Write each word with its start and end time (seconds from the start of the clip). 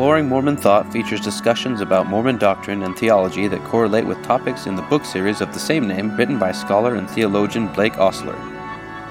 Exploring 0.00 0.30
Mormon 0.30 0.56
Thought 0.56 0.90
features 0.90 1.20
discussions 1.20 1.82
about 1.82 2.06
Mormon 2.06 2.38
doctrine 2.38 2.84
and 2.84 2.96
theology 2.96 3.48
that 3.48 3.62
correlate 3.64 4.06
with 4.06 4.22
topics 4.22 4.66
in 4.66 4.74
the 4.74 4.80
book 4.80 5.04
series 5.04 5.42
of 5.42 5.52
the 5.52 5.58
same 5.58 5.86
name 5.86 6.16
written 6.16 6.38
by 6.38 6.52
scholar 6.52 6.94
and 6.94 7.06
theologian 7.10 7.70
Blake 7.74 7.98
Ostler. 7.98 8.34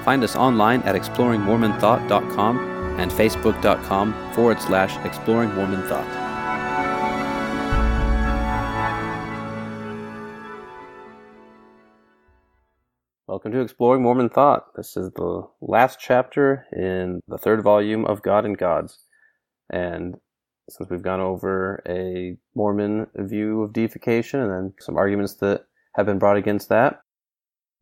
Find 0.04 0.24
us 0.24 0.34
online 0.34 0.82
at 0.82 0.96
exploringmormonthought.com 0.96 2.58
and 2.98 3.08
facebook.com 3.08 4.32
forward 4.34 4.60
slash 4.60 4.96
exploring 5.06 5.54
Mormon 5.54 5.82
thought. 5.84 6.08
Welcome 13.28 13.52
to 13.52 13.60
Exploring 13.60 14.02
Mormon 14.02 14.28
Thought. 14.28 14.74
This 14.74 14.96
is 14.96 15.12
the 15.12 15.46
last 15.60 16.00
chapter 16.00 16.66
in 16.72 17.20
the 17.28 17.38
third 17.38 17.62
volume 17.62 18.04
of 18.06 18.22
God 18.22 18.44
and 18.44 18.58
Gods. 18.58 18.98
And 19.72 20.16
since 20.70 20.90
we've 20.90 21.02
gone 21.02 21.20
over 21.20 21.82
a 21.88 22.36
Mormon 22.54 23.06
view 23.14 23.62
of 23.62 23.72
deification 23.72 24.40
and 24.40 24.50
then 24.50 24.74
some 24.78 24.96
arguments 24.96 25.34
that 25.34 25.66
have 25.94 26.06
been 26.06 26.18
brought 26.18 26.36
against 26.36 26.68
that, 26.68 27.00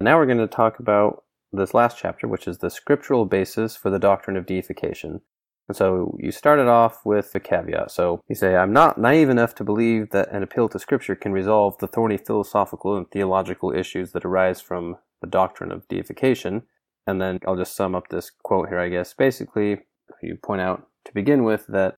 now 0.01 0.17
we're 0.17 0.27
going 0.27 0.39
to 0.39 0.47
talk 0.47 0.79
about 0.79 1.25
this 1.53 1.75
last 1.75 1.99
chapter, 1.99 2.29
which 2.29 2.47
is 2.47 2.59
the 2.59 2.71
scriptural 2.71 3.25
basis 3.25 3.77
for 3.77 3.91
the 3.91 3.99
doctrine 3.99 4.37
of 4.37 4.47
deification. 4.47 5.21
And 5.69 5.77
so 5.77 6.17
you 6.19 6.31
started 6.31 6.67
off 6.67 7.05
with 7.05 7.35
a 7.35 7.41
caveat. 7.41 7.91
So 7.91 8.23
you 8.29 8.35
say, 8.35 8.57
I'm 8.57 8.73
not 8.73 8.99
naive 8.99 9.29
enough 9.29 9.55
to 9.57 9.65
believe 9.65 10.11
that 10.11 10.33
an 10.33 10.43
appeal 10.43 10.69
to 10.71 10.79
scripture 10.79 11.15
can 11.15 11.33
resolve 11.33 11.77
the 11.79 11.87
thorny 11.87 12.17
philosophical 12.17 12.97
and 12.97 13.11
theological 13.11 13.75
issues 13.75 14.13
that 14.13 14.25
arise 14.25 14.61
from 14.61 14.97
the 15.21 15.27
doctrine 15.27 15.71
of 15.71 15.87
deification. 15.89 16.63
And 17.07 17.21
then 17.21 17.41
I'll 17.47 17.57
just 17.57 17.77
sum 17.77 17.95
up 17.95 18.09
this 18.09 18.31
quote 18.43 18.69
here, 18.69 18.79
I 18.79 18.89
guess. 18.89 19.13
Basically, 19.13 19.81
you 20.23 20.37
point 20.37 20.63
out 20.63 20.87
to 21.05 21.13
begin 21.13 21.45
with 21.45 21.67
that 21.69 21.97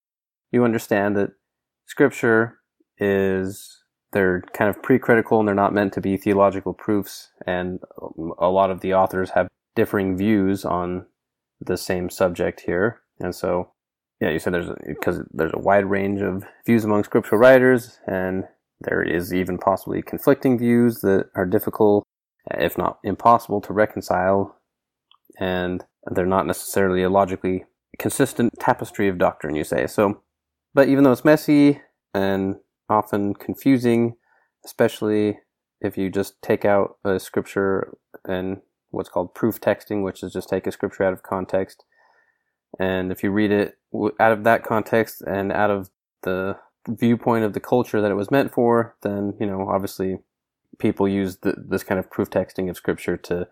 you 0.53 0.65
understand 0.65 1.17
that 1.17 1.31
scripture 1.87 2.59
is 2.99 3.83
they're 4.13 4.43
kind 4.53 4.69
of 4.69 4.83
pre-critical 4.83 5.39
and 5.39 5.49
they're 5.49 5.55
not 5.55 5.75
meant 5.75 5.93
to 5.93 6.01
be 6.01 6.17
theological 6.17 6.75
proofs. 6.75 7.31
And 7.47 7.81
a 8.39 8.49
lot 8.49 8.71
of 8.71 8.81
the 8.81 8.95
authors 8.95 9.31
have 9.31 9.49
differing 9.77 10.17
views 10.17 10.65
on 10.65 11.07
the 11.61 11.77
same 11.77 12.11
subject 12.11 12.61
here. 12.61 13.01
And 13.21 13.35
so 13.35 13.73
yeah 14.21 14.31
you 14.31 14.39
said 14.39 14.53
there's 14.53 14.71
because 14.87 15.21
there's 15.31 15.53
a 15.55 15.61
wide 15.61 15.87
range 15.87 16.21
of 16.21 16.45
views 16.67 16.85
among 16.85 17.05
scriptural 17.05 17.41
writers 17.41 18.01
and 18.07 18.45
there 18.81 19.03
is 19.03 19.33
even 19.33 19.59
possibly 19.59 20.03
conflicting 20.03 20.59
views 20.59 21.01
that 21.01 21.31
are 21.35 21.47
difficult 21.47 22.05
if 22.59 22.79
not 22.79 22.99
impossible 23.05 23.61
to 23.63 23.73
reconcile. 23.73 24.57
And 25.39 25.85
they're 26.11 26.27
not 26.27 26.47
necessarily 26.47 27.03
a 27.03 27.11
logically 27.11 27.65
consistent 27.99 28.55
tapestry 28.59 29.09
of 29.09 29.19
doctrine 29.19 29.55
you 29.55 29.65
say. 29.65 29.87
So 29.87 30.23
but 30.75 30.89
even 30.89 31.05
though 31.05 31.13
it's 31.13 31.25
messy 31.25 31.81
and 32.15 32.57
often 32.89 33.35
confusing, 33.35 34.17
especially 34.65 35.39
if 35.81 35.97
you 35.97 36.11
just 36.11 36.41
take 36.43 36.65
out 36.65 36.97
a 37.05 37.19
scripture 37.19 37.97
and 38.25 38.59
what's 38.91 39.09
called 39.09 39.35
proof 39.35 39.61
texting, 39.61 40.03
which 40.03 40.23
is 40.23 40.33
just 40.33 40.49
take 40.49 40.67
a 40.67 40.73
scripture 40.73 41.05
out 41.05 41.13
of 41.13 41.23
context. 41.23 41.85
And 42.79 43.11
if 43.11 43.23
you 43.23 43.31
read 43.31 43.51
it 43.51 43.79
out 44.21 44.33
of 44.33 44.45
that 44.45 44.65
context 44.65 45.23
and 45.23 45.53
out 45.53 45.71
of 45.71 45.91
the 46.23 46.57
viewpoint 46.89 47.45
of 47.45 47.53
the 47.53 47.61
culture 47.61 48.01
that 48.01 48.11
it 48.11 48.17
was 48.17 48.31
meant 48.31 48.53
for, 48.53 48.97
then, 49.03 49.35
you 49.41 49.47
know, 49.47 49.69
obviously 49.69 50.19
people 50.79 51.09
use 51.09 51.39
the, 51.39 51.55
this 51.57 51.83
kind 51.83 51.99
of 51.99 52.11
proof 52.11 52.31
texting 52.31 52.69
of 52.71 52.77
scripture 52.77 53.17
to 53.17 53.49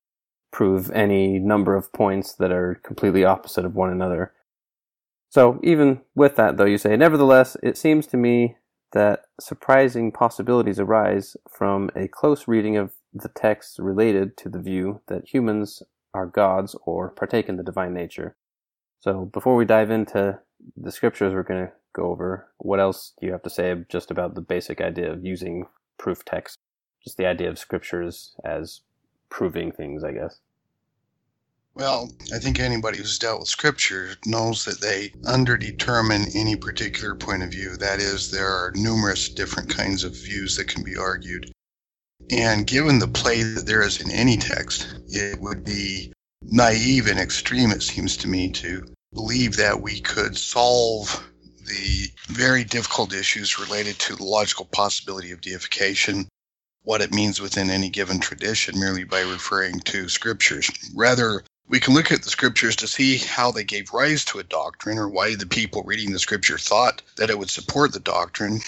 prove 0.50 0.90
any 0.92 1.38
number 1.38 1.76
of 1.76 1.92
points 1.92 2.34
that 2.34 2.50
are 2.50 2.80
completely 2.84 3.24
opposite 3.24 3.64
of 3.64 3.74
one 3.74 3.90
another. 3.90 4.32
So 5.30 5.60
even 5.62 6.00
with 6.14 6.36
that, 6.36 6.56
though, 6.56 6.64
you 6.64 6.78
say, 6.78 6.96
nevertheless, 6.96 7.56
it 7.62 7.76
seems 7.76 8.06
to 8.08 8.16
me 8.16 8.56
that 8.92 9.24
surprising 9.38 10.10
possibilities 10.10 10.80
arise 10.80 11.36
from 11.50 11.90
a 11.94 12.08
close 12.08 12.48
reading 12.48 12.76
of 12.76 12.92
the 13.12 13.28
texts 13.28 13.78
related 13.78 14.36
to 14.38 14.48
the 14.48 14.58
view 14.58 15.02
that 15.08 15.28
humans 15.28 15.82
are 16.14 16.26
gods 16.26 16.74
or 16.86 17.10
partake 17.10 17.48
in 17.48 17.56
the 17.56 17.62
divine 17.62 17.92
nature. 17.92 18.36
So 19.00 19.26
before 19.26 19.56
we 19.56 19.64
dive 19.64 19.90
into 19.90 20.40
the 20.76 20.90
scriptures 20.90 21.34
we're 21.34 21.42
going 21.42 21.66
to 21.66 21.72
go 21.92 22.06
over, 22.06 22.48
what 22.58 22.80
else 22.80 23.12
do 23.20 23.26
you 23.26 23.32
have 23.32 23.42
to 23.42 23.50
say 23.50 23.74
just 23.88 24.10
about 24.10 24.34
the 24.34 24.40
basic 24.40 24.80
idea 24.80 25.12
of 25.12 25.24
using 25.24 25.66
proof 25.98 26.24
text? 26.24 26.56
Just 27.04 27.16
the 27.18 27.26
idea 27.26 27.48
of 27.50 27.58
scriptures 27.58 28.34
as 28.44 28.80
proving 29.28 29.70
things, 29.70 30.02
I 30.02 30.12
guess. 30.12 30.40
Well, 31.78 32.10
I 32.34 32.40
think 32.40 32.58
anybody 32.58 32.98
who's 32.98 33.20
dealt 33.20 33.38
with 33.38 33.48
scripture 33.48 34.16
knows 34.26 34.64
that 34.64 34.80
they 34.80 35.10
underdetermine 35.22 36.34
any 36.34 36.56
particular 36.56 37.14
point 37.14 37.44
of 37.44 37.52
view. 37.52 37.76
That 37.76 38.00
is, 38.00 38.32
there 38.32 38.48
are 38.48 38.72
numerous 38.74 39.28
different 39.28 39.70
kinds 39.70 40.02
of 40.02 40.16
views 40.16 40.56
that 40.56 40.66
can 40.66 40.82
be 40.82 40.96
argued. 40.96 41.52
And 42.32 42.66
given 42.66 42.98
the 42.98 43.06
play 43.06 43.44
that 43.44 43.66
there 43.66 43.82
is 43.82 44.00
in 44.00 44.10
any 44.10 44.36
text, 44.36 44.92
it 45.06 45.40
would 45.40 45.64
be 45.64 46.12
naive 46.42 47.06
and 47.06 47.20
extreme, 47.20 47.70
it 47.70 47.84
seems 47.84 48.16
to 48.16 48.28
me, 48.28 48.50
to 48.54 48.84
believe 49.14 49.54
that 49.58 49.80
we 49.80 50.00
could 50.00 50.36
solve 50.36 51.30
the 51.64 52.10
very 52.26 52.64
difficult 52.64 53.14
issues 53.14 53.60
related 53.60 54.00
to 54.00 54.16
the 54.16 54.24
logical 54.24 54.64
possibility 54.64 55.30
of 55.30 55.40
deification, 55.40 56.26
what 56.82 57.02
it 57.02 57.14
means 57.14 57.40
within 57.40 57.70
any 57.70 57.88
given 57.88 58.18
tradition, 58.18 58.80
merely 58.80 59.04
by 59.04 59.20
referring 59.20 59.78
to 59.78 60.08
scriptures. 60.08 60.68
Rather, 60.92 61.44
we 61.68 61.80
can 61.80 61.94
look 61.94 62.10
at 62.10 62.22
the 62.22 62.30
scriptures 62.30 62.76
to 62.76 62.88
see 62.88 63.18
how 63.18 63.50
they 63.50 63.64
gave 63.64 63.92
rise 63.92 64.24
to 64.26 64.38
a 64.38 64.44
doctrine 64.44 64.98
or 64.98 65.08
why 65.08 65.34
the 65.34 65.46
people 65.46 65.82
reading 65.82 66.12
the 66.12 66.18
scripture 66.18 66.58
thought 66.58 67.02
that 67.16 67.30
it 67.30 67.38
would 67.38 67.50
support 67.50 67.92
the 67.92 68.00
doctrine 68.00 68.60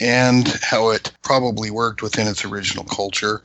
and 0.00 0.48
how 0.62 0.90
it 0.90 1.12
probably 1.22 1.70
worked 1.70 2.02
within 2.02 2.26
its 2.26 2.44
original 2.44 2.84
culture. 2.84 3.42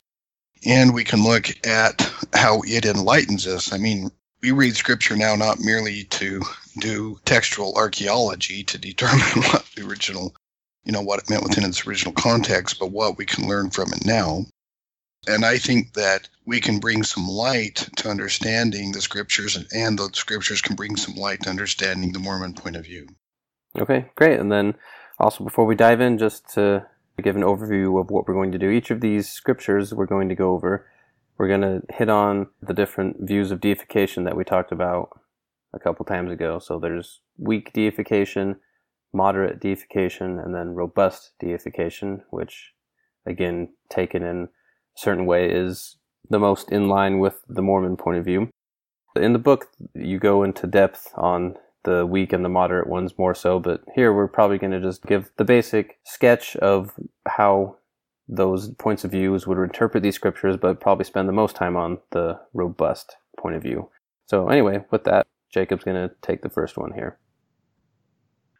And 0.65 0.93
we 0.93 1.05
can 1.05 1.23
look 1.23 1.47
at 1.65 2.11
how 2.33 2.61
it 2.65 2.85
enlightens 2.85 3.47
us. 3.47 3.71
I 3.71 3.77
mean, 3.77 4.11
we 4.41 4.51
read 4.51 4.75
scripture 4.75 5.15
now 5.15 5.35
not 5.35 5.59
merely 5.59 6.03
to 6.05 6.41
do 6.79 7.19
textual 7.25 7.75
archaeology 7.75 8.63
to 8.63 8.77
determine 8.77 9.19
what 9.51 9.65
the 9.75 9.85
original, 9.85 10.35
you 10.83 10.91
know, 10.91 11.01
what 11.01 11.19
it 11.19 11.29
meant 11.29 11.43
within 11.43 11.63
its 11.63 11.85
original 11.87 12.13
context, 12.13 12.79
but 12.79 12.91
what 12.91 13.17
we 13.17 13.25
can 13.25 13.47
learn 13.47 13.69
from 13.69 13.93
it 13.93 14.05
now. 14.05 14.45
And 15.27 15.45
I 15.45 15.57
think 15.57 15.93
that 15.93 16.29
we 16.45 16.61
can 16.61 16.79
bring 16.79 17.03
some 17.03 17.27
light 17.27 17.89
to 17.97 18.09
understanding 18.09 18.91
the 18.91 19.01
scriptures, 19.01 19.57
and 19.73 19.99
the 19.99 20.09
scriptures 20.13 20.61
can 20.61 20.75
bring 20.75 20.95
some 20.95 21.15
light 21.15 21.41
to 21.43 21.49
understanding 21.49 22.13
the 22.13 22.19
Mormon 22.19 22.53
point 22.53 22.75
of 22.75 22.85
view. 22.85 23.07
Okay, 23.77 24.05
great. 24.15 24.39
And 24.39 24.51
then 24.51 24.75
also, 25.19 25.43
before 25.43 25.65
we 25.65 25.75
dive 25.75 26.01
in, 26.01 26.17
just 26.17 26.49
to 26.53 26.85
give 27.21 27.35
an 27.35 27.43
overview 27.43 27.99
of 27.99 28.09
what 28.09 28.27
we're 28.27 28.33
going 28.33 28.53
to 28.53 28.57
do, 28.57 28.69
each 28.69 28.91
of 28.91 29.01
these 29.01 29.29
scriptures 29.29 29.93
we're 29.93 30.05
going 30.05 30.29
to 30.29 30.35
go 30.35 30.51
over, 30.51 30.87
we're 31.37 31.49
going 31.49 31.61
to 31.61 31.81
hit 31.93 32.09
on 32.09 32.47
the 32.61 32.73
different 32.73 33.17
views 33.19 33.51
of 33.51 33.61
deification 33.61 34.23
that 34.23 34.37
we 34.37 34.43
talked 34.43 34.71
about 34.71 35.19
a 35.73 35.79
couple 35.79 36.05
times 36.05 36.31
ago. 36.31 36.59
So 36.59 36.79
there's 36.79 37.19
weak 37.37 37.73
deification, 37.73 38.57
moderate 39.13 39.59
deification, 39.59 40.39
and 40.39 40.55
then 40.55 40.69
robust 40.69 41.33
deification, 41.39 42.23
which, 42.29 42.71
again, 43.25 43.73
taken 43.89 44.23
in 44.23 44.49
certain 44.95 45.25
way 45.25 45.49
is 45.49 45.97
the 46.29 46.39
most 46.39 46.71
in 46.71 46.87
line 46.87 47.19
with 47.19 47.41
the 47.47 47.61
Mormon 47.61 47.97
point 47.97 48.17
of 48.17 48.25
view. 48.25 48.49
In 49.15 49.33
the 49.33 49.39
book, 49.39 49.67
you 49.95 50.19
go 50.19 50.43
into 50.43 50.67
depth 50.67 51.11
on 51.15 51.55
the 51.83 52.05
weak 52.05 52.33
and 52.33 52.43
the 52.43 52.49
moderate 52.49 52.87
ones 52.87 53.17
more 53.17 53.33
so, 53.33 53.59
but 53.59 53.81
here 53.95 54.13
we're 54.13 54.27
probably 54.27 54.57
going 54.57 54.71
to 54.71 54.81
just 54.81 55.03
give 55.05 55.31
the 55.37 55.45
basic 55.45 55.97
sketch 56.03 56.55
of 56.57 56.93
how 57.27 57.77
those 58.27 58.69
points 58.75 59.03
of 59.03 59.11
views 59.11 59.47
would 59.47 59.57
interpret 59.57 60.03
these 60.03 60.15
scriptures, 60.15 60.55
but 60.55 60.79
probably 60.79 61.05
spend 61.05 61.27
the 61.27 61.33
most 61.33 61.55
time 61.55 61.75
on 61.75 61.97
the 62.11 62.39
robust 62.53 63.15
point 63.39 63.55
of 63.55 63.63
view. 63.63 63.89
So, 64.27 64.49
anyway, 64.49 64.85
with 64.91 65.05
that, 65.05 65.25
Jacob's 65.51 65.83
going 65.83 66.09
to 66.09 66.13
take 66.21 66.43
the 66.43 66.49
first 66.49 66.77
one 66.77 66.93
here. 66.93 67.17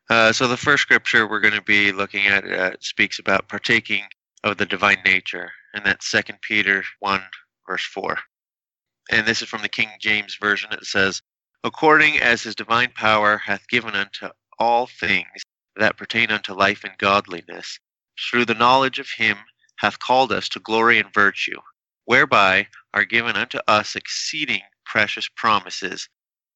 Uh, 0.10 0.32
so, 0.32 0.48
the 0.48 0.58
first 0.58 0.82
scripture 0.82 1.30
we're 1.30 1.40
going 1.40 1.54
to 1.54 1.62
be 1.62 1.92
looking 1.92 2.26
at 2.26 2.44
uh, 2.46 2.72
speaks 2.80 3.20
about 3.20 3.48
partaking 3.48 4.02
of 4.44 4.58
the 4.58 4.66
divine 4.66 5.02
nature 5.06 5.52
and 5.74 5.86
that's 5.86 6.10
Second 6.10 6.40
Peter 6.42 6.84
1, 7.00 7.22
verse 7.68 7.84
4. 7.86 8.18
And 9.12 9.28
this 9.28 9.42
is 9.42 9.50
from 9.50 9.62
the 9.62 9.70
King 9.70 9.90
James 10.00 10.38
Version. 10.40 10.72
It 10.72 10.86
says, 10.86 11.22
According 11.64 12.20
as 12.20 12.44
his 12.44 12.56
divine 12.56 12.92
power 12.96 13.38
hath 13.38 13.68
given 13.68 13.96
unto 13.96 14.30
all 14.58 14.88
things 14.88 15.44
that 15.76 15.98
pertain 15.98 16.32
unto 16.32 16.54
life 16.54 16.84
and 16.84 16.98
godliness, 16.98 17.80
through 18.20 18.46
the 18.46 18.54
knowledge 18.54 19.00
of 19.00 19.10
him 19.10 19.38
hath 19.78 20.00
called 20.00 20.32
us 20.32 20.50
to 20.50 20.60
glory 20.60 21.00
and 21.00 21.14
virtue, 21.14 21.60
whereby 22.06 22.68
are 22.94 23.06
given 23.06 23.36
unto 23.36 23.60
us 23.68 23.96
exceeding 23.96 24.62
precious 24.86 25.30
promises, 25.36 26.10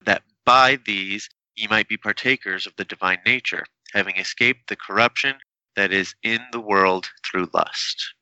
that 0.06 0.24
by 0.46 0.78
these 0.86 1.30
ye 1.56 1.68
might 1.68 1.88
be 1.88 1.98
partakers 1.98 2.66
of 2.66 2.76
the 2.78 2.86
divine 2.86 3.20
nature, 3.26 3.66
having 3.94 4.18
escaped 4.18 4.68
the 4.68 4.76
corruption 4.76 5.36
that 5.76 5.92
is 5.92 6.14
in 6.24 6.40
the 6.52 6.60
world 6.60 7.10
through 7.26 7.50
lust 7.54 8.14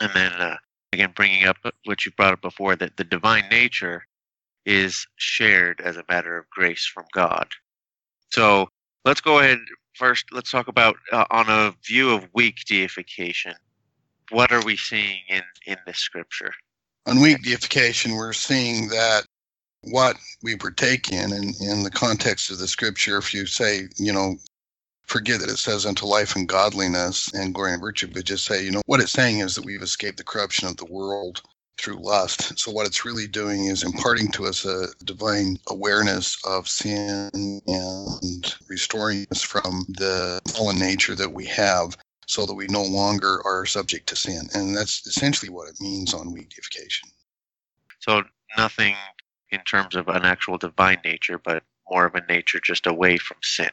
and 0.00 0.10
then 0.14 0.32
uh, 0.32 0.56
again 0.92 1.12
bringing 1.14 1.46
up 1.46 1.56
what 1.84 2.04
you 2.04 2.12
brought 2.12 2.34
up 2.34 2.42
before 2.42 2.76
that 2.76 2.96
the 2.96 3.04
divine 3.04 3.44
nature 3.50 4.06
is 4.66 5.06
shared 5.16 5.80
as 5.80 5.96
a 5.96 6.04
matter 6.08 6.36
of 6.38 6.48
grace 6.50 6.86
from 6.86 7.04
God. 7.12 7.48
So 8.30 8.68
let's 9.04 9.20
go 9.20 9.40
ahead 9.40 9.58
first, 9.94 10.26
let's 10.32 10.50
talk 10.50 10.68
about 10.68 10.96
uh, 11.12 11.24
on 11.30 11.48
a 11.48 11.74
view 11.84 12.10
of 12.10 12.28
weak 12.34 12.64
deification. 12.66 13.54
What 14.30 14.52
are 14.52 14.64
we 14.64 14.76
seeing 14.76 15.20
in 15.28 15.42
in 15.66 15.76
this 15.86 15.98
scripture? 15.98 16.52
On 17.06 17.20
weak 17.20 17.42
deification, 17.42 18.14
we're 18.14 18.32
seeing 18.32 18.88
that 18.88 19.22
what 19.82 20.16
we 20.42 20.56
partake 20.56 21.10
in, 21.12 21.32
in, 21.32 21.52
in 21.60 21.82
the 21.82 21.90
context 21.90 22.50
of 22.50 22.58
the 22.58 22.68
scripture, 22.68 23.18
if 23.18 23.34
you 23.34 23.46
say, 23.46 23.88
you 23.96 24.12
know, 24.12 24.36
forget 25.12 25.40
that 25.40 25.50
it 25.50 25.58
says 25.58 25.84
unto 25.84 26.06
life 26.06 26.34
and 26.36 26.48
godliness 26.48 27.32
and 27.34 27.52
glory 27.52 27.74
and 27.74 27.82
virtue, 27.82 28.08
but 28.10 28.24
just 28.24 28.46
say, 28.46 28.64
you 28.64 28.70
know, 28.70 28.80
what 28.86 28.98
it's 28.98 29.12
saying 29.12 29.40
is 29.40 29.54
that 29.54 29.64
we've 29.64 29.82
escaped 29.82 30.16
the 30.16 30.24
corruption 30.24 30.66
of 30.66 30.78
the 30.78 30.86
world 30.86 31.42
through 31.78 32.02
lust. 32.02 32.58
So 32.58 32.70
what 32.70 32.86
it's 32.86 33.04
really 33.04 33.26
doing 33.26 33.66
is 33.66 33.82
imparting 33.82 34.28
to 34.32 34.46
us 34.46 34.64
a 34.64 34.86
divine 35.04 35.58
awareness 35.68 36.38
of 36.46 36.66
sin 36.66 37.30
and 37.34 38.56
restoring 38.68 39.26
us 39.30 39.42
from 39.42 39.84
the 39.98 40.40
fallen 40.48 40.78
nature 40.78 41.14
that 41.14 41.32
we 41.32 41.44
have 41.46 41.94
so 42.26 42.46
that 42.46 42.54
we 42.54 42.66
no 42.68 42.82
longer 42.82 43.42
are 43.44 43.66
subject 43.66 44.08
to 44.08 44.16
sin. 44.16 44.48
And 44.54 44.74
that's 44.74 45.06
essentially 45.06 45.50
what 45.50 45.68
it 45.68 45.76
means 45.78 46.14
on 46.14 46.32
weak 46.32 46.48
deification. 46.48 47.10
So 47.98 48.22
nothing 48.56 48.94
in 49.50 49.60
terms 49.60 49.94
of 49.94 50.08
an 50.08 50.24
actual 50.24 50.56
divine 50.56 51.00
nature, 51.04 51.38
but 51.38 51.64
more 51.90 52.06
of 52.06 52.14
a 52.14 52.24
nature 52.28 52.60
just 52.60 52.86
away 52.86 53.18
from 53.18 53.36
sin. 53.42 53.68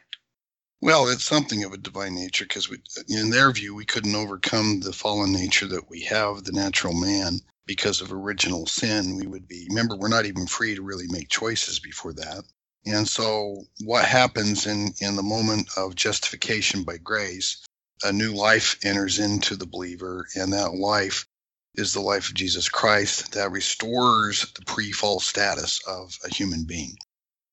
Well, 0.81 1.09
it's 1.09 1.25
something 1.25 1.65
of 1.65 1.73
a 1.73 1.77
divine 1.77 2.15
nature 2.15 2.45
because 2.45 2.69
in 3.09 3.31
their 3.31 3.51
view, 3.51 3.75
we 3.75 3.85
couldn't 3.85 4.15
overcome 4.15 4.79
the 4.79 4.93
fallen 4.93 5.33
nature 5.33 5.67
that 5.67 5.89
we 5.89 6.01
have, 6.03 6.45
the 6.45 6.53
natural 6.53 6.93
man, 6.93 7.41
because 7.65 7.99
of 7.99 8.13
original 8.13 8.65
sin. 8.65 9.17
We 9.17 9.27
would 9.27 9.45
be, 9.45 9.67
remember, 9.69 9.97
we're 9.97 10.07
not 10.07 10.25
even 10.25 10.47
free 10.47 10.75
to 10.75 10.81
really 10.81 11.07
make 11.09 11.27
choices 11.27 11.79
before 11.79 12.13
that. 12.13 12.45
And 12.85 13.09
so, 13.09 13.65
what 13.83 14.05
happens 14.05 14.67
in, 14.67 14.93
in 15.01 15.17
the 15.17 15.23
moment 15.23 15.67
of 15.75 15.95
justification 15.95 16.83
by 16.83 16.97
grace, 16.97 17.57
a 18.01 18.13
new 18.13 18.33
life 18.33 18.79
enters 18.81 19.19
into 19.19 19.57
the 19.57 19.67
believer, 19.67 20.27
and 20.35 20.53
that 20.53 20.75
life 20.75 21.27
is 21.75 21.93
the 21.93 21.99
life 21.99 22.29
of 22.29 22.35
Jesus 22.35 22.69
Christ 22.69 23.33
that 23.33 23.51
restores 23.51 24.49
the 24.53 24.63
pre 24.65 24.93
fall 24.93 25.19
status 25.19 25.81
of 25.85 26.17
a 26.23 26.33
human 26.33 26.63
being 26.63 26.95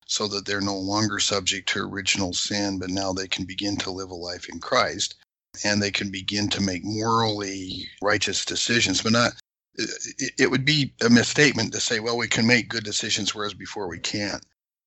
so 0.06 0.28
that 0.28 0.46
they're 0.46 0.60
no 0.60 0.76
longer 0.76 1.18
subject 1.18 1.68
to 1.68 1.80
original 1.80 2.32
sin, 2.32 2.78
but 2.78 2.90
now 2.90 3.12
they 3.12 3.26
can 3.28 3.44
begin 3.44 3.76
to 3.76 3.90
live 3.90 4.10
a 4.10 4.14
life 4.14 4.48
in 4.48 4.58
Christ 4.60 5.16
and 5.64 5.82
they 5.82 5.90
can 5.90 6.10
begin 6.10 6.48
to 6.50 6.60
make 6.60 6.84
morally 6.84 7.88
righteous 8.02 8.44
decisions, 8.44 9.02
but 9.02 9.12
not. 9.12 9.32
It 9.76 10.50
would 10.50 10.64
be 10.64 10.94
a 11.04 11.10
misstatement 11.10 11.72
to 11.72 11.80
say, 11.80 12.00
well, 12.00 12.16
we 12.16 12.28
can 12.28 12.46
make 12.46 12.68
good 12.68 12.84
decisions, 12.84 13.34
whereas 13.34 13.54
before 13.54 13.88
we 13.88 13.98
can't. 13.98 14.44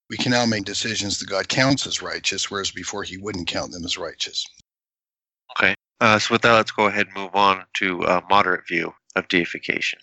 We 0.10 0.18
can 0.18 0.32
now 0.32 0.46
make 0.46 0.66
decisions 0.66 1.20
that 1.20 1.30
God 1.30 1.48
counts 1.48 1.86
as 1.86 2.02
righteous, 2.02 2.50
whereas 2.50 2.72
before 2.72 3.04
He 3.04 3.18
wouldn't 3.18 3.48
count 3.48 3.72
them 3.72 3.86
as 3.86 3.98
righteous. 3.98 4.46
Okay. 5.58 5.76
Uh, 6.02 6.18
so 6.18 6.34
with 6.34 6.42
that, 6.42 6.54
let's 6.54 6.72
go 6.72 6.88
ahead 6.88 7.08
and 7.08 7.16
move 7.16 7.36
on 7.36 7.64
to 7.76 8.02
a 8.04 8.24
moderate 8.30 8.68
view 8.68 8.94
of 9.16 9.28
deification. 9.28 10.00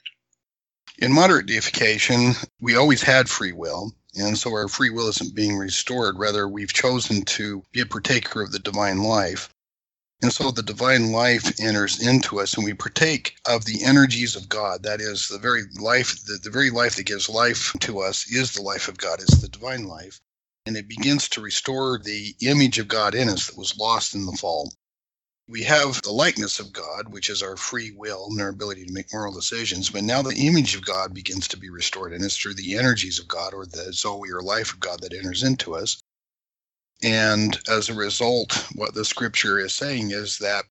In 0.98 1.12
moderate 1.12 1.46
deification, 1.46 2.32
we 2.60 2.76
always 2.76 3.02
had 3.02 3.28
free 3.28 3.52
will, 3.52 3.92
and 4.16 4.38
so 4.38 4.50
our 4.52 4.68
free 4.68 4.90
will 4.90 5.08
isn't 5.08 5.34
being 5.34 5.56
restored. 5.56 6.18
Rather, 6.18 6.48
we've 6.48 6.72
chosen 6.72 7.22
to 7.22 7.62
be 7.72 7.80
a 7.80 7.86
partaker 7.86 8.42
of 8.42 8.52
the 8.52 8.58
divine 8.58 9.02
life. 9.02 9.48
And 10.22 10.32
so 10.32 10.50
the 10.50 10.62
divine 10.62 11.12
life 11.12 11.60
enters 11.60 12.00
into 12.00 12.40
us, 12.40 12.54
and 12.54 12.64
we 12.64 12.72
partake 12.72 13.36
of 13.44 13.66
the 13.66 13.84
energies 13.84 14.34
of 14.34 14.48
God. 14.48 14.82
That 14.82 15.00
is, 15.00 15.28
the 15.28 15.38
very 15.38 15.64
life, 15.78 16.24
the, 16.24 16.38
the 16.42 16.50
very 16.50 16.70
life 16.70 16.96
that 16.96 17.04
gives 17.04 17.28
life 17.28 17.74
to 17.80 18.00
us 18.00 18.26
is 18.30 18.52
the 18.52 18.62
life 18.62 18.88
of 18.88 18.96
God, 18.96 19.20
it's 19.20 19.38
the 19.38 19.48
divine 19.48 19.86
life. 19.86 20.20
And 20.64 20.76
it 20.76 20.88
begins 20.88 21.28
to 21.30 21.42
restore 21.42 21.98
the 21.98 22.34
image 22.40 22.78
of 22.78 22.88
God 22.88 23.14
in 23.14 23.28
us 23.28 23.48
that 23.48 23.58
was 23.58 23.76
lost 23.76 24.14
in 24.14 24.24
the 24.24 24.32
fall 24.32 24.72
we 25.48 25.62
have 25.62 26.02
the 26.02 26.12
likeness 26.12 26.58
of 26.58 26.72
God, 26.72 27.08
which 27.08 27.30
is 27.30 27.42
our 27.42 27.56
free 27.56 27.92
will 27.92 28.26
and 28.30 28.40
our 28.40 28.48
ability 28.48 28.84
to 28.84 28.92
make 28.92 29.12
moral 29.12 29.32
decisions. 29.32 29.90
But 29.90 30.02
now 30.02 30.22
the 30.22 30.34
image 30.34 30.74
of 30.74 30.84
God 30.84 31.14
begins 31.14 31.46
to 31.48 31.56
be 31.56 31.70
restored, 31.70 32.12
and 32.12 32.24
it's 32.24 32.36
through 32.36 32.54
the 32.54 32.76
energies 32.76 33.18
of 33.20 33.28
God 33.28 33.54
or 33.54 33.64
the 33.64 33.92
Zoe 33.92 34.30
or 34.30 34.42
life 34.42 34.72
of 34.72 34.80
God 34.80 35.00
that 35.02 35.14
enters 35.14 35.44
into 35.44 35.76
us. 35.76 36.00
And 37.02 37.56
as 37.68 37.88
a 37.88 37.94
result, 37.94 38.66
what 38.74 38.94
the 38.94 39.04
scripture 39.04 39.58
is 39.58 39.74
saying 39.74 40.10
is 40.10 40.38
that 40.38 40.64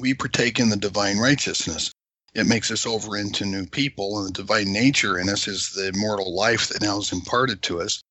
we 0.00 0.14
partake 0.14 0.60
in 0.60 0.68
the 0.68 0.76
divine 0.76 1.18
righteousness. 1.18 1.90
It 2.34 2.46
makes 2.46 2.70
us 2.70 2.86
over 2.86 3.16
into 3.16 3.46
new 3.46 3.66
people, 3.66 4.18
and 4.18 4.28
the 4.28 4.42
divine 4.42 4.72
nature 4.72 5.18
in 5.18 5.28
us 5.28 5.48
is 5.48 5.70
the 5.70 5.88
immortal 5.88 6.34
life 6.34 6.68
that 6.68 6.82
now 6.82 6.98
is 6.98 7.12
imparted 7.12 7.62
to 7.62 7.80
us 7.80 8.02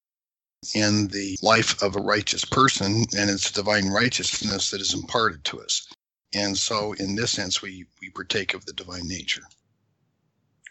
in 0.73 1.07
the 1.07 1.38
life 1.41 1.81
of 1.81 1.95
a 1.95 2.01
righteous 2.01 2.45
person, 2.45 3.06
and 3.17 3.29
it's 3.29 3.51
divine 3.51 3.88
righteousness 3.88 4.71
that 4.71 4.81
is 4.81 4.94
imparted 4.94 5.44
to 5.45 5.62
us. 5.62 5.88
And 6.33 6.57
so, 6.57 6.94
in 6.94 7.15
this 7.15 7.31
sense, 7.31 7.62
we, 7.62 7.85
we 8.01 8.09
partake 8.09 8.53
of 8.53 8.65
the 8.65 8.73
divine 8.73 9.07
nature. 9.07 9.44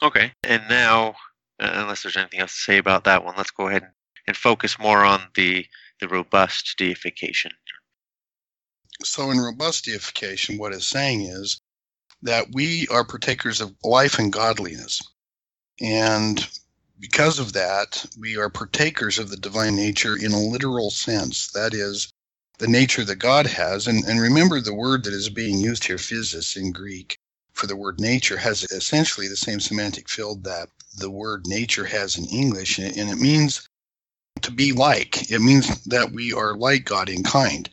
Okay. 0.02 0.32
And 0.42 0.62
now, 0.68 1.14
uh, 1.60 1.70
unless 1.72 2.02
there's 2.02 2.16
anything 2.16 2.40
else 2.40 2.54
to 2.54 2.62
say 2.62 2.78
about 2.78 3.04
that 3.04 3.24
one, 3.24 3.34
let's 3.36 3.50
go 3.50 3.68
ahead 3.68 3.88
and 4.26 4.36
focus 4.36 4.78
more 4.78 5.04
on 5.04 5.22
the, 5.34 5.66
the 6.00 6.08
robust 6.08 6.74
deification. 6.76 7.52
So, 9.02 9.30
in 9.30 9.38
robust 9.38 9.84
deification, 9.84 10.58
what 10.58 10.72
it's 10.72 10.86
saying 10.86 11.22
is 11.22 11.60
that 12.22 12.46
we 12.52 12.86
are 12.88 13.04
partakers 13.04 13.60
of 13.60 13.74
life 13.82 14.18
and 14.18 14.32
godliness. 14.32 15.00
And 15.80 16.46
because 17.00 17.38
of 17.38 17.52
that, 17.52 18.04
we 18.18 18.36
are 18.36 18.48
partakers 18.48 19.18
of 19.18 19.30
the 19.30 19.36
divine 19.36 19.76
nature 19.76 20.16
in 20.16 20.32
a 20.32 20.40
literal 20.40 20.90
sense. 20.90 21.50
That 21.52 21.74
is, 21.74 22.12
the 22.58 22.68
nature 22.68 23.04
that 23.04 23.16
God 23.16 23.46
has. 23.46 23.86
And, 23.86 24.04
and 24.04 24.20
remember, 24.20 24.60
the 24.60 24.74
word 24.74 25.04
that 25.04 25.12
is 25.12 25.28
being 25.28 25.58
used 25.58 25.84
here, 25.84 25.96
physis 25.96 26.56
in 26.56 26.72
Greek, 26.72 27.18
for 27.52 27.66
the 27.66 27.76
word 27.76 28.00
nature 28.00 28.36
has 28.36 28.64
essentially 28.64 29.28
the 29.28 29.36
same 29.36 29.60
semantic 29.60 30.08
field 30.08 30.44
that 30.44 30.68
the 30.96 31.10
word 31.10 31.46
nature 31.46 31.84
has 31.84 32.16
in 32.16 32.26
English, 32.26 32.78
and 32.78 32.96
it 32.96 33.18
means 33.18 33.68
to 34.42 34.50
be 34.50 34.72
like. 34.72 35.30
It 35.30 35.40
means 35.40 35.84
that 35.84 36.12
we 36.12 36.32
are 36.32 36.56
like 36.56 36.84
God 36.84 37.08
in 37.08 37.22
kind. 37.22 37.68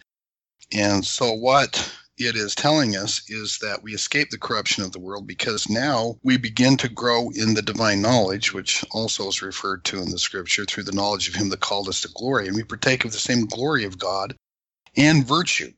And 0.72 1.06
so, 1.06 1.34
what 1.34 1.92
it 2.28 2.36
is 2.36 2.56
telling 2.56 2.96
us 2.96 3.22
is 3.30 3.60
that 3.60 3.84
we 3.84 3.94
escape 3.94 4.30
the 4.30 4.38
corruption 4.38 4.84
of 4.84 4.92
the 4.92 5.00
world 5.00 5.28
because 5.28 5.70
now 5.70 6.16
we 6.24 6.38
begin 6.38 6.78
to 6.78 6.90
grow 6.90 7.30
in 7.32 7.54
the 7.54 7.62
divine 7.62 8.02
knowledge, 8.02 8.54
which 8.54 8.86
also 8.92 9.28
is 9.28 9.42
referred 9.42 9.84
to 9.86 10.00
in 10.00 10.12
the 10.12 10.20
scripture 10.20 10.66
through 10.66 10.84
the 10.84 10.92
knowledge 10.92 11.30
of 11.30 11.36
Him 11.36 11.50
that 11.50 11.60
called 11.62 11.90
us 11.90 12.02
to 12.02 12.10
glory. 12.16 12.48
And 12.48 12.56
we 12.56 12.64
partake 12.64 13.06
of 13.06 13.12
the 13.12 13.20
same 13.20 13.46
glory 13.46 13.86
of 13.86 13.98
God 14.00 14.36
and 14.98 15.26
virtue. 15.26 15.74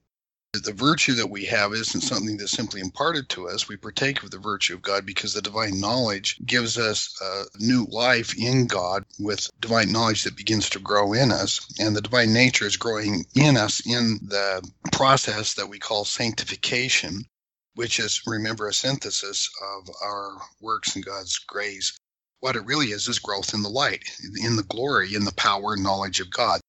The 0.54 0.72
virtue 0.72 1.16
that 1.16 1.32
we 1.32 1.46
have 1.46 1.74
isn't 1.74 2.02
something 2.02 2.38
that's 2.38 2.52
simply 2.52 2.80
imparted 2.80 3.28
to 3.30 3.50
us. 3.50 3.68
We 3.68 3.76
partake 3.76 4.22
of 4.22 4.30
the 4.30 4.38
virtue 4.38 4.76
of 4.76 4.84
God 4.84 5.04
because 5.04 5.34
the 5.34 5.42
divine 5.42 5.80
knowledge 5.80 6.38
gives 6.46 6.78
us 6.78 7.20
a 7.20 7.46
new 7.58 7.86
life 7.90 8.38
in 8.38 8.68
God 8.68 9.04
with 9.18 9.50
divine 9.60 9.92
knowledge 9.92 10.24
that 10.24 10.38
begins 10.38 10.70
to 10.70 10.80
grow 10.80 11.14
in 11.14 11.32
us. 11.32 11.60
And 11.80 11.96
the 11.96 12.02
divine 12.02 12.34
nature 12.34 12.68
is 12.68 12.78
growing 12.78 13.26
in 13.34 13.58
us 13.58 13.84
in 13.88 14.20
the 14.22 14.62
process 14.92 15.56
that 15.56 15.70
we 15.70 15.80
call 15.80 16.06
sanctification, 16.06 17.26
which 17.74 17.98
is, 17.98 18.22
remember, 18.28 18.68
a 18.68 18.74
synthesis 18.74 19.50
of 19.60 19.90
our 20.04 20.38
works 20.62 20.96
and 20.96 21.04
God's 21.04 21.40
grace. 21.40 21.98
What 22.42 22.56
it 22.56 22.66
really 22.66 22.92
is 22.92 23.08
is 23.08 23.18
growth 23.18 23.56
in 23.56 23.64
the 23.64 23.70
light, 23.70 24.04
in 24.40 24.56
the 24.56 24.64
glory, 24.70 25.16
in 25.16 25.26
the 25.26 25.34
power 25.34 25.74
and 25.74 25.82
knowledge 25.82 26.20
of 26.20 26.30
God 26.30 26.62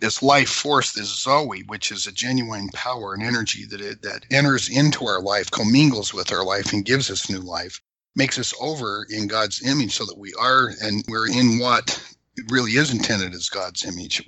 this 0.00 0.22
life 0.22 0.48
force, 0.48 0.92
this 0.92 1.22
Zoe, 1.22 1.62
which 1.66 1.90
is 1.90 2.06
a 2.06 2.12
genuine 2.12 2.68
power 2.70 3.14
and 3.14 3.22
energy 3.22 3.64
that 3.66 3.80
it, 3.80 4.02
that 4.02 4.26
enters 4.30 4.68
into 4.68 5.06
our 5.06 5.20
life, 5.20 5.50
commingles 5.50 6.12
with 6.12 6.32
our 6.32 6.44
life, 6.44 6.72
and 6.72 6.84
gives 6.84 7.10
us 7.10 7.30
new 7.30 7.40
life, 7.40 7.80
makes 8.14 8.38
us 8.38 8.54
over 8.60 9.06
in 9.10 9.26
God's 9.26 9.62
image, 9.62 9.94
so 9.94 10.04
that 10.06 10.18
we 10.18 10.34
are 10.34 10.72
and 10.82 11.04
we're 11.08 11.28
in 11.28 11.58
what 11.58 12.02
really 12.48 12.72
is 12.72 12.92
intended 12.92 13.34
as 13.34 13.48
God's 13.48 13.84
image. 13.84 14.26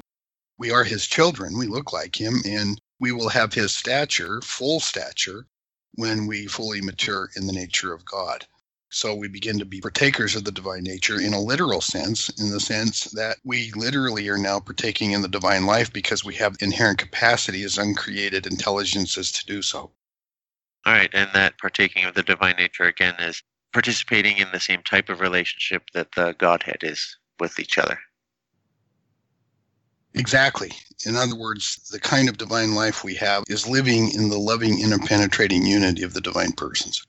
We 0.58 0.70
are 0.70 0.84
His 0.84 1.06
children. 1.06 1.58
We 1.58 1.66
look 1.66 1.92
like 1.92 2.20
Him, 2.20 2.40
and 2.44 2.80
we 3.00 3.12
will 3.12 3.28
have 3.28 3.52
His 3.52 3.75
stature, 3.75 4.40
full 4.42 4.80
stature, 4.80 5.46
when 5.94 6.26
we 6.26 6.46
fully 6.46 6.80
mature 6.80 7.30
in 7.37 7.46
the 7.46 7.52
nature 7.52 7.92
of 7.92 8.04
God. 8.04 8.46
So 8.90 9.14
we 9.14 9.28
begin 9.28 9.59
to 9.59 9.66
be 9.66 9.80
partakers 9.80 10.35
of 10.35 10.45
the 10.45 10.52
divine 10.52 10.83
nature 10.83 11.21
in 11.21 11.35
a 11.35 11.40
literal 11.40 11.83
sense, 11.83 12.30
in 12.40 12.50
the 12.50 12.61
sense 12.61 13.04
that 13.12 13.37
we 13.45 13.71
literally 13.73 14.28
are 14.28 14.38
now 14.38 14.61
partaking 14.61 15.12
in 15.12 15.21
the 15.21 15.28
divine 15.28 15.66
life 15.66 15.92
because 15.92 16.25
we 16.25 16.35
have 16.37 16.57
inherent 16.61 16.99
capacity 16.99 17.64
as 17.64 17.76
uncreated 17.76 18.47
intelligences 18.47 19.30
to 19.33 19.45
do 19.45 19.61
so. 19.61 19.90
All 20.87 20.92
right, 20.95 21.11
and 21.12 21.28
that 21.35 21.59
partaking 21.59 22.04
of 22.04 22.14
the 22.14 22.23
divine 22.23 22.57
nature 22.57 22.85
again 22.85 23.14
is 23.18 23.42
participating 23.75 24.38
in 24.38 24.49
the 24.52 24.61
same 24.61 24.83
type 24.83 25.11
of 25.11 25.21
relationship 25.21 25.83
that 25.92 26.12
the 26.12 26.35
Godhead 26.38 26.78
is 26.83 27.18
with 27.38 27.59
each 27.61 27.76
other. 27.76 27.99
Exactly. 30.14 30.73
In 31.04 31.14
other 31.14 31.37
words, 31.37 31.88
the 31.92 32.00
kind 32.00 32.30
of 32.30 32.38
divine 32.38 32.75
life 32.75 33.04
we 33.04 33.14
have 33.16 33.45
is 33.49 33.68
living 33.68 34.11
in 34.12 34.30
the 34.30 34.38
loving, 34.38 34.78
interpenetrating 34.78 35.66
unity 35.66 36.02
of 36.02 36.14
the 36.14 36.23
divine 36.23 36.52
persons. 36.52 37.07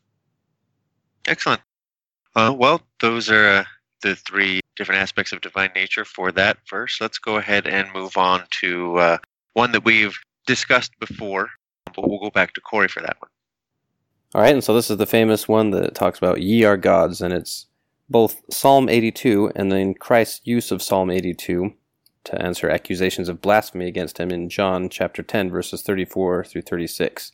Excellent. 1.25 1.62
Uh, 2.36 2.53
well, 2.55 2.81
those 3.00 3.29
are 3.29 3.48
uh, 3.48 3.63
the 4.01 4.15
three 4.15 4.59
different 4.75 5.01
aspects 5.01 5.31
of 5.31 5.41
divine 5.41 5.71
nature 5.75 6.05
for 6.05 6.31
that 6.31 6.57
verse. 6.69 7.00
Let's 7.01 7.17
go 7.17 7.38
ahead 7.38 7.67
and 7.67 7.91
move 7.93 8.17
on 8.17 8.43
to 8.62 8.98
uh, 8.98 9.17
one 9.53 9.71
that 9.71 9.83
we've 9.83 10.17
discussed 10.45 10.91
before, 11.00 11.50
but 11.95 12.07
we'll 12.07 12.19
go 12.19 12.29
back 12.29 12.53
to 12.53 12.62
Corey 12.62 12.88
for 12.88 13.01
that 13.01 13.17
one. 13.19 13.29
All 14.36 14.41
right, 14.41 14.53
and 14.53 14.63
so 14.63 14.74
this 14.74 14.91
is 14.91 14.98
the 14.98 15.05
famous 15.05 15.48
one 15.48 15.71
that 15.71 15.95
talks 15.95 16.19
about 16.19 16.41
ye 16.41 16.63
are 16.63 16.77
gods, 16.77 17.21
and 17.21 17.33
it's 17.33 17.65
both 18.09 18.41
Psalm 18.51 18.89
82 18.89 19.51
and 19.55 19.71
then 19.71 19.93
Christ's 19.93 20.41
use 20.45 20.71
of 20.71 20.81
Psalm 20.81 21.09
82 21.09 21.74
to 22.25 22.41
answer 22.41 22.69
accusations 22.69 23.29
of 23.29 23.41
blasphemy 23.41 23.88
against 23.88 24.19
him 24.19 24.31
in 24.31 24.50
John 24.50 24.89
chapter 24.89 25.24
10, 25.24 25.50
verses 25.50 25.81
34 25.81 26.43
through 26.43 26.62
36. 26.62 27.31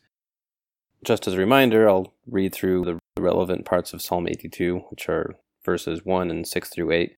Just 1.04 1.28
as 1.28 1.34
a 1.34 1.40
reminder, 1.40 1.88
I'll 1.88 2.14
read 2.26 2.54
through 2.54 2.86
the 2.86 3.00
relevant 3.18 3.66
parts 3.66 3.94
of 3.94 4.02
Psalm 4.02 4.28
82, 4.28 4.86
which 4.90 5.08
are 5.10 5.36
verses 5.64 6.06
1 6.06 6.30
and 6.30 6.48
6 6.48 6.70
through 6.70 6.92
8. 6.92 7.18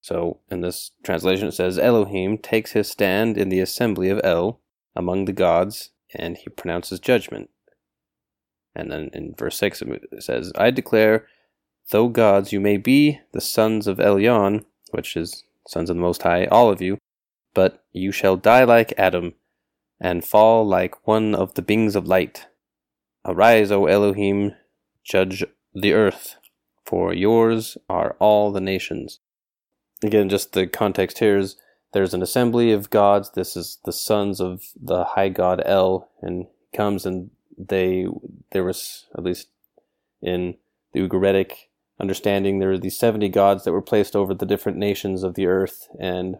So, 0.00 0.40
in 0.50 0.60
this 0.60 0.90
translation, 1.02 1.48
it 1.48 1.52
says 1.52 1.78
Elohim 1.78 2.36
takes 2.38 2.72
his 2.72 2.90
stand 2.90 3.38
in 3.38 3.48
the 3.48 3.60
assembly 3.60 4.10
of 4.10 4.20
El 4.22 4.60
among 4.94 5.24
the 5.24 5.32
gods, 5.32 5.90
and 6.14 6.36
he 6.36 6.50
pronounces 6.50 7.00
judgment. 7.00 7.50
And 8.74 8.90
then 8.90 9.10
in 9.12 9.34
verse 9.36 9.56
6 9.58 9.82
it 9.82 10.22
says, 10.22 10.52
I 10.56 10.70
declare, 10.70 11.26
though 11.90 12.08
gods 12.08 12.52
you 12.52 12.60
may 12.60 12.76
be, 12.76 13.20
the 13.32 13.40
sons 13.40 13.86
of 13.86 13.98
Elyon, 13.98 14.64
which 14.90 15.16
is 15.16 15.44
sons 15.68 15.90
of 15.90 15.96
the 15.96 16.02
Most 16.02 16.22
High, 16.22 16.46
all 16.46 16.70
of 16.70 16.82
you, 16.82 16.98
but 17.54 17.84
you 17.92 18.12
shall 18.12 18.36
die 18.36 18.64
like 18.64 18.92
Adam, 18.98 19.34
and 20.00 20.24
fall 20.24 20.66
like 20.66 21.06
one 21.06 21.34
of 21.34 21.54
the 21.54 21.62
beings 21.62 21.96
of 21.96 22.06
light. 22.06 22.46
Arise, 23.26 23.70
O 23.70 23.86
Elohim, 23.86 24.52
judge 25.02 25.44
the 25.74 25.92
earth, 25.92 26.36
for 26.84 27.12
yours 27.14 27.78
are 27.88 28.16
all 28.18 28.52
the 28.52 28.60
nations. 28.60 29.20
Again, 30.02 30.28
just 30.28 30.52
the 30.52 30.66
context 30.66 31.18
here 31.18 31.38
is 31.38 31.56
there's 31.92 32.12
an 32.12 32.22
assembly 32.22 32.72
of 32.72 32.90
gods. 32.90 33.30
This 33.30 33.56
is 33.56 33.78
the 33.84 33.92
sons 33.92 34.40
of 34.40 34.64
the 34.80 35.04
high 35.04 35.30
god 35.30 35.62
El, 35.64 36.10
and 36.20 36.46
comes 36.74 37.06
and 37.06 37.30
they 37.56 38.06
there 38.50 38.64
was 38.64 39.06
at 39.16 39.24
least 39.24 39.48
in 40.20 40.56
the 40.92 41.00
Ugaritic 41.00 41.52
understanding 42.00 42.58
there 42.58 42.70
were 42.70 42.78
these 42.78 42.98
70 42.98 43.28
gods 43.28 43.64
that 43.64 43.72
were 43.72 43.82
placed 43.82 44.16
over 44.16 44.34
the 44.34 44.46
different 44.46 44.76
nations 44.78 45.22
of 45.22 45.34
the 45.34 45.46
earth 45.46 45.88
and 46.00 46.36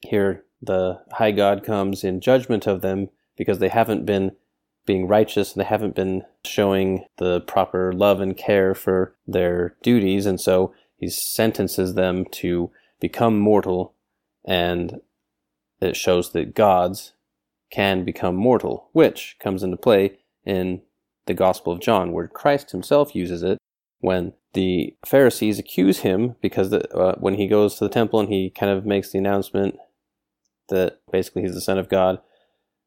here 0.00 0.44
the 0.60 1.00
high 1.12 1.30
god 1.30 1.62
comes 1.62 2.02
in 2.02 2.20
judgment 2.20 2.66
of 2.66 2.80
them 2.80 3.08
because 3.36 3.60
they 3.60 3.68
haven't 3.68 4.04
been 4.04 4.32
being 4.86 5.06
righteous 5.06 5.52
and 5.52 5.60
they 5.60 5.66
haven't 5.68 5.94
been 5.94 6.22
showing 6.44 7.04
the 7.18 7.40
proper 7.42 7.92
love 7.92 8.20
and 8.20 8.36
care 8.36 8.74
for 8.74 9.14
their 9.26 9.76
duties 9.82 10.26
and 10.26 10.40
so 10.40 10.74
he 10.96 11.08
sentences 11.08 11.94
them 11.94 12.24
to 12.26 12.70
become 13.00 13.38
mortal 13.38 13.94
and 14.44 15.00
it 15.80 15.96
shows 15.96 16.32
that 16.32 16.54
gods 16.54 17.12
can 17.70 18.04
become 18.04 18.36
mortal 18.36 18.88
which 18.92 19.36
comes 19.40 19.62
into 19.62 19.76
play 19.76 20.18
in 20.44 20.82
the 21.26 21.34
Gospel 21.34 21.72
of 21.72 21.80
John, 21.80 22.12
where 22.12 22.28
Christ 22.28 22.72
himself 22.72 23.14
uses 23.14 23.42
it 23.42 23.58
when 24.00 24.34
the 24.52 24.94
Pharisees 25.06 25.58
accuse 25.58 26.00
him 26.00 26.36
because 26.40 26.70
the, 26.70 26.88
uh, 26.94 27.16
when 27.18 27.34
he 27.34 27.48
goes 27.48 27.76
to 27.76 27.84
the 27.84 27.90
temple 27.90 28.20
and 28.20 28.28
he 28.28 28.50
kind 28.50 28.70
of 28.70 28.86
makes 28.86 29.10
the 29.10 29.18
announcement 29.18 29.76
that 30.68 31.00
basically 31.10 31.42
he's 31.42 31.54
the 31.54 31.60
Son 31.60 31.78
of 31.78 31.88
God, 31.88 32.20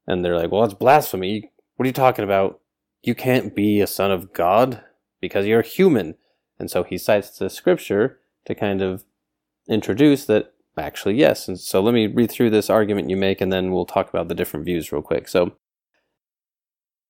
and 0.08 0.24
they're 0.24 0.38
like, 0.38 0.52
"Well, 0.52 0.64
it's 0.64 0.74
blasphemy. 0.74 1.52
What 1.78 1.86
are 1.86 1.88
you 1.88 1.94
talking 1.94 2.26
about? 2.26 2.60
You 3.02 3.16
can't 3.16 3.56
be 3.56 3.80
a 3.80 3.88
son 3.88 4.12
of 4.12 4.34
God 4.34 4.84
because 5.22 5.46
you're 5.46 5.62
human." 5.62 6.16
And 6.60 6.70
so 6.70 6.84
he 6.84 6.98
cites 6.98 7.38
the 7.38 7.50
scripture 7.50 8.20
to 8.46 8.56
kind 8.56 8.82
of 8.82 9.06
introduce 9.70 10.26
that 10.26 10.54
actually 10.78 11.16
yes. 11.16 11.48
And 11.48 11.60
so 11.60 11.82
let 11.82 11.94
me 11.94 12.08
read 12.08 12.32
through 12.32 12.50
this 12.50 12.70
argument 12.70 13.10
you 13.10 13.18
make, 13.18 13.42
and 13.42 13.52
then 13.52 13.72
we'll 13.72 13.86
talk 13.86 14.10
about 14.10 14.28
the 14.28 14.36
different 14.36 14.66
views 14.66 14.92
real 14.92 15.02
quick. 15.02 15.28
So 15.28 15.54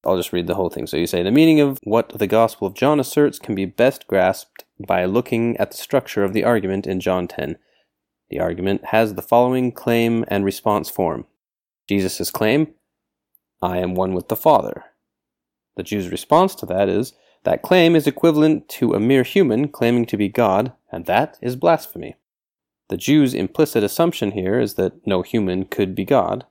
I'll 0.05 0.17
just 0.17 0.33
read 0.33 0.47
the 0.47 0.55
whole 0.55 0.69
thing. 0.69 0.88
So 0.88 0.97
you 0.97 1.07
say 1.07 1.24
the 1.24 1.31
meaning 1.31 1.59
of 1.59 1.79
what 1.83 2.09
the 2.09 2.27
Gospel 2.27 2.67
of 2.67 2.75
John 2.75 3.00
asserts 3.00 3.39
can 3.39 3.55
be 3.55 3.65
best 3.65 4.07
grasped 4.07 4.63
by 4.86 5.05
looking 5.05 5.57
at 5.57 5.71
the 5.71 5.77
structure 5.77 6.24
of 6.24 6.33
the 6.33 6.43
argument 6.43 6.88
in 6.88 7.00
John 7.00 7.27
10. 7.27 7.57
The 8.29 8.39
argument 8.39 8.86
has 8.86 9.13
the 9.13 9.21
following 9.21 9.71
claim 9.71 10.25
and 10.27 10.43
response 10.45 10.89
form 10.89 11.25
Jesus' 11.88 12.31
claim, 12.31 12.74
I 13.61 13.77
am 13.77 13.95
one 13.95 14.13
with 14.13 14.27
the 14.27 14.35
Father. 14.35 14.85
The 15.75 15.83
Jew's 15.83 16.09
response 16.09 16.55
to 16.55 16.65
that 16.67 16.89
is, 16.89 17.13
that 17.43 17.61
claim 17.61 17.95
is 17.95 18.07
equivalent 18.07 18.67
to 18.69 18.93
a 18.93 18.99
mere 18.99 19.23
human 19.23 19.69
claiming 19.69 20.05
to 20.07 20.17
be 20.17 20.27
God, 20.27 20.73
and 20.91 21.05
that 21.05 21.37
is 21.41 21.55
blasphemy. 21.55 22.17
The 22.89 22.97
Jew's 22.97 23.33
implicit 23.33 23.83
assumption 23.83 24.31
here 24.31 24.59
is 24.59 24.73
that 24.75 25.05
no 25.05 25.21
human 25.21 25.65
could 25.65 25.95
be 25.95 26.05
God. 26.05 26.45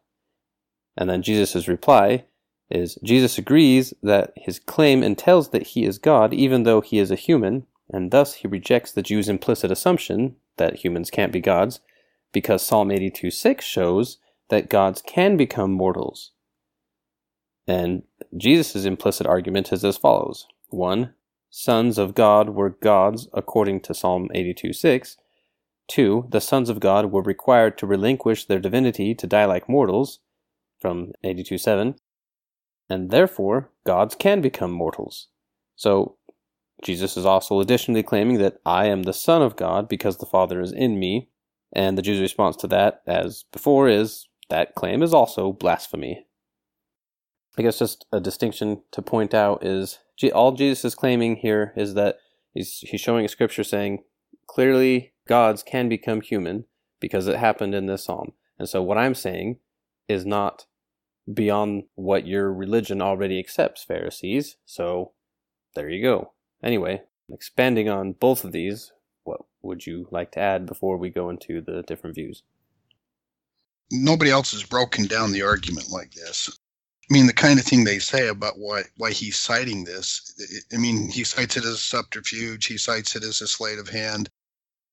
And 0.97 1.11
then 1.11 1.23
Jesus' 1.23 1.69
reply 1.69 2.25
is 2.71 2.99
Jesus 3.03 3.39
agrees 3.39 3.95
that 4.03 4.33
his 4.37 4.59
claim 4.59 5.03
entails 5.03 5.51
that 5.51 5.69
he 5.69 5.85
is 5.85 5.99
God 5.99 6.35
even 6.35 6.65
though 6.65 6.81
he 6.81 6.99
is 6.99 7.11
a 7.11 7.17
human, 7.17 7.67
and 7.91 8.11
thus 8.11 8.35
he 8.35 8.49
rejects 8.49 8.93
the 8.93 9.03
Jews' 9.03 9.29
implicit 9.29 9.71
assumption 9.71 10.37
that 10.57 10.77
humans 10.77 11.11
can't 11.11 11.33
be 11.33 11.41
gods, 11.41 11.81
because 12.33 12.63
Psalm 12.63 12.91
82 12.91 13.31
6 13.31 13.65
shows 13.65 14.19
that 14.49 14.69
gods 14.69 15.03
can 15.03 15.37
become 15.37 15.73
mortals. 15.73 16.33
And 17.67 18.03
Jesus' 18.37 18.85
implicit 18.85 19.27
argument 19.27 19.73
is 19.73 19.85
as 19.85 19.97
follows 19.97 20.47
1. 20.71 21.13
Sons 21.51 21.99
of 21.99 22.15
God 22.15 22.51
were 22.51 22.71
gods 22.71 23.29
according 23.33 23.81
to 23.83 23.95
Psalm 23.95 24.29
82 24.35 24.73
6. 24.73 25.17
2. 25.89 26.27
The 26.31 26.41
sons 26.41 26.69
of 26.69 26.81
God 26.81 27.13
were 27.13 27.23
required 27.23 27.79
to 27.79 27.87
relinquish 27.87 28.45
their 28.45 28.59
divinity 28.59 29.15
to 29.15 29.27
die 29.27 29.45
like 29.45 29.69
mortals 29.69 30.19
from 30.81 31.13
82 31.23 31.59
7 31.59 31.95
and 32.89 33.11
therefore 33.11 33.71
gods 33.85 34.15
can 34.15 34.41
become 34.41 34.71
mortals. 34.71 35.29
So 35.75 36.17
Jesus 36.83 37.17
is 37.17 37.27
also 37.27 37.61
additionally 37.61 38.03
claiming 38.03 38.39
that 38.39 38.59
I 38.65 38.87
am 38.87 39.03
the 39.03 39.13
Son 39.13 39.43
of 39.43 39.57
God 39.57 39.89
because 39.89 40.19
the 40.19 40.27
Father 40.27 40.61
is 40.61 40.73
in 40.73 40.99
me, 40.99 41.29
and 41.73 41.97
the 41.97 42.03
Jews' 42.03 42.21
response 42.21 42.57
to 42.57 42.69
that, 42.69 43.03
as 43.07 43.45
before, 43.53 43.89
is 43.89 44.29
that 44.51 44.75
claim 44.75 45.03
is 45.03 45.15
also 45.15 45.53
blasphemy. 45.53 46.27
I 47.59 47.63
guess 47.63 47.79
just 47.79 48.07
a 48.13 48.21
distinction 48.21 48.83
to 48.93 49.03
point 49.03 49.33
out 49.33 49.65
is 49.65 49.99
all 50.35 50.53
Jesus 50.53 50.85
is 50.85 50.95
claiming 50.95 51.37
here 51.37 51.73
is 51.77 51.95
that 51.95 52.19
he's, 52.53 52.81
he's 52.81 53.01
showing 53.01 53.25
a 53.25 53.29
scripture 53.29 53.65
saying 53.65 54.05
clearly 54.47 55.13
gods 55.27 55.63
can 55.63 55.89
become 55.89 56.21
human 56.21 56.65
because 57.01 57.27
it 57.27 57.37
happened 57.37 57.75
in 57.75 57.87
this 57.87 58.05
psalm. 58.05 58.33
And 58.59 58.69
so 58.69 58.83
what 58.83 58.99
I'm 58.99 59.15
saying 59.15 59.59
is 60.09 60.25
not 60.25 60.67
beyond 61.33 61.85
what 61.95 62.27
your 62.27 62.53
religion 62.53 63.03
already 63.03 63.39
accepts, 63.39 63.85
Pharisees. 63.85 64.57
So 64.65 65.13
there 65.75 65.89
you 65.89 66.03
go. 66.03 66.33
Anyway, 66.63 67.03
expanding 67.31 67.89
on 67.89 68.13
both 68.13 68.45
of 68.45 68.53
these, 68.53 68.93
what 69.25 69.41
would 69.63 69.87
you 69.87 70.09
like 70.11 70.31
to 70.33 70.41
add 70.41 70.67
before 70.67 70.97
we 70.97 71.11
go 71.11 71.29
into 71.31 71.61
the 71.61 71.83
different 71.83 72.15
views? 72.15 72.43
Nobody 73.91 74.31
else 74.31 74.53
has 74.53 74.63
broken 74.63 75.07
down 75.07 75.33
the 75.33 75.43
argument 75.43 75.91
like 75.91 76.13
this. 76.13 76.59
I 77.09 77.15
mean, 77.15 77.27
the 77.27 77.33
kind 77.33 77.59
of 77.61 77.65
thing 77.65 77.85
they 77.85 78.01
say 78.01 78.27
about 78.29 78.59
why 78.59 78.83
why 78.97 79.13
he's 79.13 79.39
citing 79.39 79.85
this. 79.85 80.35
I 80.73 80.77
mean, 80.77 81.09
he 81.09 81.23
cites 81.23 81.57
it 81.57 81.65
as 81.65 81.75
a 81.75 81.79
subterfuge. 81.79 82.67
He 82.67 82.79
cites 82.79 83.15
it 83.15 83.23
as 83.23 83.41
a 83.41 83.47
sleight 83.47 83.79
of 83.79 83.89
hand. 83.89 84.29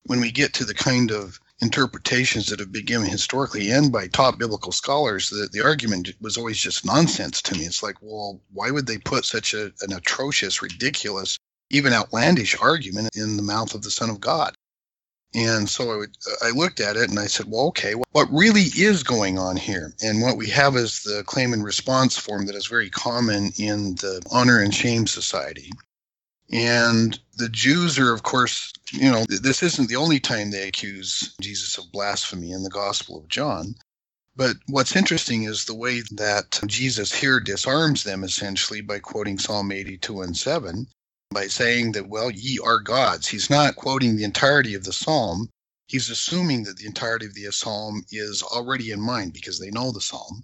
When 0.06 0.20
we 0.20 0.32
get 0.32 0.54
to 0.56 0.66
the 0.66 0.76
kind 0.76 1.12
of 1.12 1.40
interpretations 1.62 2.48
that 2.48 2.60
have 2.60 2.72
been 2.72 2.86
given 2.86 3.08
historically 3.08 3.72
and 3.72 3.92
by 3.92 4.08
top 4.08 4.38
biblical 4.38 4.72
scholars, 4.72 5.30
the, 5.30 5.48
the 5.52 5.64
argument 5.64 6.10
was 6.22 6.38
always 6.38 6.58
just 6.58 6.86
nonsense 6.86 7.42
to 7.44 7.56
me. 7.56 7.62
It's 7.64 7.82
like, 7.82 7.96
well, 8.02 8.42
why 8.52 8.70
would 8.70 8.86
they 8.86 8.98
put 8.98 9.26
such 9.26 9.54
a, 9.54 9.72
an 9.82 9.94
atrocious, 9.94 10.62
ridiculous, 10.62 11.40
even 11.72 11.94
outlandish 11.94 12.56
argument 12.60 13.16
in 13.16 13.38
the 13.38 13.44
mouth 13.44 13.74
of 13.74 13.82
the 13.82 13.92
Son 13.92 14.10
of 14.10 14.20
God? 14.20 14.56
And 15.36 15.68
so 15.68 15.92
I, 15.92 15.96
would, 15.98 16.18
I 16.44 16.50
looked 16.52 16.80
at 16.80 16.96
it 16.96 17.10
and 17.10 17.18
I 17.18 17.26
said, 17.26 17.48
well, 17.50 17.68
okay, 17.68 17.94
what 17.94 18.32
really 18.32 18.62
is 18.62 19.02
going 19.02 19.40
on 19.40 19.58
here? 19.58 19.94
And 20.02 20.22
what 20.22 20.38
we 20.38 20.48
have 20.50 20.76
is 20.76 21.02
the 21.02 21.24
claim 21.26 21.54
and 21.54 21.64
response 21.64 22.18
form 22.18 22.46
that 22.46 22.56
is 22.56 22.68
very 22.68 22.90
common 22.90 23.52
in 23.58 23.96
the 23.96 24.22
honor 24.32 24.60
and 24.62 24.74
shame 24.74 25.08
society. 25.08 25.72
And 26.52 27.20
the 27.38 27.50
Jews 27.50 27.98
are, 27.98 28.14
of 28.14 28.22
course, 28.22 28.72
you 28.92 29.10
know, 29.10 29.26
this 29.28 29.64
isn't 29.64 29.90
the 29.90 29.96
only 29.96 30.20
time 30.20 30.52
they 30.52 30.68
accuse 30.68 31.34
Jesus 31.42 31.80
of 31.80 31.92
blasphemy 31.92 32.52
in 32.52 32.62
the 32.62 32.70
Gospel 32.70 33.18
of 33.18 33.28
John. 33.28 33.74
But 34.36 34.58
what's 34.68 34.96
interesting 34.96 35.44
is 35.44 35.66
the 35.66 35.76
way 35.76 36.02
that 36.12 36.60
Jesus 36.68 37.12
here 37.12 37.40
disarms 37.40 38.04
them 38.04 38.24
essentially 38.24 38.82
by 38.82 39.00
quoting 39.00 39.40
Psalm 39.40 39.72
82 39.72 40.22
and 40.22 40.38
7 40.38 40.88
by 41.34 41.48
saying 41.48 41.94
that, 41.94 42.08
well, 42.08 42.30
ye 42.32 42.60
are 42.60 42.80
gods. 42.80 43.28
He's 43.28 43.50
not 43.50 43.76
quoting 43.76 44.16
the 44.16 44.24
entirety 44.24 44.76
of 44.76 44.84
the 44.84 44.94
psalm. 44.94 45.50
He's 45.88 46.10
assuming 46.10 46.64
that 46.64 46.78
the 46.78 46.86
entirety 46.86 47.26
of 47.26 47.34
the 47.34 47.52
psalm 47.52 48.06
is 48.12 48.42
already 48.42 48.92
in 48.92 49.02
mind 49.02 49.34
because 49.34 49.60
they 49.60 49.72
know 49.72 49.92
the 49.92 50.02
psalm. 50.02 50.44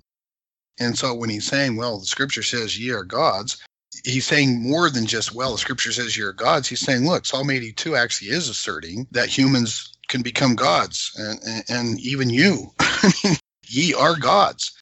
And 0.79 0.98
so 0.98 1.13
when 1.13 1.29
he's 1.29 1.48
saying, 1.48 1.75
well, 1.75 2.00
the 2.00 2.05
scripture 2.05 2.43
says 2.43 2.77
ye 2.79 2.91
are 2.91 3.03
gods, 3.03 3.58
he's 4.03 4.25
saying 4.25 4.62
more 4.62 4.89
than 4.89 5.05
just, 5.05 5.34
well, 5.34 5.53
the 5.53 5.58
scripture 5.58 5.91
says 5.91 6.15
you're 6.15 6.34
gods. 6.34 6.67
He's 6.67 6.79
saying, 6.79 7.05
look, 7.05 7.25
Psalm 7.25 7.50
82 7.50 7.96
actually 7.96 8.31
is 8.31 8.50
asserting 8.50 9.08
that 9.12 9.29
humans 9.29 9.98
can 10.08 10.22
become 10.22 10.55
gods 10.55 11.12
and, 11.17 11.39
and, 11.46 11.63
and 11.69 12.00
even 12.00 12.29
you. 12.29 12.72
Ye 13.67 13.93
are 13.93 14.17
gods. 14.17 14.78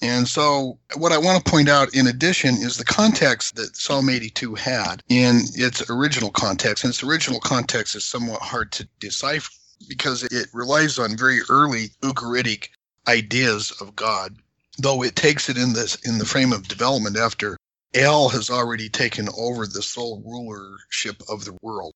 And 0.00 0.28
so, 0.28 0.78
what 0.96 1.12
I 1.12 1.18
want 1.18 1.44
to 1.44 1.50
point 1.50 1.68
out 1.68 1.94
in 1.94 2.06
addition 2.06 2.54
is 2.54 2.76
the 2.76 2.84
context 2.84 3.56
that 3.56 3.76
Psalm 3.76 4.08
82 4.08 4.54
had 4.54 5.02
in 5.08 5.42
its 5.54 5.90
original 5.90 6.30
context. 6.30 6.84
And 6.84 6.92
its 6.92 7.02
original 7.02 7.40
context 7.40 7.96
is 7.96 8.04
somewhat 8.04 8.42
hard 8.42 8.70
to 8.72 8.88
decipher 9.00 9.50
because 9.88 10.22
it 10.24 10.48
relies 10.52 10.98
on 10.98 11.16
very 11.16 11.40
early 11.48 11.90
Ugaritic 12.02 12.68
ideas 13.08 13.72
of 13.80 13.96
God, 13.96 14.36
though 14.78 15.02
it 15.02 15.16
takes 15.16 15.48
it 15.48 15.56
in 15.56 15.72
this 15.72 15.96
in 15.96 16.18
the 16.18 16.26
frame 16.26 16.52
of 16.52 16.68
development 16.68 17.16
after 17.16 17.56
El 17.94 18.28
has 18.28 18.50
already 18.50 18.88
taken 18.88 19.28
over 19.36 19.66
the 19.66 19.82
sole 19.82 20.22
rulership 20.24 21.22
of 21.28 21.44
the 21.44 21.56
world. 21.62 21.94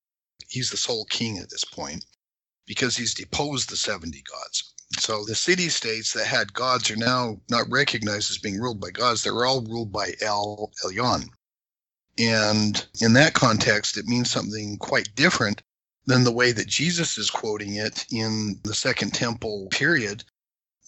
He's 0.49 0.71
the 0.71 0.77
sole 0.77 1.05
king 1.05 1.39
at 1.39 1.51
this 1.51 1.65
point 1.65 2.05
because 2.67 2.97
he's 2.97 3.15
deposed 3.15 3.69
the 3.69 3.77
70 3.77 4.23
gods. 4.23 4.72
So 4.99 5.25
the 5.25 5.35
city 5.35 5.69
states 5.69 6.13
that 6.13 6.27
had 6.27 6.53
gods 6.53 6.91
are 6.91 6.97
now 6.97 7.41
not 7.49 7.71
recognized 7.71 8.31
as 8.31 8.39
being 8.39 8.61
ruled 8.61 8.81
by 8.81 8.91
gods. 8.91 9.23
They're 9.23 9.45
all 9.45 9.63
ruled 9.63 9.93
by 9.93 10.15
El 10.21 10.71
Elyon. 10.85 11.29
And 12.19 12.87
in 13.01 13.15
that 13.15 13.35
context, 13.35 13.97
it 13.97 14.07
means 14.07 14.31
something 14.31 14.77
quite 14.79 15.15
different 15.15 15.63
than 16.07 16.25
the 16.25 16.33
way 16.33 16.53
that 16.53 16.67
Jesus 16.67 17.17
is 17.17 17.31
quoting 17.31 17.77
it 17.77 18.05
in 18.11 18.61
the 18.65 18.75
Second 18.75 19.15
Temple 19.15 19.69
period 19.71 20.25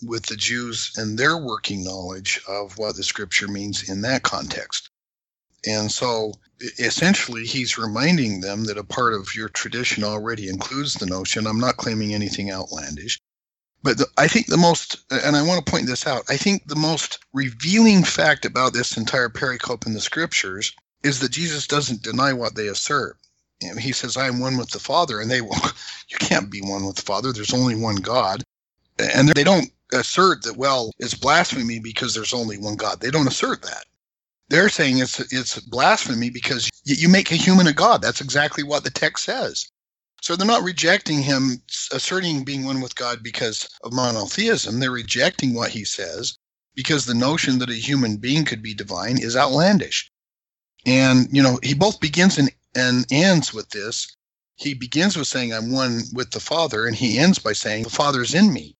with 0.02 0.26
the 0.26 0.37
Jews 0.37 0.92
and 0.96 1.18
their 1.18 1.38
working 1.38 1.82
knowledge 1.84 2.40
of 2.46 2.76
what 2.76 2.96
the 2.96 3.02
scripture 3.02 3.49
means 3.49 3.88
in 3.88 4.02
that 4.02 4.23
context. 4.23 4.90
And 5.66 5.90
so 5.90 6.34
essentially, 6.78 7.46
he's 7.46 7.78
reminding 7.78 8.40
them 8.40 8.64
that 8.64 8.76
a 8.76 8.84
part 8.84 9.14
of 9.14 9.34
your 9.34 9.49
tradition 9.49 10.04
already 10.04 10.49
includes 10.49 10.94
the 10.94 11.06
notion. 11.06 11.46
I'm 11.46 11.61
not 11.61 11.78
claiming 11.78 12.12
anything 12.12 12.52
outlandish. 12.52 13.18
But 13.85 13.99
the, 13.99 14.07
I 14.17 14.29
think 14.29 14.47
the 14.47 14.57
most, 14.57 14.97
and 15.11 15.37
I 15.37 15.43
want 15.43 15.64
to 15.64 15.71
point 15.71 15.87
this 15.87 16.07
out, 16.07 16.25
I 16.31 16.38
think 16.38 16.67
the 16.67 16.75
most 16.75 17.19
revealing 17.35 18.03
fact 18.03 18.47
about 18.47 18.73
this 18.73 18.97
entire 18.97 19.29
pericope 19.29 19.87
in 19.87 19.93
the 19.93 20.00
scriptures 20.00 20.75
is 21.03 21.21
that 21.21 21.33
Jesus 21.33 21.67
doesn't 21.67 22.03
deny 22.03 22.33
what 22.33 22.55
they 22.55 22.69
assert. 22.69 23.19
And 23.61 23.79
he 23.79 23.93
says, 23.93 24.17
I 24.17 24.26
am 24.26 24.41
one 24.41 24.57
with 24.57 24.71
the 24.71 24.79
Father. 24.79 25.21
And 25.21 25.31
they, 25.31 25.43
well, 25.43 25.61
you 26.09 26.17
can't 26.17 26.50
be 26.50 26.62
one 26.62 26.87
with 26.87 26.97
the 26.97 27.03
Father. 27.03 27.31
There's 27.31 27.53
only 27.53 27.75
one 27.75 27.97
God. 27.97 28.43
And 28.99 29.29
they 29.29 29.45
don't 29.45 29.71
assert 29.93 30.45
that, 30.45 30.57
well, 30.57 30.91
it's 30.99 31.14
blasphemy 31.14 31.79
because 31.79 32.14
there's 32.14 32.33
only 32.33 32.57
one 32.57 32.76
God. 32.76 33.00
They 33.00 33.11
don't 33.11 33.29
assert 33.29 33.61
that. 33.62 33.85
They're 34.49 34.71
saying 34.71 34.99
it's 34.99 35.21
it's 35.33 35.61
blasphemy 35.61 36.31
because 36.31 36.71
you 36.85 37.09
make 37.09 37.33
a 37.33 37.37
human 37.37 37.67
a 37.67 37.73
god. 37.73 38.00
That's 38.03 38.21
exactly 38.21 38.62
what 38.62 38.85
the 38.85 38.91
text 38.91 39.25
says. 39.25 39.71
So 40.25 40.37
they're 40.37 40.47
not 40.47 40.62
rejecting 40.62 41.23
him 41.23 41.61
asserting 41.93 42.45
being 42.47 42.64
one 42.64 42.81
with 42.81 42.95
God 42.97 43.23
because 43.23 43.69
of 43.85 43.93
monotheism. 43.93 44.81
They're 44.81 44.90
rejecting 44.90 45.52
what 45.52 45.71
he 45.73 45.85
says 45.85 46.38
because 46.75 47.04
the 47.04 47.14
notion 47.14 47.59
that 47.59 47.69
a 47.69 47.75
human 47.75 48.16
being 48.16 48.47
could 48.47 48.62
be 48.62 48.73
divine 48.73 49.19
is 49.19 49.37
outlandish. 49.37 50.11
And, 50.87 51.28
you 51.31 51.43
know, 51.43 51.61
he 51.62 51.75
both 51.75 52.00
begins 52.00 52.38
and, 52.38 52.50
and 52.75 53.04
ends 53.12 53.52
with 53.52 53.69
this. 53.69 54.16
He 54.57 54.73
begins 54.73 55.14
with 55.14 55.28
saying, 55.28 55.52
I'm 55.52 55.71
one 55.71 56.00
with 56.14 56.31
the 56.31 56.40
Father, 56.40 56.87
and 56.87 56.97
he 56.97 57.19
ends 57.19 57.38
by 57.38 57.52
saying, 57.52 57.83
The 57.83 57.90
Father's 57.90 58.33
in 58.35 58.50
me. 58.50 58.76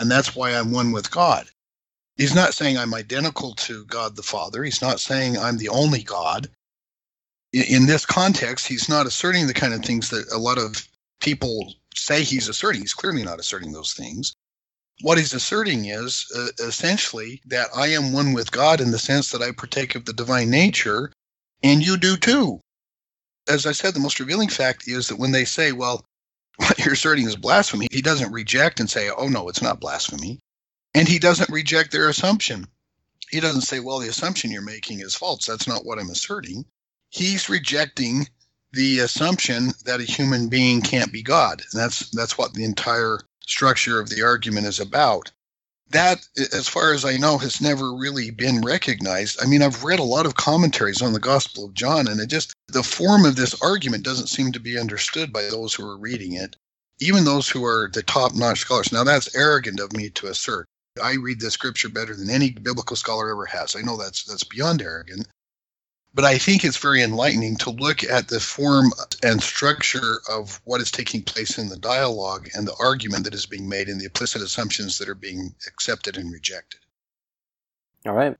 And 0.00 0.10
that's 0.10 0.34
why 0.34 0.50
I'm 0.52 0.72
one 0.72 0.90
with 0.90 1.12
God. 1.12 1.48
He's 2.16 2.34
not 2.34 2.54
saying 2.54 2.76
I'm 2.76 2.94
identical 2.94 3.54
to 3.54 3.84
God 3.86 4.16
the 4.16 4.24
Father. 4.24 4.64
He's 4.64 4.82
not 4.82 4.98
saying 4.98 5.38
I'm 5.38 5.58
the 5.58 5.68
only 5.68 6.02
God 6.02 6.50
in 7.52 7.86
this 7.86 8.04
context, 8.04 8.66
he's 8.66 8.88
not 8.88 9.06
asserting 9.06 9.46
the 9.46 9.54
kind 9.54 9.72
of 9.72 9.84
things 9.84 10.10
that 10.10 10.30
a 10.32 10.38
lot 10.38 10.58
of 10.58 10.86
people 11.20 11.74
say 11.94 12.22
he's 12.22 12.48
asserting. 12.48 12.82
He's 12.82 12.94
clearly 12.94 13.22
not 13.22 13.40
asserting 13.40 13.72
those 13.72 13.94
things. 13.94 14.34
What 15.00 15.18
he's 15.18 15.32
asserting 15.32 15.86
is 15.86 16.26
uh, 16.36 16.48
essentially 16.66 17.40
that 17.46 17.68
I 17.74 17.88
am 17.88 18.12
one 18.12 18.32
with 18.32 18.50
God 18.50 18.80
in 18.80 18.90
the 18.90 18.98
sense 18.98 19.30
that 19.30 19.42
I 19.42 19.52
partake 19.52 19.94
of 19.94 20.04
the 20.04 20.12
divine 20.12 20.50
nature, 20.50 21.12
and 21.62 21.84
you 21.84 21.96
do 21.96 22.16
too. 22.16 22.60
As 23.48 23.64
I 23.64 23.72
said, 23.72 23.94
the 23.94 24.00
most 24.00 24.20
revealing 24.20 24.48
fact 24.48 24.86
is 24.86 25.08
that 25.08 25.18
when 25.18 25.32
they 25.32 25.44
say, 25.44 25.72
well, 25.72 26.04
what 26.56 26.78
you're 26.78 26.94
asserting 26.94 27.26
is 27.26 27.36
blasphemy, 27.36 27.86
he 27.90 28.02
doesn't 28.02 28.32
reject 28.32 28.80
and 28.80 28.90
say, 28.90 29.10
oh, 29.16 29.28
no, 29.28 29.48
it's 29.48 29.62
not 29.62 29.80
blasphemy. 29.80 30.40
And 30.94 31.06
he 31.08 31.18
doesn't 31.18 31.50
reject 31.50 31.92
their 31.92 32.08
assumption. 32.08 32.66
He 33.30 33.40
doesn't 33.40 33.62
say, 33.62 33.78
well, 33.80 34.00
the 34.00 34.08
assumption 34.08 34.50
you're 34.50 34.62
making 34.62 35.00
is 35.00 35.14
false. 35.14 35.46
That's 35.46 35.68
not 35.68 35.86
what 35.86 35.98
I'm 35.98 36.10
asserting 36.10 36.64
he's 37.10 37.48
rejecting 37.48 38.28
the 38.72 38.98
assumption 39.00 39.72
that 39.84 40.00
a 40.00 40.04
human 40.04 40.48
being 40.48 40.82
can't 40.82 41.12
be 41.12 41.22
God. 41.22 41.62
And 41.72 41.80
that's 41.80 42.10
that's 42.10 42.36
what 42.36 42.54
the 42.54 42.64
entire 42.64 43.20
structure 43.40 43.98
of 43.98 44.10
the 44.10 44.22
argument 44.22 44.66
is 44.66 44.80
about. 44.80 45.30
That, 45.90 46.20
as 46.36 46.68
far 46.68 46.92
as 46.92 47.06
I 47.06 47.16
know, 47.16 47.38
has 47.38 47.62
never 47.62 47.94
really 47.94 48.30
been 48.30 48.60
recognized. 48.60 49.42
I 49.42 49.46
mean, 49.46 49.62
I've 49.62 49.84
read 49.84 50.00
a 50.00 50.04
lot 50.04 50.26
of 50.26 50.34
commentaries 50.34 51.00
on 51.00 51.14
the 51.14 51.18
Gospel 51.18 51.64
of 51.64 51.72
John, 51.72 52.06
and 52.08 52.20
it 52.20 52.26
just 52.26 52.52
the 52.66 52.82
form 52.82 53.24
of 53.24 53.36
this 53.36 53.58
argument 53.62 54.04
doesn't 54.04 54.26
seem 54.26 54.52
to 54.52 54.60
be 54.60 54.78
understood 54.78 55.32
by 55.32 55.44
those 55.44 55.72
who 55.72 55.88
are 55.88 55.96
reading 55.96 56.34
it, 56.34 56.56
even 57.00 57.24
those 57.24 57.48
who 57.48 57.64
are 57.64 57.88
the 57.90 58.02
top-notch 58.02 58.58
scholars. 58.58 58.92
Now, 58.92 59.02
that's 59.02 59.34
arrogant 59.34 59.80
of 59.80 59.94
me 59.94 60.10
to 60.10 60.26
assert. 60.26 60.66
I 61.02 61.14
read 61.14 61.40
the 61.40 61.50
scripture 61.50 61.88
better 61.88 62.14
than 62.14 62.28
any 62.28 62.50
biblical 62.50 62.96
scholar 62.96 63.30
ever 63.30 63.46
has. 63.46 63.74
I 63.74 63.80
know 63.80 63.96
that's 63.96 64.24
that's 64.24 64.44
beyond 64.44 64.82
arrogant, 64.82 65.26
but 66.14 66.24
I 66.24 66.38
think 66.38 66.64
it's 66.64 66.76
very 66.76 67.02
enlightening 67.02 67.56
to 67.58 67.70
look 67.70 68.02
at 68.02 68.28
the 68.28 68.40
form 68.40 68.92
and 69.22 69.42
structure 69.42 70.20
of 70.28 70.60
what 70.64 70.80
is 70.80 70.90
taking 70.90 71.22
place 71.22 71.58
in 71.58 71.68
the 71.68 71.76
dialogue 71.76 72.48
and 72.54 72.66
the 72.66 72.76
argument 72.80 73.24
that 73.24 73.34
is 73.34 73.46
being 73.46 73.68
made 73.68 73.88
and 73.88 74.00
the 74.00 74.06
implicit 74.06 74.42
assumptions 74.42 74.98
that 74.98 75.08
are 75.08 75.14
being 75.14 75.54
accepted 75.66 76.16
and 76.16 76.32
rejected. 76.32 76.80
All 78.06 78.14
right. 78.14 78.36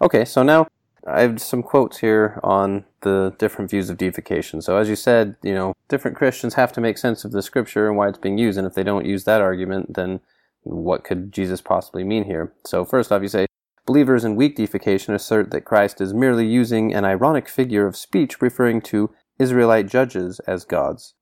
Okay, 0.00 0.24
so 0.24 0.42
now 0.42 0.68
I 1.06 1.22
have 1.22 1.40
some 1.40 1.62
quotes 1.62 1.98
here 1.98 2.38
on 2.44 2.84
the 3.00 3.34
different 3.38 3.70
views 3.70 3.90
of 3.90 3.98
deification. 3.98 4.62
So, 4.62 4.76
as 4.76 4.88
you 4.88 4.96
said, 4.96 5.36
you 5.42 5.54
know, 5.54 5.74
different 5.88 6.16
Christians 6.16 6.54
have 6.54 6.72
to 6.72 6.80
make 6.80 6.98
sense 6.98 7.24
of 7.24 7.32
the 7.32 7.42
scripture 7.42 7.88
and 7.88 7.96
why 7.96 8.08
it's 8.08 8.18
being 8.18 8.38
used. 8.38 8.56
And 8.56 8.66
if 8.66 8.74
they 8.74 8.84
don't 8.84 9.04
use 9.04 9.24
that 9.24 9.40
argument, 9.40 9.94
then 9.94 10.20
what 10.62 11.02
could 11.02 11.32
Jesus 11.32 11.60
possibly 11.60 12.04
mean 12.04 12.24
here? 12.24 12.52
So, 12.64 12.84
first 12.84 13.10
off, 13.10 13.22
you 13.22 13.28
say, 13.28 13.46
Believers 13.84 14.24
in 14.24 14.36
weak 14.36 14.54
deification 14.54 15.12
assert 15.12 15.50
that 15.50 15.64
Christ 15.64 16.00
is 16.00 16.14
merely 16.14 16.46
using 16.46 16.94
an 16.94 17.04
ironic 17.04 17.48
figure 17.48 17.86
of 17.86 17.96
speech 17.96 18.40
referring 18.40 18.80
to 18.82 19.10
Israelite 19.40 19.88
judges 19.88 20.40
as 20.40 20.64
gods. 20.64 21.14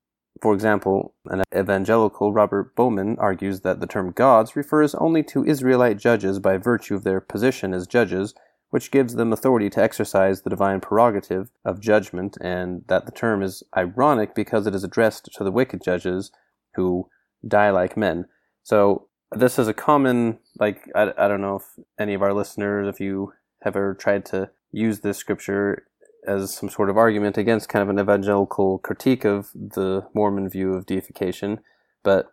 For 0.42 0.54
example, 0.54 1.14
an 1.26 1.42
evangelical 1.56 2.32
Robert 2.32 2.74
Bowman 2.76 3.16
argues 3.18 3.60
that 3.60 3.80
the 3.80 3.86
term 3.86 4.12
gods 4.12 4.56
refers 4.56 4.94
only 4.94 5.22
to 5.24 5.44
Israelite 5.44 5.98
judges 5.98 6.38
by 6.38 6.56
virtue 6.56 6.94
of 6.94 7.04
their 7.04 7.20
position 7.20 7.72
as 7.72 7.86
judges, 7.86 8.34
which 8.70 8.90
gives 8.90 9.14
them 9.14 9.32
authority 9.32 9.68
to 9.70 9.82
exercise 9.82 10.42
the 10.42 10.50
divine 10.50 10.80
prerogative 10.80 11.50
of 11.64 11.80
judgment, 11.80 12.36
and 12.40 12.84
that 12.88 13.06
the 13.06 13.12
term 13.12 13.42
is 13.42 13.62
ironic 13.76 14.34
because 14.34 14.66
it 14.66 14.74
is 14.74 14.84
addressed 14.84 15.30
to 15.34 15.44
the 15.44 15.52
wicked 15.52 15.82
judges 15.82 16.30
who 16.74 17.08
die 17.46 17.70
like 17.70 17.96
men. 17.96 18.26
So 18.62 19.08
this 19.32 19.58
is 19.58 19.68
a 19.68 19.74
common 19.74 20.38
like 20.58 20.88
I, 20.94 21.12
I 21.16 21.28
don't 21.28 21.40
know 21.40 21.56
if 21.56 21.64
any 21.98 22.14
of 22.14 22.22
our 22.22 22.34
listeners 22.34 22.88
if 22.88 23.00
you 23.00 23.32
have 23.62 23.76
ever 23.76 23.94
tried 23.94 24.24
to 24.26 24.50
use 24.72 25.00
this 25.00 25.18
scripture 25.18 25.86
as 26.26 26.54
some 26.54 26.68
sort 26.68 26.90
of 26.90 26.96
argument 26.96 27.38
against 27.38 27.68
kind 27.68 27.82
of 27.82 27.88
an 27.88 27.98
evangelical 27.98 28.78
critique 28.78 29.24
of 29.24 29.50
the 29.54 30.06
Mormon 30.14 30.48
view 30.48 30.74
of 30.74 30.86
deification, 30.86 31.60
but 32.02 32.32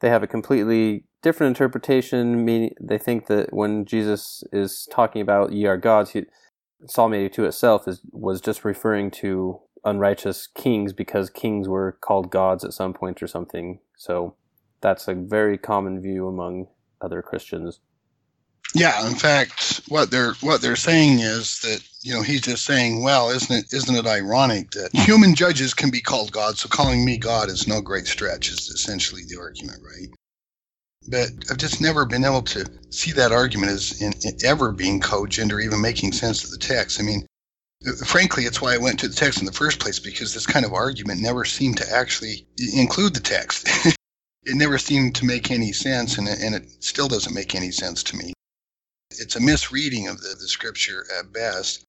they 0.00 0.08
have 0.08 0.22
a 0.22 0.28
completely 0.28 1.04
different 1.22 1.48
interpretation. 1.48 2.44
Meaning, 2.44 2.74
they 2.80 2.98
think 2.98 3.26
that 3.26 3.52
when 3.52 3.84
Jesus 3.84 4.44
is 4.52 4.86
talking 4.90 5.22
about 5.22 5.52
"ye 5.52 5.66
are 5.66 5.76
gods," 5.76 6.10
he, 6.10 6.24
Psalm 6.86 7.14
82 7.14 7.44
itself 7.44 7.88
is 7.88 8.02
was 8.12 8.40
just 8.40 8.64
referring 8.64 9.10
to 9.10 9.60
unrighteous 9.84 10.46
kings 10.46 10.92
because 10.92 11.28
kings 11.28 11.68
were 11.68 11.98
called 12.00 12.30
gods 12.30 12.64
at 12.64 12.72
some 12.72 12.94
point 12.94 13.22
or 13.22 13.26
something. 13.26 13.80
So 13.96 14.36
that's 14.84 15.08
a 15.08 15.14
very 15.14 15.56
common 15.56 16.02
view 16.02 16.28
among 16.28 16.68
other 17.00 17.22
Christians. 17.22 17.80
Yeah, 18.74 19.08
in 19.08 19.14
fact, 19.14 19.80
what 19.88 20.10
they're 20.10 20.34
what 20.42 20.60
they're 20.60 20.76
saying 20.76 21.20
is 21.20 21.60
that 21.60 21.82
you 22.02 22.12
know 22.12 22.20
he's 22.20 22.42
just 22.42 22.66
saying, 22.66 23.02
well, 23.02 23.30
isn't 23.30 23.56
it 23.56 23.72
isn't 23.72 23.96
it 23.96 24.06
ironic 24.06 24.72
that 24.72 24.94
human 24.94 25.34
judges 25.34 25.72
can 25.72 25.90
be 25.90 26.02
called 26.02 26.32
God, 26.32 26.58
so 26.58 26.68
calling 26.68 27.02
me 27.02 27.16
God 27.16 27.48
is 27.48 27.66
no 27.66 27.80
great 27.80 28.06
stretch 28.06 28.50
is 28.50 28.68
essentially 28.68 29.22
the 29.26 29.40
argument, 29.40 29.78
right? 29.82 30.08
But 31.08 31.30
I've 31.50 31.56
just 31.56 31.80
never 31.80 32.04
been 32.04 32.24
able 32.24 32.42
to 32.42 32.66
see 32.90 33.12
that 33.12 33.32
argument 33.32 33.72
as 33.72 34.02
in, 34.02 34.12
in 34.22 34.36
ever 34.44 34.70
being 34.70 35.00
cogent 35.00 35.50
or 35.50 35.60
even 35.60 35.80
making 35.80 36.12
sense 36.12 36.44
of 36.44 36.50
the 36.50 36.58
text. 36.58 37.00
I 37.00 37.04
mean, 37.04 37.26
frankly, 38.04 38.44
it's 38.44 38.60
why 38.60 38.74
I 38.74 38.78
went 38.78 38.98
to 39.00 39.08
the 39.08 39.14
text 39.14 39.40
in 39.40 39.46
the 39.46 39.52
first 39.52 39.80
place 39.80 39.98
because 39.98 40.34
this 40.34 40.46
kind 40.46 40.66
of 40.66 40.74
argument 40.74 41.22
never 41.22 41.46
seemed 41.46 41.78
to 41.78 41.90
actually 41.90 42.46
include 42.74 43.14
the 43.14 43.20
text. 43.20 43.68
it 44.46 44.56
never 44.56 44.78
seemed 44.78 45.14
to 45.16 45.24
make 45.24 45.50
any 45.50 45.72
sense, 45.72 46.18
and 46.18 46.28
it, 46.28 46.40
and 46.40 46.54
it 46.54 46.82
still 46.82 47.08
doesn't 47.08 47.34
make 47.34 47.54
any 47.54 47.70
sense 47.70 48.02
to 48.04 48.16
me. 48.16 48.32
It's 49.10 49.36
a 49.36 49.40
misreading 49.40 50.08
of 50.08 50.20
the, 50.20 50.34
the 50.38 50.48
scripture 50.48 51.06
at 51.18 51.32
best. 51.32 51.84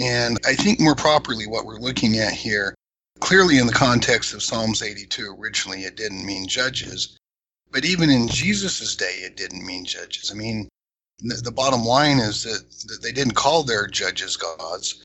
And 0.00 0.38
I 0.46 0.54
think 0.54 0.78
more 0.78 0.94
properly, 0.94 1.46
what 1.46 1.64
we're 1.64 1.80
looking 1.80 2.18
at 2.18 2.32
here, 2.32 2.74
clearly 3.20 3.58
in 3.58 3.66
the 3.66 3.72
context 3.72 4.34
of 4.34 4.42
Psalms 4.42 4.82
82, 4.82 5.36
originally 5.38 5.84
it 5.84 5.96
didn't 5.96 6.26
mean 6.26 6.46
judges. 6.46 7.16
But 7.72 7.84
even 7.84 8.10
in 8.10 8.28
Jesus' 8.28 8.94
day, 8.94 9.20
it 9.22 9.36
didn't 9.36 9.64
mean 9.64 9.84
judges. 9.84 10.30
I 10.30 10.34
mean, 10.34 10.68
The, 11.20 11.40
the 11.42 11.50
bottom 11.50 11.82
line 11.82 12.18
is 12.18 12.42
that, 12.42 12.62
that 12.88 13.00
they 13.02 13.12
didn't 13.12 13.34
call 13.34 13.62
their 13.62 13.86
judges 13.86 14.36
gods. 14.36 15.02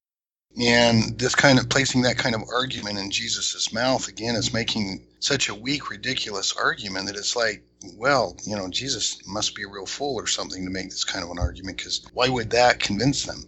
And 0.60 1.18
this 1.18 1.34
kind 1.34 1.60
of 1.60 1.70
placing 1.70 2.02
that 2.02 2.18
kind 2.18 2.36
of 2.36 2.44
argument 2.54 3.00
in 3.00 3.10
Jesus' 3.10 3.72
mouth 3.72 4.08
again 4.08 4.36
is 4.36 4.54
making 4.54 5.02
such 5.20 5.48
a 5.48 5.56
weak, 5.56 5.90
ridiculous 5.90 6.54
argument 6.54 7.08
that 7.08 7.16
it's 7.16 7.36
like, 7.36 7.64
well, 7.96 8.36
you 8.46 8.56
know, 8.56 8.68
Jesus 8.70 9.26
must 9.26 9.56
be 9.56 9.64
a 9.64 9.68
real 9.68 9.86
fool 9.86 10.16
or 10.16 10.28
something 10.28 10.66
to 10.66 10.72
make 10.72 10.90
this 10.90 11.06
kind 11.06 11.24
of 11.24 11.32
an 11.32 11.40
argument 11.40 11.78
because 11.78 12.06
why 12.14 12.28
would 12.28 12.50
that 12.50 12.80
convince 12.80 13.24
them? 13.24 13.46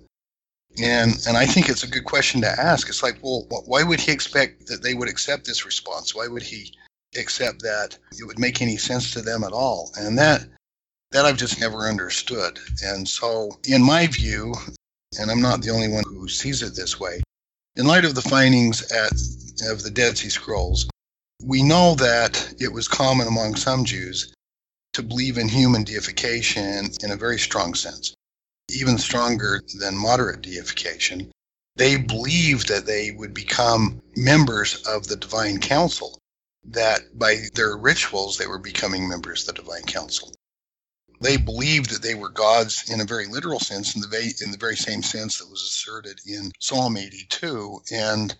And 0.81 1.15
and 1.27 1.37
I 1.37 1.45
think 1.45 1.69
it's 1.69 1.83
a 1.83 1.89
good 1.89 2.05
question 2.05 2.41
to 2.41 2.47
ask. 2.49 2.89
It's 2.89 3.03
like, 3.03 3.19
well, 3.21 3.45
why 3.65 3.83
would 3.83 3.99
he 3.99 4.11
expect 4.11 4.67
that 4.67 4.81
they 4.81 4.93
would 4.93 5.09
accept 5.09 5.45
this 5.45 5.65
response? 5.65 6.15
Why 6.15 6.27
would 6.27 6.41
he 6.41 6.73
accept 7.15 7.61
that 7.61 7.97
it 8.17 8.25
would 8.25 8.39
make 8.39 8.61
any 8.61 8.77
sense 8.77 9.11
to 9.11 9.21
them 9.21 9.43
at 9.43 9.51
all? 9.51 9.91
And 9.95 10.17
that 10.17 10.45
that 11.11 11.25
I've 11.25 11.37
just 11.37 11.59
never 11.59 11.87
understood. 11.87 12.59
And 12.83 13.07
so, 13.07 13.59
in 13.65 13.83
my 13.83 14.07
view, 14.07 14.55
and 15.19 15.31
I'm 15.31 15.41
not 15.41 15.61
the 15.61 15.71
only 15.71 15.87
one 15.87 16.03
who 16.05 16.27
sees 16.27 16.61
it 16.61 16.75
this 16.75 16.99
way, 16.99 17.21
in 17.75 17.85
light 17.85 18.05
of 18.05 18.15
the 18.15 18.21
findings 18.21 18.81
at, 18.91 19.11
of 19.69 19.83
the 19.83 19.91
Dead 19.91 20.17
Sea 20.17 20.29
Scrolls, 20.29 20.87
we 21.41 21.63
know 21.63 21.95
that 21.95 22.55
it 22.59 22.71
was 22.71 22.87
common 22.87 23.27
among 23.27 23.55
some 23.55 23.85
Jews 23.85 24.33
to 24.93 25.03
believe 25.03 25.37
in 25.37 25.47
human 25.47 25.83
deification 25.83 26.91
in 27.01 27.11
a 27.11 27.15
very 27.15 27.39
strong 27.39 27.73
sense 27.73 28.13
even 28.69 28.97
stronger 28.97 29.61
than 29.79 29.97
moderate 29.97 30.41
deification. 30.41 31.31
They 31.75 31.97
believed 31.97 32.67
that 32.67 32.85
they 32.85 33.11
would 33.11 33.33
become 33.33 34.01
members 34.15 34.75
of 34.83 35.07
the 35.07 35.15
divine 35.15 35.59
council, 35.59 36.19
that 36.65 37.17
by 37.17 37.47
their 37.55 37.75
rituals 37.75 38.37
they 38.37 38.47
were 38.47 38.59
becoming 38.59 39.07
members 39.07 39.41
of 39.41 39.55
the 39.55 39.61
divine 39.61 39.83
council. 39.83 40.33
They 41.23 41.37
believed 41.37 41.89
that 41.91 42.01
they 42.01 42.15
were 42.15 42.29
gods 42.29 42.89
in 42.91 42.99
a 42.99 43.05
very 43.05 43.27
literal 43.27 43.59
sense, 43.59 43.95
in 43.95 44.01
the, 44.01 44.07
very, 44.07 44.33
in 44.43 44.51
the 44.51 44.57
very 44.57 44.75
same 44.75 45.01
sense 45.01 45.39
that 45.39 45.49
was 45.49 45.61
asserted 45.61 46.19
in 46.27 46.51
Psalm 46.59 46.97
82. 46.97 47.79
And 47.93 48.35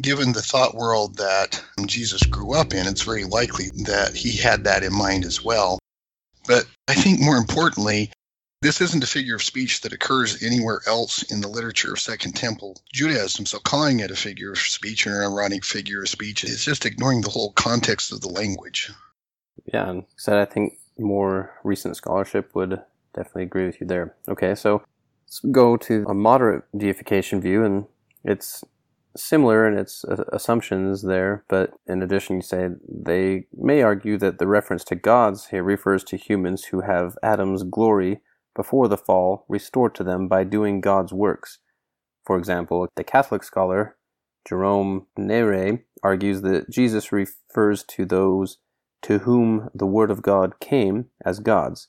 given 0.00 0.32
the 0.32 0.42
thought 0.42 0.74
world 0.74 1.18
that 1.18 1.62
Jesus 1.84 2.22
grew 2.22 2.54
up 2.54 2.72
in, 2.72 2.86
it's 2.86 3.02
very 3.02 3.24
likely 3.24 3.66
that 3.84 4.14
he 4.14 4.36
had 4.36 4.64
that 4.64 4.82
in 4.82 4.94
mind 4.94 5.26
as 5.26 5.44
well. 5.44 5.78
But 6.46 6.66
I 6.88 6.94
think 6.94 7.20
more 7.20 7.36
importantly, 7.36 8.10
this 8.62 8.80
isn't 8.80 9.04
a 9.04 9.06
figure 9.06 9.36
of 9.36 9.42
speech 9.42 9.82
that 9.82 9.92
occurs 9.92 10.42
anywhere 10.42 10.80
else 10.86 11.22
in 11.30 11.42
the 11.42 11.48
literature 11.48 11.92
of 11.92 12.00
Second 12.00 12.32
Temple 12.32 12.80
Judaism, 12.92 13.44
so 13.44 13.58
calling 13.58 14.00
it 14.00 14.10
a 14.10 14.16
figure 14.16 14.52
of 14.52 14.58
speech 14.58 15.06
or 15.06 15.20
an 15.20 15.30
ironic 15.32 15.64
figure 15.64 16.02
of 16.02 16.08
speech 16.08 16.44
is 16.44 16.64
just 16.64 16.86
ignoring 16.86 17.20
the 17.20 17.30
whole 17.30 17.52
context 17.52 18.10
of 18.10 18.22
the 18.22 18.28
language. 18.28 18.90
Yeah, 19.66 19.90
and 19.90 20.04
said 20.16 20.38
I 20.38 20.46
think 20.46 20.78
more 20.98 21.58
recent 21.64 21.96
scholarship 21.96 22.54
would 22.54 22.80
definitely 23.14 23.44
agree 23.44 23.66
with 23.66 23.80
you 23.80 23.86
there. 23.86 24.14
Okay, 24.28 24.54
so 24.54 24.82
let's 25.26 25.40
go 25.40 25.76
to 25.76 26.04
a 26.08 26.14
moderate 26.14 26.64
deification 26.76 27.40
view, 27.40 27.64
and 27.64 27.86
it's 28.24 28.64
similar 29.16 29.66
in 29.66 29.78
its 29.78 30.04
assumptions 30.32 31.02
there, 31.02 31.44
but 31.48 31.72
in 31.86 32.02
addition, 32.02 32.36
you 32.36 32.42
say 32.42 32.68
they 32.86 33.46
may 33.56 33.82
argue 33.82 34.18
that 34.18 34.38
the 34.38 34.46
reference 34.46 34.84
to 34.84 34.94
gods 34.94 35.46
here 35.46 35.62
refers 35.62 36.04
to 36.04 36.16
humans 36.16 36.66
who 36.66 36.82
have 36.82 37.16
Adam's 37.22 37.62
glory 37.62 38.20
before 38.54 38.88
the 38.88 38.96
fall 38.96 39.44
restored 39.48 39.94
to 39.94 40.04
them 40.04 40.28
by 40.28 40.44
doing 40.44 40.80
God's 40.80 41.12
works. 41.12 41.58
For 42.24 42.36
example, 42.36 42.88
the 42.96 43.04
Catholic 43.04 43.42
scholar 43.42 43.96
Jerome 44.46 45.06
Neyrey 45.18 45.82
argues 46.02 46.42
that 46.42 46.70
Jesus 46.70 47.10
refers 47.10 47.82
to 47.84 48.04
those 48.04 48.58
to 49.06 49.18
whom 49.20 49.70
the 49.72 49.86
Word 49.86 50.10
of 50.10 50.20
God 50.20 50.58
came 50.58 51.06
as 51.24 51.38
gods. 51.38 51.86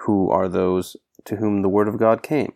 Who 0.00 0.30
are 0.30 0.46
those 0.46 0.94
to 1.24 1.36
whom 1.36 1.62
the 1.62 1.70
Word 1.70 1.88
of 1.88 1.98
God 1.98 2.22
came? 2.22 2.52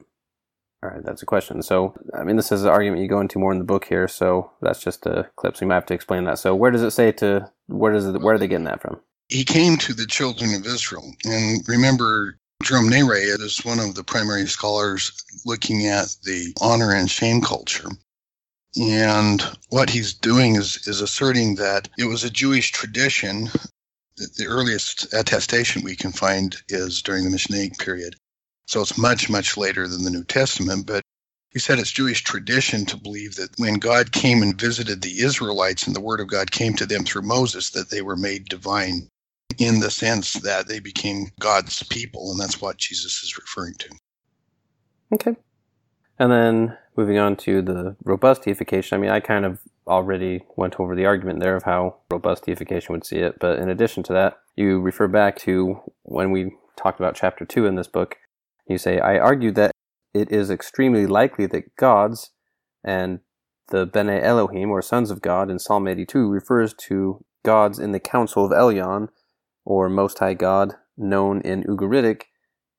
All 0.82 0.90
right, 0.90 1.02
that's 1.02 1.22
a 1.22 1.26
question. 1.26 1.62
So, 1.62 1.94
I 2.14 2.22
mean, 2.24 2.36
this 2.36 2.52
is 2.52 2.64
an 2.64 2.68
argument 2.68 3.00
you 3.00 3.08
go 3.08 3.20
into 3.20 3.38
more 3.38 3.52
in 3.52 3.58
the 3.58 3.64
book 3.64 3.86
here, 3.86 4.06
so 4.06 4.50
that's 4.60 4.82
just 4.82 5.06
a 5.06 5.30
clip, 5.36 5.56
so 5.56 5.64
you 5.64 5.68
might 5.68 5.76
have 5.76 5.86
to 5.86 5.94
explain 5.94 6.24
that. 6.24 6.38
So, 6.38 6.54
where 6.54 6.70
does 6.70 6.82
it 6.82 6.90
say 6.90 7.12
to, 7.12 7.50
where 7.68 7.94
does 7.94 8.06
it, 8.06 8.20
where 8.20 8.34
are 8.34 8.38
they 8.38 8.46
getting 8.46 8.66
that 8.66 8.82
from? 8.82 9.00
He 9.30 9.44
came 9.44 9.78
to 9.78 9.94
the 9.94 10.06
children 10.06 10.52
of 10.52 10.66
Israel. 10.66 11.10
And 11.24 11.66
remember, 11.66 12.38
Jerome 12.62 12.90
Neyrey 12.90 13.22
is 13.40 13.64
one 13.64 13.78
of 13.78 13.94
the 13.94 14.04
primary 14.04 14.46
scholars 14.46 15.12
looking 15.46 15.86
at 15.86 16.14
the 16.24 16.52
honor 16.60 16.92
and 16.92 17.10
shame 17.10 17.40
culture. 17.40 17.88
And 18.80 19.42
what 19.70 19.90
he's 19.90 20.14
doing 20.14 20.56
is, 20.56 20.86
is 20.86 21.00
asserting 21.00 21.56
that 21.56 21.88
it 21.96 22.04
was 22.04 22.24
a 22.24 22.30
Jewish 22.30 22.72
tradition. 22.72 23.48
The 24.16 24.46
earliest 24.46 25.12
attestation 25.12 25.83
we 25.83 25.96
can 25.96 26.12
find 26.12 26.57
is 26.68 27.03
during 27.03 27.24
the 27.24 27.37
Mishnaic 27.37 27.79
period. 27.79 28.16
So 28.66 28.81
it's 28.81 28.96
much, 28.96 29.29
much 29.29 29.57
later 29.57 29.88
than 29.88 30.05
the 30.05 30.11
New 30.11 30.24
Testament. 30.24 30.87
But 30.87 31.03
he 31.50 31.59
said 31.59 31.79
it's 31.79 31.90
Jewish 31.90 32.22
tradition 32.22 32.87
to 32.87 32.96
believe 32.96 33.37
that 33.37 33.59
when 33.59 33.74
God 33.74 34.12
came 34.12 34.42
and 34.42 34.61
visited 34.61 35.03
the 35.03 35.20
Israelites 35.20 35.87
and 35.87 35.94
the 35.94 36.00
word 36.00 36.20
of 36.20 36.29
God 36.29 36.50
came 36.50 36.74
to 36.74 36.87
them 36.87 37.05
through 37.05 37.22
Moses, 37.22 37.70
that 37.70 37.90
they 37.90 38.03
were 38.03 38.16
made 38.16 38.46
divine 38.46 39.09
in 39.59 39.81
the 39.81 39.90
sense 39.90 40.35
that 40.35 40.68
they 40.68 40.81
became 40.81 41.27
God's 41.38 41.83
people, 41.85 42.31
and 42.31 42.40
that's 42.40 42.61
what 42.61 42.77
Jesus 42.77 43.22
is 43.22 43.37
referring 43.37 43.74
to. 43.74 43.88
Okay. 45.12 45.37
And 46.18 46.33
then 46.33 46.79
moving 46.96 47.18
on 47.18 47.37
to 47.37 47.62
the 47.62 47.96
robust 48.05 48.42
deification, 48.42 48.96
I 48.96 49.00
mean, 49.00 49.11
I 49.11 49.20
kind 49.20 49.44
of 49.44 49.61
already 49.86 50.44
went 50.56 50.78
over 50.78 50.94
the 50.94 51.06
argument 51.06 51.40
there 51.40 51.56
of 51.56 51.64
how 51.64 51.96
robust 52.10 52.44
deification 52.44 52.92
would 52.92 53.06
see 53.06 53.18
it, 53.18 53.38
but 53.38 53.58
in 53.58 53.68
addition 53.68 54.02
to 54.04 54.12
that, 54.12 54.38
you 54.56 54.80
refer 54.80 55.08
back 55.08 55.36
to 55.36 55.80
when 56.02 56.30
we 56.30 56.52
talked 56.76 57.00
about 57.00 57.14
chapter 57.14 57.44
2 57.44 57.66
in 57.66 57.74
this 57.74 57.88
book. 57.88 58.16
You 58.66 58.78
say, 58.78 58.98
I 58.98 59.18
argue 59.18 59.52
that 59.52 59.72
it 60.14 60.30
is 60.30 60.50
extremely 60.50 61.06
likely 61.06 61.46
that 61.46 61.76
gods 61.76 62.30
and 62.84 63.20
the 63.68 63.86
Bene 63.86 64.20
Elohim, 64.20 64.70
or 64.70 64.82
sons 64.82 65.10
of 65.10 65.22
God, 65.22 65.50
in 65.50 65.58
Psalm 65.58 65.88
82 65.88 66.28
refers 66.28 66.74
to 66.86 67.24
gods 67.44 67.78
in 67.78 67.92
the 67.92 68.00
Council 68.00 68.44
of 68.44 68.52
Elyon 68.52 69.08
or 69.64 69.88
Most 69.88 70.18
High 70.18 70.34
God, 70.34 70.74
known 70.96 71.40
in 71.40 71.64
Ugaritic 71.64 72.24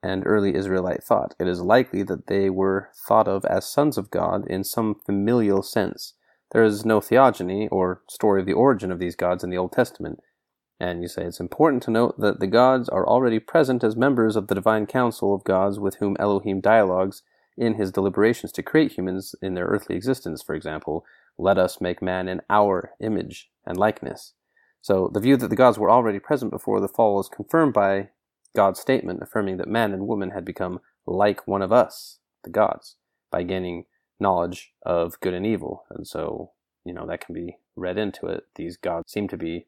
and 0.03 0.23
early 0.25 0.55
Israelite 0.55 1.03
thought. 1.03 1.33
It 1.39 1.47
is 1.47 1.61
likely 1.61 2.03
that 2.03 2.27
they 2.27 2.49
were 2.49 2.89
thought 3.07 3.27
of 3.27 3.43
as 3.45 3.67
sons 3.67 3.97
of 3.97 4.11
God 4.11 4.45
in 4.47 4.63
some 4.63 4.95
familial 5.05 5.63
sense. 5.63 6.13
There 6.51 6.63
is 6.63 6.85
no 6.85 7.01
theogony 7.01 7.67
or 7.69 8.01
story 8.09 8.41
of 8.41 8.45
the 8.45 8.53
origin 8.53 8.91
of 8.91 8.99
these 8.99 9.15
gods 9.15 9.43
in 9.43 9.49
the 9.49 9.57
Old 9.57 9.71
Testament. 9.71 10.19
And 10.79 11.01
you 11.01 11.07
say 11.07 11.23
it's 11.23 11.39
important 11.39 11.83
to 11.83 11.91
note 11.91 12.19
that 12.19 12.39
the 12.39 12.47
gods 12.47 12.89
are 12.89 13.07
already 13.07 13.39
present 13.39 13.83
as 13.83 13.95
members 13.95 14.35
of 14.35 14.47
the 14.47 14.55
divine 14.55 14.85
council 14.85 15.33
of 15.33 15.43
gods 15.43 15.79
with 15.79 15.95
whom 15.95 16.17
Elohim 16.19 16.59
dialogues 16.61 17.23
in 17.57 17.75
his 17.75 17.91
deliberations 17.91 18.51
to 18.51 18.63
create 18.63 18.93
humans 18.93 19.35
in 19.41 19.53
their 19.53 19.65
earthly 19.65 19.95
existence. 19.95 20.43
For 20.43 20.53
example, 20.53 21.05
let 21.37 21.57
us 21.57 21.81
make 21.81 22.01
man 22.01 22.27
in 22.27 22.41
our 22.49 22.91
image 22.99 23.49
and 23.65 23.77
likeness. 23.77 24.33
So 24.81 25.09
the 25.13 25.19
view 25.19 25.37
that 25.37 25.47
the 25.49 25.55
gods 25.55 25.79
were 25.79 25.89
already 25.89 26.19
present 26.19 26.51
before 26.51 26.79
the 26.79 26.87
fall 26.87 27.19
is 27.19 27.29
confirmed 27.29 27.73
by 27.73 28.09
God's 28.55 28.79
statement 28.79 29.21
affirming 29.21 29.57
that 29.57 29.67
man 29.67 29.93
and 29.93 30.07
woman 30.07 30.31
had 30.31 30.45
become 30.45 30.79
like 31.05 31.47
one 31.47 31.61
of 31.61 31.71
us, 31.71 32.19
the 32.43 32.49
gods, 32.49 32.95
by 33.31 33.43
gaining 33.43 33.85
knowledge 34.19 34.73
of 34.85 35.19
good 35.19 35.33
and 35.33 35.45
evil. 35.45 35.85
And 35.89 36.07
so, 36.07 36.51
you 36.83 36.93
know, 36.93 37.05
that 37.07 37.25
can 37.25 37.33
be 37.33 37.57
read 37.75 37.97
into 37.97 38.27
it. 38.27 38.45
These 38.55 38.77
gods 38.77 39.11
seem 39.11 39.27
to 39.29 39.37
be 39.37 39.67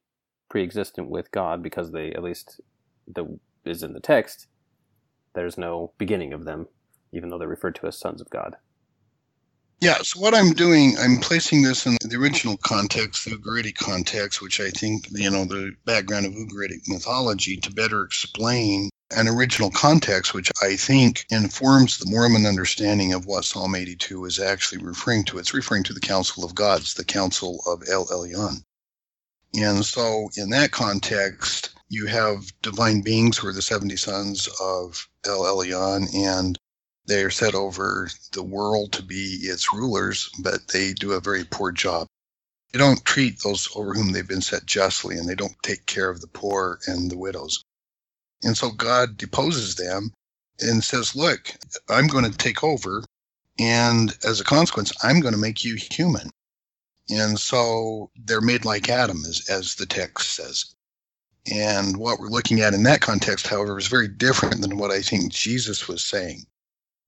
pre-existent 0.50 1.10
with 1.10 1.32
God 1.32 1.62
because 1.62 1.92
they, 1.92 2.12
at 2.12 2.24
least, 2.24 2.62
the 3.08 3.40
is 3.66 3.84
in 3.84 3.94
the 3.94 4.00
text. 4.00 4.48
There's 5.34 5.58
no 5.58 5.92
beginning 5.98 6.34
of 6.34 6.46
them, 6.46 6.68
even 7.12 7.30
though 7.30 7.38
they're 7.38 7.48
referred 7.48 7.76
to 7.76 7.88
as 7.88 7.98
sons 7.98 8.22
of 8.22 8.30
God. 8.30 8.56
Yeah, 9.80 9.98
so 10.02 10.20
what 10.20 10.34
I'm 10.34 10.54
doing, 10.54 10.96
I'm 11.00 11.18
placing 11.18 11.62
this 11.62 11.86
in 11.86 11.98
the 12.02 12.18
original 12.18 12.58
context, 12.58 13.26
the 13.26 13.32
Ugaritic 13.32 13.76
context, 13.76 14.42
which 14.42 14.60
I 14.60 14.70
think, 14.70 15.08
you 15.12 15.30
know, 15.30 15.46
the 15.46 15.74
background 15.86 16.26
of 16.26 16.32
Ugaritic 16.32 16.88
mythology 16.88 17.58
to 17.58 17.72
better 17.72 18.04
explain 18.04 18.90
an 19.16 19.28
original 19.28 19.72
context, 19.72 20.34
which 20.34 20.52
I 20.62 20.76
think 20.76 21.26
informs 21.30 21.98
the 21.98 22.10
Mormon 22.10 22.46
understanding 22.46 23.14
of 23.14 23.26
what 23.26 23.46
Psalm 23.46 23.76
82 23.76 24.26
is 24.26 24.40
actually 24.40 24.84
referring 24.84 25.24
to. 25.26 25.38
It's 25.38 25.54
referring 25.54 25.84
to 25.84 25.94
the 25.94 26.00
Council 26.00 26.44
of 26.44 26.56
Gods, 26.56 26.94
the 26.94 27.06
Council 27.06 27.64
of 27.66 27.84
El 27.88 28.06
Elyon. 28.08 28.64
And 29.54 29.86
so, 29.86 30.30
in 30.36 30.50
that 30.50 30.72
context, 30.72 31.70
you 31.90 32.06
have 32.08 32.52
divine 32.62 33.02
beings 33.02 33.38
who 33.38 33.48
are 33.48 33.54
the 33.54 33.62
70 33.62 33.96
sons 33.96 34.50
of 34.60 35.08
El 35.26 35.46
Elyon, 35.46 36.14
and 36.14 36.58
they 37.06 37.24
are 37.24 37.32
set 37.32 37.56
over 37.56 38.10
the 38.34 38.44
world 38.44 38.92
to 38.94 39.04
be 39.04 39.40
its 39.44 39.74
rulers, 39.74 40.30
but 40.40 40.68
they 40.68 40.92
do 40.92 41.14
a 41.14 41.22
very 41.22 41.46
poor 41.46 41.72
job. 41.72 42.08
They 42.74 42.80
don't 42.80 43.06
treat 43.06 43.42
those 43.42 43.70
over 43.74 43.94
whom 43.94 44.12
they've 44.12 44.28
been 44.28 44.42
set 44.42 44.66
justly, 44.66 45.18
and 45.18 45.30
they 45.30 45.36
don't 45.36 45.56
take 45.64 45.86
care 45.86 46.10
of 46.10 46.20
the 46.20 46.28
poor 46.28 46.80
and 46.86 47.10
the 47.10 47.18
widows. 47.18 47.64
And 48.44 48.56
so 48.56 48.72
God 48.72 49.18
deposes 49.18 49.76
them 49.76 50.12
and 50.60 50.84
says, 50.84 51.16
Look, 51.16 51.54
I'm 51.90 52.08
going 52.08 52.30
to 52.30 52.38
take 52.38 52.64
over. 52.64 53.04
And 53.60 54.16
as 54.24 54.40
a 54.40 54.46
consequence, 54.46 54.94
I'm 55.04 55.20
going 55.20 55.34
to 55.34 55.40
make 55.40 55.66
you 55.66 55.76
human. 55.76 56.30
And 57.10 57.40
so 57.40 58.12
they're 58.16 58.42
made 58.42 58.66
like 58.66 58.90
Adam, 58.90 59.24
as, 59.26 59.50
as 59.50 59.76
the 59.76 59.86
text 59.86 60.36
says. 60.36 60.76
And 61.52 61.98
what 61.98 62.20
we're 62.20 62.28
looking 62.28 62.60
at 62.60 62.74
in 62.74 62.84
that 62.84 63.02
context, 63.02 63.48
however, 63.48 63.80
is 63.80 63.88
very 63.88 64.08
different 64.08 64.62
than 64.62 64.78
what 64.78 64.92
I 64.92 65.02
think 65.02 65.32
Jesus 65.32 65.88
was 65.88 66.04
saying. 66.04 66.46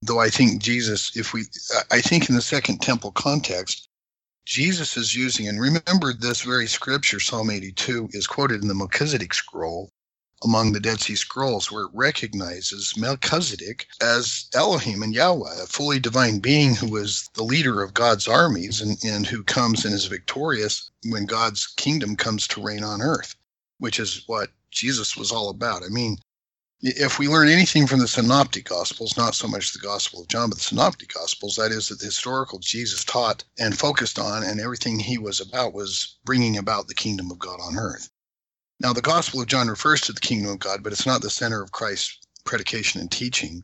Though 0.02 0.18
I 0.18 0.30
think 0.30 0.62
Jesus, 0.62 1.14
if 1.14 1.34
we, 1.34 1.42
I 1.90 2.00
think 2.00 2.28
in 2.28 2.34
the 2.34 2.42
second 2.42 2.80
temple 2.80 3.12
context, 3.12 3.88
Jesus 4.46 4.96
is 4.96 5.14
using, 5.14 5.46
and 5.46 5.60
remember 5.60 6.14
this 6.14 6.40
very 6.40 6.66
scripture, 6.66 7.20
Psalm 7.20 7.50
82, 7.50 8.08
is 8.12 8.26
quoted 8.26 8.62
in 8.62 8.68
the 8.68 8.74
Melchizedek 8.74 9.34
scroll 9.34 9.90
among 10.42 10.72
the 10.72 10.80
Dead 10.80 11.00
Sea 11.00 11.16
Scrolls, 11.16 11.70
where 11.70 11.84
it 11.84 11.90
recognizes 11.92 12.96
Melchizedek 12.96 13.86
as 14.00 14.46
Elohim 14.54 15.02
and 15.02 15.12
Yahweh, 15.12 15.62
a 15.62 15.66
fully 15.66 16.00
divine 16.00 16.38
being 16.38 16.74
who 16.74 16.96
is 16.96 17.28
the 17.34 17.44
leader 17.44 17.82
of 17.82 17.94
God's 17.94 18.26
armies 18.26 18.80
and, 18.80 18.96
and 19.04 19.26
who 19.26 19.42
comes 19.44 19.84
and 19.84 19.94
is 19.94 20.06
victorious 20.06 20.90
when 21.04 21.26
God's 21.26 21.66
kingdom 21.66 22.16
comes 22.16 22.46
to 22.48 22.62
reign 22.62 22.84
on 22.84 23.02
earth, 23.02 23.34
which 23.78 24.00
is 24.00 24.24
what 24.26 24.50
Jesus 24.70 25.16
was 25.16 25.30
all 25.30 25.50
about. 25.50 25.82
I 25.82 25.88
mean, 25.88 26.16
if 26.82 27.18
we 27.18 27.28
learn 27.28 27.48
anything 27.48 27.86
from 27.86 28.00
the 28.00 28.08
synoptic 28.08 28.64
gospels 28.64 29.16
not 29.16 29.34
so 29.34 29.46
much 29.46 29.72
the 29.72 29.78
gospel 29.78 30.22
of 30.22 30.28
john 30.28 30.48
but 30.48 30.56
the 30.56 30.64
synoptic 30.64 31.12
gospels 31.12 31.56
that 31.56 31.70
is 31.70 31.88
that 31.88 31.98
the 31.98 32.06
historical 32.06 32.58
jesus 32.58 33.04
taught 33.04 33.44
and 33.58 33.78
focused 33.78 34.18
on 34.18 34.42
and 34.42 34.60
everything 34.60 34.98
he 34.98 35.18
was 35.18 35.40
about 35.40 35.74
was 35.74 36.16
bringing 36.24 36.56
about 36.56 36.88
the 36.88 36.94
kingdom 36.94 37.30
of 37.30 37.38
god 37.38 37.60
on 37.60 37.76
earth 37.76 38.08
now 38.80 38.92
the 38.92 39.02
gospel 39.02 39.40
of 39.40 39.46
john 39.46 39.68
refers 39.68 40.00
to 40.00 40.12
the 40.12 40.20
kingdom 40.20 40.50
of 40.50 40.58
god 40.58 40.82
but 40.82 40.92
it's 40.92 41.06
not 41.06 41.22
the 41.22 41.30
center 41.30 41.62
of 41.62 41.72
christ's 41.72 42.20
predication 42.44 43.00
and 43.00 43.10
teaching. 43.10 43.62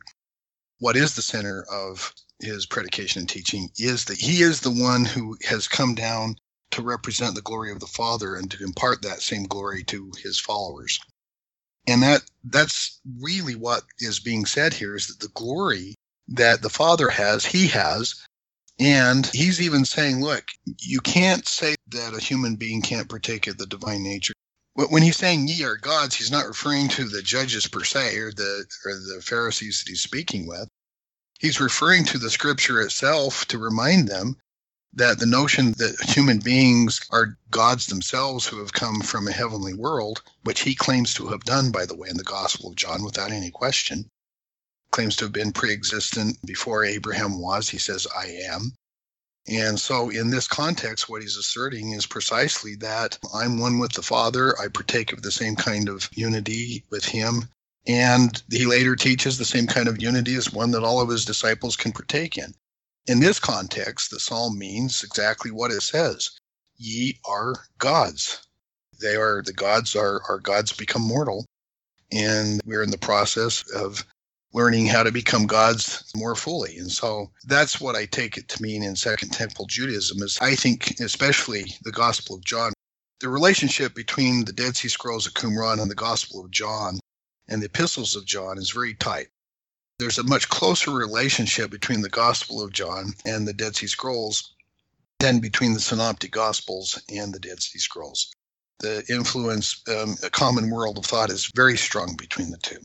What 0.79 0.95
is 0.95 1.15
the 1.15 1.21
center 1.21 1.65
of 1.71 2.13
his 2.39 2.65
predication 2.65 3.21
and 3.21 3.29
teaching 3.29 3.69
is 3.77 4.05
that 4.05 4.17
he 4.17 4.41
is 4.41 4.61
the 4.61 4.71
one 4.71 5.05
who 5.05 5.37
has 5.47 5.67
come 5.67 5.95
down 5.95 6.35
to 6.71 6.81
represent 6.81 7.35
the 7.35 7.41
glory 7.41 7.71
of 7.71 7.79
the 7.79 7.87
father 7.87 8.35
and 8.35 8.49
to 8.51 8.63
impart 8.63 9.01
that 9.01 9.21
same 9.21 9.43
glory 9.43 9.83
to 9.85 10.11
his 10.21 10.39
followers. 10.39 10.99
And 11.87 12.03
that 12.03 12.21
that's 12.43 12.99
really 13.19 13.55
what 13.55 13.83
is 13.99 14.19
being 14.19 14.45
said 14.45 14.73
here 14.73 14.95
is 14.95 15.07
that 15.07 15.19
the 15.19 15.33
glory 15.33 15.95
that 16.27 16.61
the 16.61 16.69
father 16.69 17.09
has 17.09 17.45
he 17.45 17.67
has. 17.67 18.15
And 18.79 19.25
he's 19.25 19.59
even 19.59 19.85
saying 19.85 20.21
look 20.21 20.45
you 20.79 20.99
can't 20.99 21.47
say 21.47 21.75
that 21.87 22.13
a 22.13 22.19
human 22.19 22.57
being 22.57 22.81
can't 22.81 23.09
partake 23.09 23.47
of 23.47 23.57
the 23.57 23.65
divine 23.65 24.03
nature 24.03 24.33
when 24.89 25.01
he's 25.03 25.17
saying 25.17 25.47
ye 25.47 25.63
are 25.63 25.77
gods 25.77 26.15
he's 26.15 26.31
not 26.31 26.47
referring 26.47 26.87
to 26.87 27.05
the 27.05 27.21
judges 27.21 27.67
per 27.67 27.83
se 27.83 28.17
or 28.17 28.31
the 28.31 28.65
or 28.85 28.93
the 28.93 29.21
pharisees 29.21 29.79
that 29.79 29.89
he's 29.89 30.01
speaking 30.01 30.47
with 30.47 30.69
he's 31.39 31.59
referring 31.59 32.05
to 32.05 32.17
the 32.17 32.29
scripture 32.29 32.81
itself 32.81 33.45
to 33.47 33.57
remind 33.57 34.07
them 34.07 34.37
that 34.93 35.19
the 35.19 35.25
notion 35.25 35.73
that 35.73 36.01
human 36.01 36.39
beings 36.39 37.01
are 37.11 37.37
gods 37.51 37.85
themselves 37.85 38.47
who 38.47 38.59
have 38.59 38.73
come 38.73 39.01
from 39.01 39.27
a 39.27 39.31
heavenly 39.31 39.73
world, 39.73 40.23
which 40.43 40.61
he 40.61 40.73
claims 40.73 41.13
to 41.13 41.27
have 41.27 41.43
done, 41.43 41.71
by 41.71 41.85
the 41.85 41.95
way, 41.95 42.09
in 42.09 42.17
the 42.17 42.23
Gospel 42.23 42.69
of 42.69 42.75
John 42.75 43.03
without 43.03 43.31
any 43.31 43.51
question, 43.51 44.09
claims 44.91 45.15
to 45.17 45.25
have 45.25 45.33
been 45.33 45.53
pre 45.53 45.71
existent 45.71 46.43
before 46.45 46.83
Abraham 46.83 47.39
was. 47.39 47.69
He 47.69 47.77
says, 47.77 48.07
I 48.15 48.25
am. 48.25 48.73
And 49.47 49.79
so, 49.79 50.09
in 50.09 50.29
this 50.29 50.47
context, 50.47 51.07
what 51.07 51.21
he's 51.21 51.37
asserting 51.37 51.93
is 51.93 52.05
precisely 52.05 52.75
that 52.75 53.17
I'm 53.33 53.59
one 53.59 53.79
with 53.79 53.93
the 53.93 54.01
Father. 54.01 54.59
I 54.59 54.67
partake 54.67 55.13
of 55.13 55.21
the 55.21 55.31
same 55.31 55.55
kind 55.55 55.87
of 55.87 56.09
unity 56.13 56.83
with 56.89 57.05
him. 57.05 57.47
And 57.87 58.41
he 58.51 58.65
later 58.65 58.97
teaches 58.97 59.37
the 59.37 59.45
same 59.45 59.67
kind 59.67 59.87
of 59.87 60.01
unity 60.01 60.35
as 60.35 60.51
one 60.51 60.71
that 60.71 60.83
all 60.83 60.99
of 60.99 61.07
his 61.07 61.23
disciples 61.23 61.77
can 61.77 61.93
partake 61.93 62.37
in. 62.37 62.53
In 63.05 63.21
this 63.21 63.39
context, 63.39 64.11
the 64.11 64.19
psalm 64.19 64.57
means 64.57 65.03
exactly 65.03 65.51
what 65.51 65.71
it 65.71 65.81
says 65.81 66.31
ye 66.77 67.19
are 67.25 67.55
gods. 67.77 68.45
They 68.99 69.15
are 69.15 69.41
the 69.41 69.53
gods 69.53 69.95
are 69.95 70.21
our 70.29 70.39
gods 70.39 70.73
become 70.73 71.01
mortal. 71.01 71.45
And 72.11 72.61
we're 72.65 72.83
in 72.83 72.91
the 72.91 72.97
process 72.97 73.63
of 73.71 74.05
learning 74.53 74.87
how 74.87 75.03
to 75.03 75.11
become 75.11 75.45
gods 75.45 76.11
more 76.15 76.35
fully. 76.35 76.77
And 76.77 76.91
so 76.91 77.31
that's 77.45 77.81
what 77.81 77.95
I 77.95 78.05
take 78.05 78.37
it 78.37 78.47
to 78.49 78.61
mean 78.61 78.83
in 78.83 78.95
Second 78.95 79.29
Temple 79.29 79.65
Judaism 79.65 80.21
is 80.23 80.37
I 80.41 80.55
think 80.55 80.99
especially 80.99 81.75
the 81.83 81.91
Gospel 81.91 82.35
of 82.35 82.45
John, 82.45 82.73
the 83.19 83.29
relationship 83.29 83.93
between 83.93 84.45
the 84.45 84.53
Dead 84.53 84.75
Sea 84.75 84.87
Scrolls 84.87 85.27
of 85.27 85.33
Qumran 85.33 85.81
and 85.81 85.91
the 85.91 85.95
Gospel 85.95 86.43
of 86.43 86.51
John 86.51 86.99
and 87.47 87.61
the 87.61 87.67
epistles 87.67 88.15
of 88.15 88.25
John 88.25 88.57
is 88.57 88.71
very 88.71 88.93
tight 88.93 89.27
there's 89.99 90.19
a 90.19 90.23
much 90.23 90.47
closer 90.49 90.91
relationship 90.91 91.71
between 91.71 92.01
the 92.01 92.09
Gospel 92.09 92.61
of 92.61 92.71
John 92.71 93.13
and 93.25 93.47
the 93.47 93.53
Dead 93.53 93.75
Sea 93.75 93.87
Scrolls 93.87 94.53
than 95.19 95.39
between 95.39 95.73
the 95.73 95.79
Synoptic 95.79 96.31
Gospels 96.31 97.01
and 97.09 97.33
the 97.33 97.39
Dead 97.39 97.61
Sea 97.61 97.79
Scrolls. 97.79 98.31
The 98.79 99.03
influence, 99.09 99.81
um, 99.87 100.15
a 100.21 100.29
common 100.29 100.69
world 100.69 100.99
of 100.99 101.05
thought 101.05 101.31
is 101.31 101.51
very 101.55 101.77
strong 101.77 102.15
between 102.15 102.51
the 102.51 102.57
two. 102.57 102.79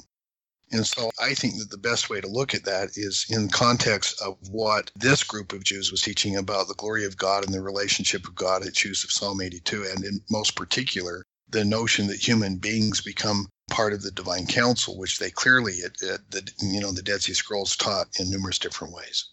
And 0.72 0.86
so 0.86 1.10
I 1.20 1.34
think 1.34 1.58
that 1.58 1.70
the 1.70 1.76
best 1.76 2.08
way 2.08 2.20
to 2.20 2.26
look 2.26 2.54
at 2.54 2.64
that 2.64 2.96
is 2.96 3.26
in 3.28 3.50
context 3.50 4.20
of 4.22 4.38
what 4.50 4.90
this 4.96 5.22
group 5.22 5.52
of 5.52 5.64
Jews 5.64 5.90
was 5.90 6.00
teaching 6.00 6.36
about 6.36 6.66
the 6.66 6.74
glory 6.74 7.04
of 7.04 7.18
God 7.18 7.44
and 7.44 7.52
the 7.52 7.60
relationship 7.60 8.26
of 8.26 8.34
God 8.34 8.66
at 8.66 8.82
use 8.82 9.04
of 9.04 9.12
Psalm 9.12 9.42
82, 9.42 9.84
and 9.94 10.04
in 10.04 10.20
most 10.30 10.56
particular, 10.56 11.24
the 11.50 11.64
notion 11.64 12.06
that 12.06 12.26
human 12.26 12.56
beings 12.56 13.02
become 13.02 13.48
part 13.70 13.92
of 13.92 14.02
the 14.02 14.10
divine 14.10 14.46
council, 14.46 14.98
which 14.98 15.18
they 15.18 15.30
clearly, 15.30 15.80
at 15.84 15.98
the 15.98 16.50
you 16.62 16.80
know, 16.80 16.90
the 16.90 17.02
Dead 17.02 17.20
Sea 17.22 17.34
Scrolls 17.34 17.76
taught 17.76 18.08
in 18.18 18.30
numerous 18.30 18.58
different 18.58 18.94
ways. 18.94 19.28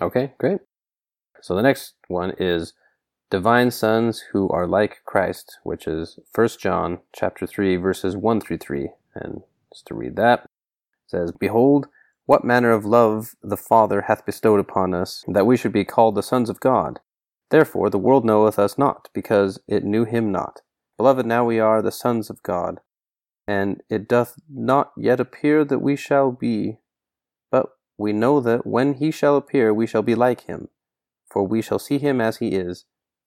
Okay, 0.00 0.32
great. 0.38 0.60
So 1.40 1.54
the 1.54 1.62
next 1.62 1.94
one 2.08 2.34
is 2.38 2.74
divine 3.30 3.70
sons 3.70 4.22
who 4.32 4.48
are 4.50 4.66
like 4.66 4.98
Christ, 5.06 5.58
which 5.64 5.86
is 5.86 6.18
1 6.34 6.48
John 6.60 6.98
chapter 7.14 7.46
3 7.46 7.76
verses 7.76 8.16
1 8.16 8.40
through 8.42 8.58
3. 8.58 8.90
And 9.14 9.42
just 9.72 9.86
to 9.86 9.94
read 9.94 10.16
that, 10.16 10.48
says, 11.06 11.32
"Behold, 11.32 11.88
what 12.26 12.44
manner 12.44 12.70
of 12.70 12.84
love 12.84 13.34
the 13.42 13.56
Father 13.56 14.02
hath 14.02 14.24
bestowed 14.24 14.60
upon 14.60 14.94
us, 14.94 15.24
that 15.26 15.46
we 15.46 15.56
should 15.56 15.72
be 15.72 15.84
called 15.84 16.14
the 16.14 16.22
sons 16.22 16.48
of 16.48 16.60
God. 16.60 17.00
Therefore 17.50 17.90
the 17.90 17.98
world 17.98 18.24
knoweth 18.24 18.58
us 18.58 18.78
not, 18.78 19.08
because 19.12 19.60
it 19.66 19.84
knew 19.84 20.04
him 20.04 20.30
not. 20.30 20.60
Beloved, 20.96 21.26
now 21.26 21.44
we 21.44 21.58
are 21.58 21.82
the 21.82 21.92
sons 21.92 22.30
of 22.30 22.42
God, 22.42 22.80
and 23.46 23.82
it 23.90 24.08
doth 24.08 24.38
not 24.48 24.92
yet 24.96 25.20
appear 25.20 25.64
that 25.64 25.80
we 25.80 25.96
shall 25.96 26.30
be, 26.30 26.78
but 27.50 27.70
we 27.98 28.12
know 28.12 28.40
that 28.40 28.66
when 28.66 28.94
he 28.94 29.10
shall 29.10 29.36
appear, 29.36 29.74
we 29.74 29.86
shall 29.86 30.02
be 30.02 30.14
like 30.14 30.42
him, 30.42 30.68
for 31.30 31.46
we 31.46 31.60
shall 31.60 31.78
see 31.78 31.98
him 31.98 32.20
as 32.20 32.38
he 32.38 32.48
is. 32.48 32.84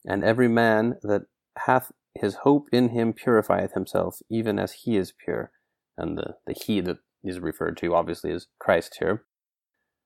And 0.07 0.23
every 0.23 0.47
man 0.47 0.97
that 1.01 1.23
hath 1.65 1.91
his 2.13 2.35
hope 2.43 2.67
in 2.71 2.89
him 2.89 3.11
purifieth 3.13 3.73
himself, 3.73 4.21
even 4.29 4.57
as 4.57 4.71
he 4.71 4.95
is 4.97 5.11
pure. 5.11 5.51
And 5.97 6.17
the, 6.17 6.35
the 6.45 6.53
he 6.53 6.81
that 6.81 6.97
is 7.23 7.39
referred 7.39 7.77
to, 7.77 7.95
obviously, 7.95 8.31
is 8.31 8.47
Christ 8.59 8.97
here. 8.99 9.23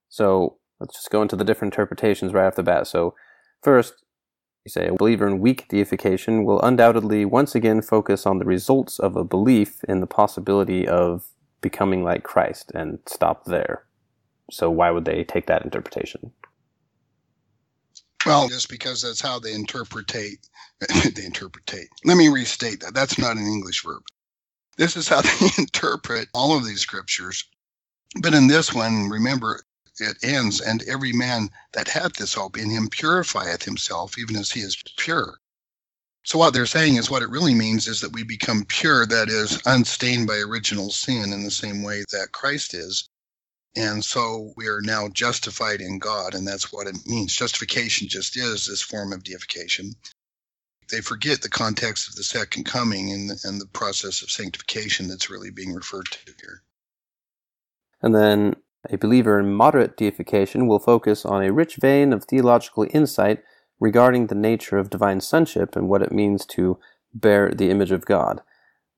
So 0.10 0.58
let's 0.80 0.96
just 0.96 1.10
go 1.10 1.22
into 1.22 1.36
the 1.36 1.44
different 1.44 1.74
interpretations 1.74 2.34
right 2.34 2.48
off 2.48 2.56
the 2.56 2.64
bat. 2.64 2.88
So, 2.88 3.16
first, 3.62 3.94
you 4.66 4.70
say 4.70 4.88
a 4.88 4.94
believer 4.94 5.28
in 5.28 5.40
weak 5.40 5.68
deification 5.70 6.44
will 6.44 6.62
undoubtedly 6.62 7.26
once 7.26 7.56
again 7.56 7.82
focus 7.82 8.26
on 8.26 8.40
the 8.40 8.46
results 8.46 9.00
of 9.00 9.16
a 9.16 9.24
belief 9.24 9.84
in 9.88 10.00
the 10.00 10.08
possibility 10.08 10.88
of 10.88 11.28
becoming 11.62 12.04
like 12.04 12.24
Christ 12.24 12.72
and 12.74 13.00
stop 13.06 13.46
there. 13.46 13.86
So 14.52 14.70
why 14.70 14.92
would 14.92 15.06
they 15.06 15.24
take 15.24 15.48
that 15.48 15.64
interpretation? 15.64 16.32
Well, 18.26 18.50
just 18.50 18.70
because 18.70 19.02
that's 19.02 19.22
how 19.22 19.40
they 19.40 19.54
interpretate. 19.54 20.48
they 21.16 21.26
interpretate. 21.26 21.88
Let 22.04 22.18
me 22.18 22.28
restate 22.28 22.82
that. 22.82 22.94
That's 22.94 23.18
not 23.18 23.38
an 23.38 23.46
English 23.46 23.84
verb. 23.84 24.04
This 24.80 24.96
is 24.96 25.10
how 25.10 25.22
they 25.24 25.50
interpret 25.60 26.30
all 26.34 26.58
of 26.58 26.66
these 26.66 26.82
scriptures. 26.82 27.44
But 28.22 28.34
in 28.34 28.48
this 28.48 28.74
one, 28.74 29.10
remember, 29.10 29.62
it 30.00 30.18
ends, 30.24 30.62
and 30.62 30.82
every 30.84 31.14
man 31.14 31.50
that 31.74 31.90
hath 31.90 32.14
this 32.14 32.34
hope 32.34 32.58
in 32.58 32.70
him 32.70 32.90
purifieth 32.90 33.64
himself, 33.64 34.18
even 34.18 34.38
as 34.38 34.52
he 34.52 34.62
is 34.62 34.82
pure. 34.98 35.38
So, 36.24 36.40
what 36.40 36.54
they're 36.54 36.66
saying 36.66 36.96
is 36.96 37.10
what 37.10 37.24
it 37.24 37.30
really 37.30 37.54
means 37.54 37.88
is 37.88 38.02
that 38.02 38.14
we 38.14 38.24
become 38.24 38.66
pure, 38.66 39.06
that 39.06 39.30
is, 39.30 39.62
unstained 39.66 40.28
by 40.28 40.38
original 40.38 40.92
sin 40.92 41.34
in 41.34 41.44
the 41.44 41.52
same 41.52 41.84
way 41.84 42.06
that 42.12 42.32
Christ 42.32 42.74
is. 42.74 43.10
And 43.76 44.04
so 44.04 44.54
we 44.58 44.68
are 44.68 44.82
now 44.82 45.10
justified 45.10 45.82
in 45.82 46.00
God, 46.00 46.36
and 46.36 46.48
that's 46.48 46.74
what 46.74 46.88
it 46.88 47.06
means. 47.06 47.36
Justification 47.36 48.08
just 48.08 48.38
is 48.38 48.68
this 48.68 48.82
form 48.82 49.14
of 49.14 49.24
deification. 49.24 49.96
They 50.92 51.02
forget 51.02 51.42
the 51.42 51.50
context 51.50 52.10
of 52.10 52.16
the 52.16 52.24
second 52.24 52.66
coming 52.66 53.12
and 53.12 53.30
the, 53.30 53.40
and 53.44 53.62
the 53.62 53.68
process 53.68 54.22
of 54.22 54.32
sanctification 54.32 55.08
that's 55.08 55.30
really 55.30 55.52
being 55.52 55.74
referred 55.74 56.06
to 56.06 56.34
here. 56.42 56.64
And 58.02 58.16
then 58.16 58.56
a 58.90 58.98
believer 58.98 59.40
in 59.40 59.54
moderate 59.54 59.98
deification 59.98 60.68
will 60.68 60.80
focus 60.80 61.26
on 61.26 61.44
a 61.44 61.52
rich 61.52 61.76
vein 61.76 62.14
of 62.14 62.24
theological 62.24 62.88
insight 62.92 63.44
regarding 63.80 64.28
the 64.28 64.36
nature 64.36 64.78
of 64.78 64.90
divine 64.90 65.22
sonship 65.22 65.76
and 65.76 65.90
what 65.90 66.02
it 66.02 66.12
means 66.12 66.46
to 66.46 66.80
bear 67.14 67.52
the 67.52 67.70
image 67.70 67.92
of 67.92 68.06
God. 68.06 68.42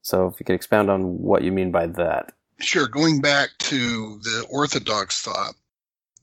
So, 0.01 0.27
if 0.27 0.39
you 0.39 0.45
could 0.45 0.55
expound 0.55 0.89
on 0.89 1.19
what 1.19 1.43
you 1.43 1.51
mean 1.51 1.71
by 1.71 1.87
that. 1.87 2.33
Sure. 2.59 2.87
Going 2.87 3.21
back 3.21 3.49
to 3.59 4.19
the 4.23 4.45
Orthodox 4.49 5.21
thought, 5.21 5.53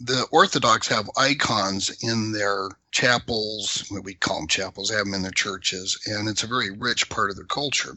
the 0.01 0.27
Orthodox 0.31 0.89
have 0.89 1.11
icons 1.17 1.91
in 2.03 2.33
their 2.33 2.69
chapels, 2.93 3.85
what 3.89 4.05
we 4.05 4.15
call 4.15 4.39
them 4.39 4.49
chapels, 4.49 4.89
they 4.89 4.97
have 4.97 5.07
them 5.07 5.15
in 5.15 5.23
their 5.23 5.31
churches, 5.31 5.99
and 6.07 6.29
it's 6.29 6.45
a 6.45 6.49
very 6.49 6.71
rich 6.71 7.09
part 7.09 7.31
of 7.31 7.37
their 7.37 7.45
culture. 7.45 7.97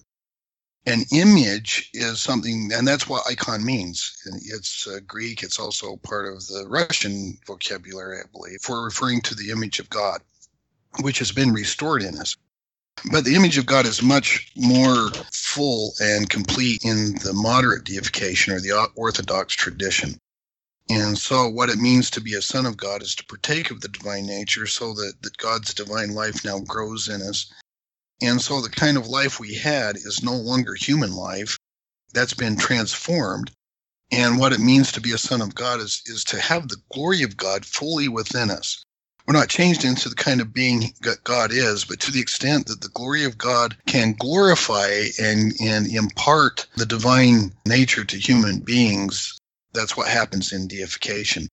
An 0.88 1.04
image 1.12 1.92
is 1.94 2.20
something, 2.20 2.72
and 2.74 2.88
that's 2.88 3.08
what 3.08 3.28
icon 3.30 3.64
means. 3.64 4.18
It's 4.46 4.88
uh, 4.88 5.00
Greek. 5.06 5.44
It's 5.44 5.60
also 5.60 5.98
part 5.98 6.28
of 6.28 6.48
the 6.48 6.66
Russian 6.68 7.38
vocabulary, 7.46 8.20
I 8.20 8.24
believe, 8.32 8.62
for 8.62 8.84
referring 8.84 9.22
to 9.22 9.36
the 9.36 9.52
image 9.52 9.80
of 9.80 9.90
God, 9.92 10.22
which 11.02 11.20
has 11.20 11.32
been 11.32 11.54
restored 11.54 12.02
in 12.02 12.18
us. 12.18 12.36
But 13.12 13.26
the 13.26 13.36
image 13.36 13.58
of 13.60 13.68
God 13.68 13.86
is 13.86 14.02
much 14.02 14.52
more 14.56 15.12
full 15.32 15.94
and 16.02 16.30
complete 16.30 16.84
in 16.84 17.16
the 17.16 17.34
moderate 17.34 17.84
deification 17.84 18.54
or 18.54 18.60
the 18.60 18.90
Orthodox 18.96 19.54
tradition. 19.54 20.20
And 20.90 21.18
so, 21.18 21.48
what 21.48 21.70
it 21.70 21.78
means 21.78 22.10
to 22.12 22.22
be 22.22 22.34
a 22.34 22.42
son 22.42 22.66
of 22.66 22.78
God 22.78 23.02
is 23.02 23.16
to 23.16 23.26
partake 23.26 23.72
of 23.72 23.82
the 23.82 23.88
divine 23.88 24.26
nature 24.26 24.68
so 24.68 24.94
that, 24.94 25.14
that 25.22 25.38
God's 25.38 25.74
divine 25.74 26.14
life 26.14 26.44
now 26.44 26.60
grows 26.60 27.08
in 27.08 27.22
us 27.22 27.52
and 28.22 28.40
so 28.40 28.62
the 28.62 28.70
kind 28.70 28.98
of 28.98 29.08
life 29.08 29.40
we 29.40 29.56
had 29.56 29.96
is 29.98 30.22
no 30.24 30.36
longer 30.36 30.76
human 30.76 31.16
life. 31.16 31.58
That's 32.14 32.36
been 32.36 32.56
transformed. 32.56 33.52
And 34.12 34.38
what 34.38 34.54
it 34.54 34.60
means 34.60 34.92
to 34.92 35.02
be 35.02 35.14
a 35.14 35.18
son 35.18 35.42
of 35.42 35.56
God 35.56 35.80
is, 35.80 36.04
is 36.06 36.24
to 36.26 36.40
have 36.40 36.68
the 36.68 36.82
glory 36.92 37.24
of 37.24 37.38
God 37.38 37.66
fully 37.66 38.08
within 38.08 38.52
us. 38.52 38.84
We're 39.26 39.34
not 39.34 39.50
changed 39.50 39.86
into 39.86 40.10
the 40.10 40.16
kind 40.16 40.42
of 40.42 40.54
being 40.54 40.94
that 41.02 41.24
God 41.24 41.52
is, 41.52 41.86
but 41.86 42.00
to 42.02 42.12
the 42.12 42.20
extent 42.20 42.68
that 42.68 42.82
the 42.82 42.90
glory 42.90 43.24
of 43.24 43.38
God 43.38 43.78
can 43.86 44.14
glorify 44.14 45.06
and, 45.20 45.54
and 45.62 45.88
impart 45.88 46.68
the 46.76 46.86
divine 46.86 47.54
nature 47.66 48.04
to 48.04 48.18
human 48.18 48.60
beings, 48.60 49.40
that's 49.74 49.96
what 49.96 50.08
happens 50.08 50.52
in 50.52 50.68
deification. 50.68 51.48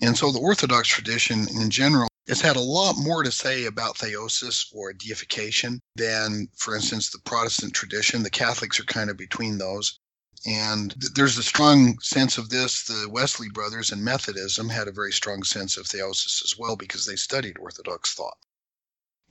And 0.00 0.16
so 0.16 0.32
the 0.32 0.40
Orthodox 0.40 0.88
tradition 0.88 1.46
in 1.48 1.70
general 1.70 2.08
has 2.28 2.40
had 2.40 2.56
a 2.56 2.60
lot 2.60 2.96
more 2.96 3.22
to 3.22 3.32
say 3.32 3.66
about 3.66 3.98
theosis 3.98 4.66
or 4.72 4.92
deification 4.92 5.80
than, 5.96 6.48
for 6.56 6.74
instance, 6.74 7.10
the 7.10 7.18
Protestant 7.20 7.74
tradition. 7.74 8.22
The 8.22 8.30
Catholics 8.30 8.80
are 8.80 8.84
kind 8.84 9.10
of 9.10 9.16
between 9.16 9.58
those. 9.58 9.98
And 10.46 10.90
th- 11.00 11.12
there's 11.14 11.38
a 11.38 11.42
strong 11.42 11.98
sense 12.00 12.38
of 12.38 12.48
this. 12.48 12.84
The 12.84 13.08
Wesley 13.08 13.48
brothers 13.48 13.92
in 13.92 14.02
Methodism 14.02 14.68
had 14.70 14.88
a 14.88 14.92
very 14.92 15.12
strong 15.12 15.44
sense 15.44 15.76
of 15.76 15.86
theosis 15.86 16.42
as 16.44 16.56
well 16.58 16.74
because 16.74 17.06
they 17.06 17.16
studied 17.16 17.58
Orthodox 17.58 18.14
thought. 18.14 18.38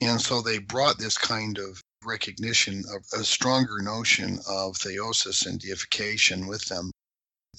And 0.00 0.20
so 0.20 0.40
they 0.40 0.58
brought 0.58 0.98
this 0.98 1.18
kind 1.18 1.58
of 1.58 1.82
recognition 2.04 2.84
of 2.94 3.04
a 3.12 3.24
stronger 3.24 3.80
notion 3.80 4.38
of 4.48 4.76
theosis 4.76 5.44
and 5.46 5.60
deification 5.60 6.46
with 6.46 6.64
them. 6.66 6.91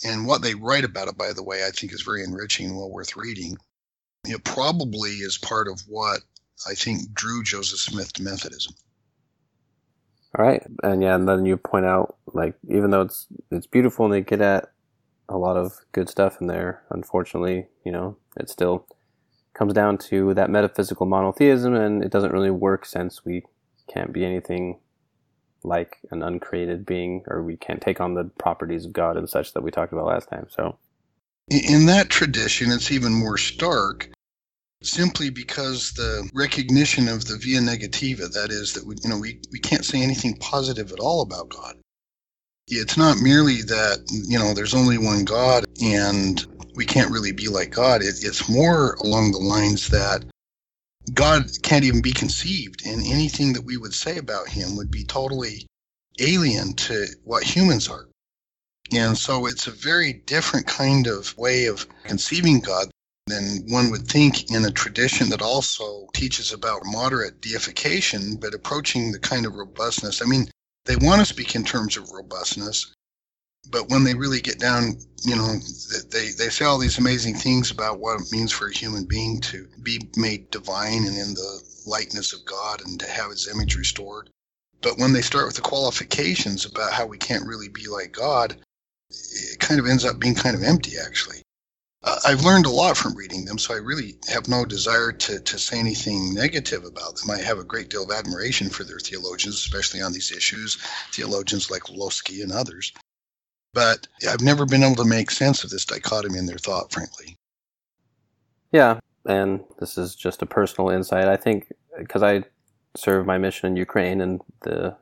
And 0.05 0.25
what 0.25 0.41
they 0.41 0.55
write 0.55 0.83
about 0.83 1.07
it, 1.07 1.17
by 1.17 1.33
the 1.33 1.43
way, 1.43 1.65
I 1.65 1.69
think 1.69 1.93
is 1.93 2.01
very 2.01 2.23
enriching 2.23 2.67
and 2.67 2.75
well 2.75 2.91
worth 2.91 3.15
reading 3.15 3.57
it 4.25 4.43
probably 4.43 5.11
is 5.11 5.37
part 5.37 5.67
of 5.67 5.81
what 5.87 6.21
I 6.67 6.73
think 6.73 7.13
drew 7.13 7.43
Joseph 7.43 7.79
Smith 7.79 8.13
to 8.13 8.23
Methodism. 8.23 8.73
All 10.37 10.45
right, 10.45 10.63
and 10.81 11.01
yeah, 11.01 11.15
and 11.15 11.27
then 11.27 11.45
you 11.45 11.57
point 11.57 11.85
out 11.85 12.15
like 12.33 12.55
even 12.67 12.89
though 12.89 13.01
it's 13.01 13.27
it's 13.51 13.67
beautiful 13.67 14.05
and 14.05 14.13
they 14.13 14.21
get 14.21 14.41
at 14.41 14.71
a 15.29 15.37
lot 15.37 15.57
of 15.57 15.73
good 15.91 16.09
stuff 16.09 16.41
in 16.41 16.47
there, 16.47 16.83
unfortunately, 16.89 17.67
you 17.85 17.91
know, 17.91 18.17
it 18.37 18.49
still 18.49 18.87
comes 19.53 19.73
down 19.73 19.97
to 19.97 20.33
that 20.33 20.49
metaphysical 20.49 21.05
monotheism, 21.05 21.75
and 21.75 22.03
it 22.03 22.11
doesn't 22.11 22.31
really 22.31 22.49
work 22.49 22.85
since 22.85 23.23
we 23.23 23.43
can't 23.87 24.11
be 24.13 24.25
anything 24.25 24.79
like 25.63 25.97
an 26.11 26.23
uncreated 26.23 26.85
being, 26.85 27.23
or 27.27 27.43
we 27.43 27.57
can't 27.57 27.81
take 27.81 28.01
on 28.01 28.13
the 28.13 28.25
properties 28.37 28.85
of 28.85 28.93
God 28.93 29.17
and 29.17 29.29
such 29.29 29.53
that 29.53 29.63
we 29.63 29.71
talked 29.71 29.93
about 29.93 30.05
last 30.05 30.29
time. 30.29 30.47
So, 30.49 30.77
in 31.49 31.85
that 31.87 32.09
tradition, 32.09 32.71
it's 32.71 32.91
even 32.91 33.13
more 33.13 33.37
stark 33.37 34.09
simply 34.81 35.29
because 35.29 35.91
the 35.93 36.29
recognition 36.33 37.07
of 37.07 37.25
the 37.25 37.37
via 37.37 37.59
negativa, 37.59 38.31
that 38.33 38.51
is, 38.51 38.73
that 38.73 38.85
we, 38.85 38.95
you 39.03 39.09
know, 39.09 39.17
we, 39.17 39.39
we 39.51 39.59
can't 39.59 39.85
say 39.85 40.01
anything 40.01 40.35
positive 40.37 40.91
at 40.91 40.99
all 40.99 41.21
about 41.21 41.49
God. 41.49 41.77
It's 42.67 42.97
not 42.97 43.17
merely 43.19 43.61
that, 43.63 43.99
you 44.09 44.39
know, 44.39 44.53
there's 44.53 44.73
only 44.73 44.97
one 44.97 45.25
God 45.25 45.65
and 45.81 46.45
we 46.75 46.85
can't 46.85 47.11
really 47.11 47.31
be 47.31 47.47
like 47.47 47.71
God. 47.71 48.01
It, 48.01 48.23
it's 48.23 48.49
more 48.49 48.95
along 48.95 49.31
the 49.31 49.39
lines 49.39 49.89
that 49.89 50.25
God 51.11 51.49
can't 51.63 51.83
even 51.83 52.01
be 52.01 52.13
conceived, 52.13 52.85
and 52.85 53.05
anything 53.05 53.53
that 53.53 53.65
we 53.65 53.77
would 53.77 53.93
say 53.93 54.17
about 54.17 54.47
him 54.47 54.77
would 54.77 54.91
be 54.91 55.03
totally 55.03 55.65
alien 56.19 56.73
to 56.73 57.07
what 57.23 57.43
humans 57.43 57.89
are. 57.89 58.07
And 58.93 59.17
so 59.17 59.45
it's 59.45 59.67
a 59.67 59.71
very 59.71 60.13
different 60.13 60.67
kind 60.67 61.07
of 61.07 61.35
way 61.37 61.65
of 61.65 61.87
conceiving 62.03 62.59
God 62.59 62.89
than 63.27 63.63
one 63.67 63.89
would 63.89 64.07
think 64.07 64.51
in 64.51 64.65
a 64.65 64.71
tradition 64.71 65.29
that 65.29 65.41
also 65.41 66.07
teaches 66.13 66.51
about 66.51 66.85
moderate 66.85 67.41
deification, 67.41 68.35
but 68.35 68.53
approaching 68.53 69.11
the 69.11 69.19
kind 69.19 69.45
of 69.45 69.55
robustness. 69.55 70.21
I 70.21 70.25
mean, 70.25 70.49
they 70.85 70.95
want 70.97 71.19
to 71.21 71.25
speak 71.25 71.55
in 71.55 71.63
terms 71.63 71.97
of 71.97 72.11
robustness, 72.11 72.92
but 73.69 73.89
when 73.89 74.03
they 74.03 74.13
really 74.13 74.41
get 74.41 74.59
down, 74.59 74.97
you 75.23 75.35
know, 75.35 75.55
they, 76.09 76.29
they 76.29 76.49
say 76.49 76.65
all 76.65 76.77
these 76.77 76.97
amazing 76.97 77.35
things 77.35 77.71
about 77.71 77.99
what 77.99 78.19
it 78.19 78.31
means 78.31 78.51
for 78.51 78.67
a 78.67 78.73
human 78.73 79.05
being 79.05 79.39
to 79.41 79.67
be 79.81 80.09
made 80.15 80.51
divine 80.51 81.05
and 81.05 81.17
in 81.17 81.33
the 81.33 81.63
likeness 81.85 82.33
of 82.33 82.45
God 82.45 82.81
and 82.85 82.99
to 82.99 83.07
have 83.07 83.31
his 83.31 83.47
image 83.47 83.75
restored. 83.75 84.29
But 84.81 84.97
when 84.97 85.13
they 85.13 85.21
start 85.21 85.47
with 85.47 85.55
the 85.55 85.61
qualifications 85.61 86.65
about 86.65 86.91
how 86.91 87.05
we 87.05 87.17
can't 87.17 87.47
really 87.47 87.69
be 87.69 87.87
like 87.87 88.11
God, 88.11 88.57
it 89.09 89.59
kind 89.59 89.79
of 89.79 89.87
ends 89.87 90.03
up 90.03 90.19
being 90.19 90.35
kind 90.35 90.55
of 90.55 90.63
empty, 90.63 90.97
actually. 90.97 91.41
I've 92.25 92.43
learned 92.43 92.65
a 92.65 92.69
lot 92.69 92.97
from 92.97 93.15
reading 93.15 93.45
them, 93.45 93.57
so 93.57 93.73
I 93.73 93.77
really 93.77 94.17
have 94.27 94.49
no 94.49 94.65
desire 94.65 95.13
to, 95.13 95.39
to 95.39 95.57
say 95.57 95.79
anything 95.79 96.33
negative 96.33 96.83
about 96.83 97.15
them. 97.15 97.31
I 97.31 97.39
have 97.39 97.59
a 97.59 97.63
great 97.63 97.89
deal 97.89 98.03
of 98.03 98.11
admiration 98.11 98.69
for 98.69 98.83
their 98.83 98.99
theologians, 98.99 99.55
especially 99.55 100.01
on 100.01 100.11
these 100.11 100.31
issues, 100.31 100.77
theologians 101.13 101.71
like 101.71 101.83
Lossky 101.83 102.43
and 102.43 102.51
others. 102.51 102.91
But 103.73 104.07
I've 104.29 104.41
never 104.41 104.65
been 104.65 104.83
able 104.83 105.03
to 105.03 105.09
make 105.09 105.31
sense 105.31 105.63
of 105.63 105.69
this 105.69 105.85
dichotomy 105.85 106.37
in 106.37 106.45
their 106.45 106.57
thought, 106.57 106.91
frankly. 106.91 107.37
Yeah, 108.71 108.99
and 109.25 109.63
this 109.79 109.97
is 109.97 110.15
just 110.15 110.41
a 110.41 110.45
personal 110.45 110.89
insight. 110.89 111.27
I 111.27 111.37
think 111.37 111.71
because 111.97 112.23
I 112.23 112.43
serve 112.95 113.25
my 113.25 113.37
mission 113.37 113.67
in 113.67 113.75
Ukraine 113.75 114.21
and 114.21 114.41
the 114.61 114.95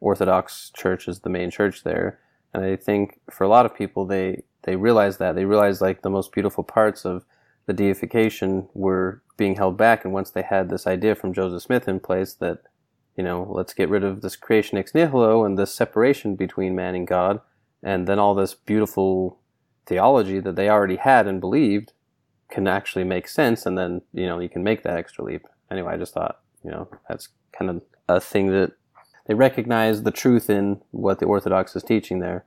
Orthodox 0.00 0.70
Church 0.76 1.08
is 1.08 1.20
the 1.20 1.30
main 1.30 1.50
church 1.50 1.84
there, 1.84 2.18
and 2.52 2.64
I 2.64 2.76
think 2.76 3.20
for 3.30 3.44
a 3.44 3.48
lot 3.48 3.66
of 3.66 3.74
people, 3.74 4.04
they 4.04 4.42
they 4.64 4.76
realized 4.76 5.18
that 5.18 5.34
they 5.34 5.44
realize 5.44 5.80
like 5.80 6.02
the 6.02 6.10
most 6.10 6.32
beautiful 6.32 6.64
parts 6.64 7.04
of 7.04 7.24
the 7.66 7.72
deification 7.72 8.68
were 8.74 9.22
being 9.36 9.56
held 9.56 9.76
back, 9.76 10.04
and 10.04 10.12
once 10.12 10.30
they 10.30 10.42
had 10.42 10.68
this 10.68 10.86
idea 10.86 11.14
from 11.14 11.32
Joseph 11.32 11.62
Smith 11.62 11.88
in 11.88 12.00
place 12.00 12.34
that 12.34 12.62
you 13.16 13.22
know 13.22 13.46
let's 13.50 13.74
get 13.74 13.88
rid 13.88 14.04
of 14.04 14.22
this 14.22 14.36
creation 14.36 14.78
ex 14.78 14.94
nihilo 14.94 15.44
and 15.44 15.58
this 15.58 15.74
separation 15.74 16.34
between 16.34 16.74
man 16.74 16.94
and 16.94 17.06
God, 17.06 17.40
and 17.82 18.06
then 18.06 18.18
all 18.18 18.34
this 18.34 18.54
beautiful 18.54 19.38
theology 19.86 20.40
that 20.40 20.56
they 20.56 20.68
already 20.68 20.96
had 20.96 21.26
and 21.26 21.40
believed 21.40 21.92
can 22.50 22.68
actually 22.68 23.04
make 23.04 23.28
sense, 23.28 23.66
and 23.66 23.76
then 23.76 24.02
you 24.12 24.26
know 24.26 24.38
you 24.38 24.48
can 24.48 24.62
make 24.62 24.82
that 24.82 24.96
extra 24.96 25.24
leap. 25.24 25.46
Anyway, 25.70 25.92
I 25.92 25.96
just 25.96 26.14
thought 26.14 26.40
you 26.64 26.70
know 26.70 26.88
that's 27.08 27.28
kind 27.56 27.70
of 27.70 27.82
a 28.08 28.20
thing 28.20 28.48
that 28.48 28.72
they 29.26 29.34
recognize 29.34 30.02
the 30.02 30.10
truth 30.10 30.50
in 30.50 30.80
what 30.90 31.18
the 31.18 31.26
Orthodox 31.26 31.76
is 31.76 31.82
teaching 31.82 32.18
there, 32.18 32.44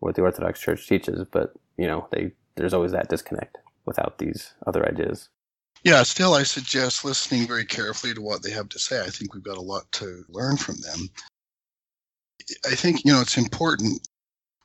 what 0.00 0.14
the 0.14 0.22
Orthodox 0.22 0.60
Church 0.60 0.86
teaches, 0.86 1.24
but 1.30 1.52
you 1.76 1.86
know, 1.86 2.08
they 2.10 2.32
there's 2.56 2.74
always 2.74 2.92
that 2.92 3.08
disconnect 3.08 3.58
without 3.84 4.18
these 4.18 4.54
other 4.66 4.86
ideas. 4.86 5.28
Yeah, 5.84 6.02
still, 6.04 6.34
I 6.34 6.44
suggest 6.44 7.04
listening 7.04 7.46
very 7.46 7.64
carefully 7.64 8.14
to 8.14 8.20
what 8.20 8.42
they 8.42 8.50
have 8.50 8.68
to 8.68 8.78
say. 8.78 9.00
I 9.00 9.08
think 9.08 9.34
we've 9.34 9.42
got 9.42 9.56
a 9.56 9.62
lot 9.62 9.90
to 9.92 10.24
learn 10.28 10.56
from 10.56 10.76
them. 10.76 11.08
I 12.66 12.76
think, 12.76 13.04
you 13.04 13.12
know, 13.12 13.20
it's 13.20 13.36
important 13.36 14.06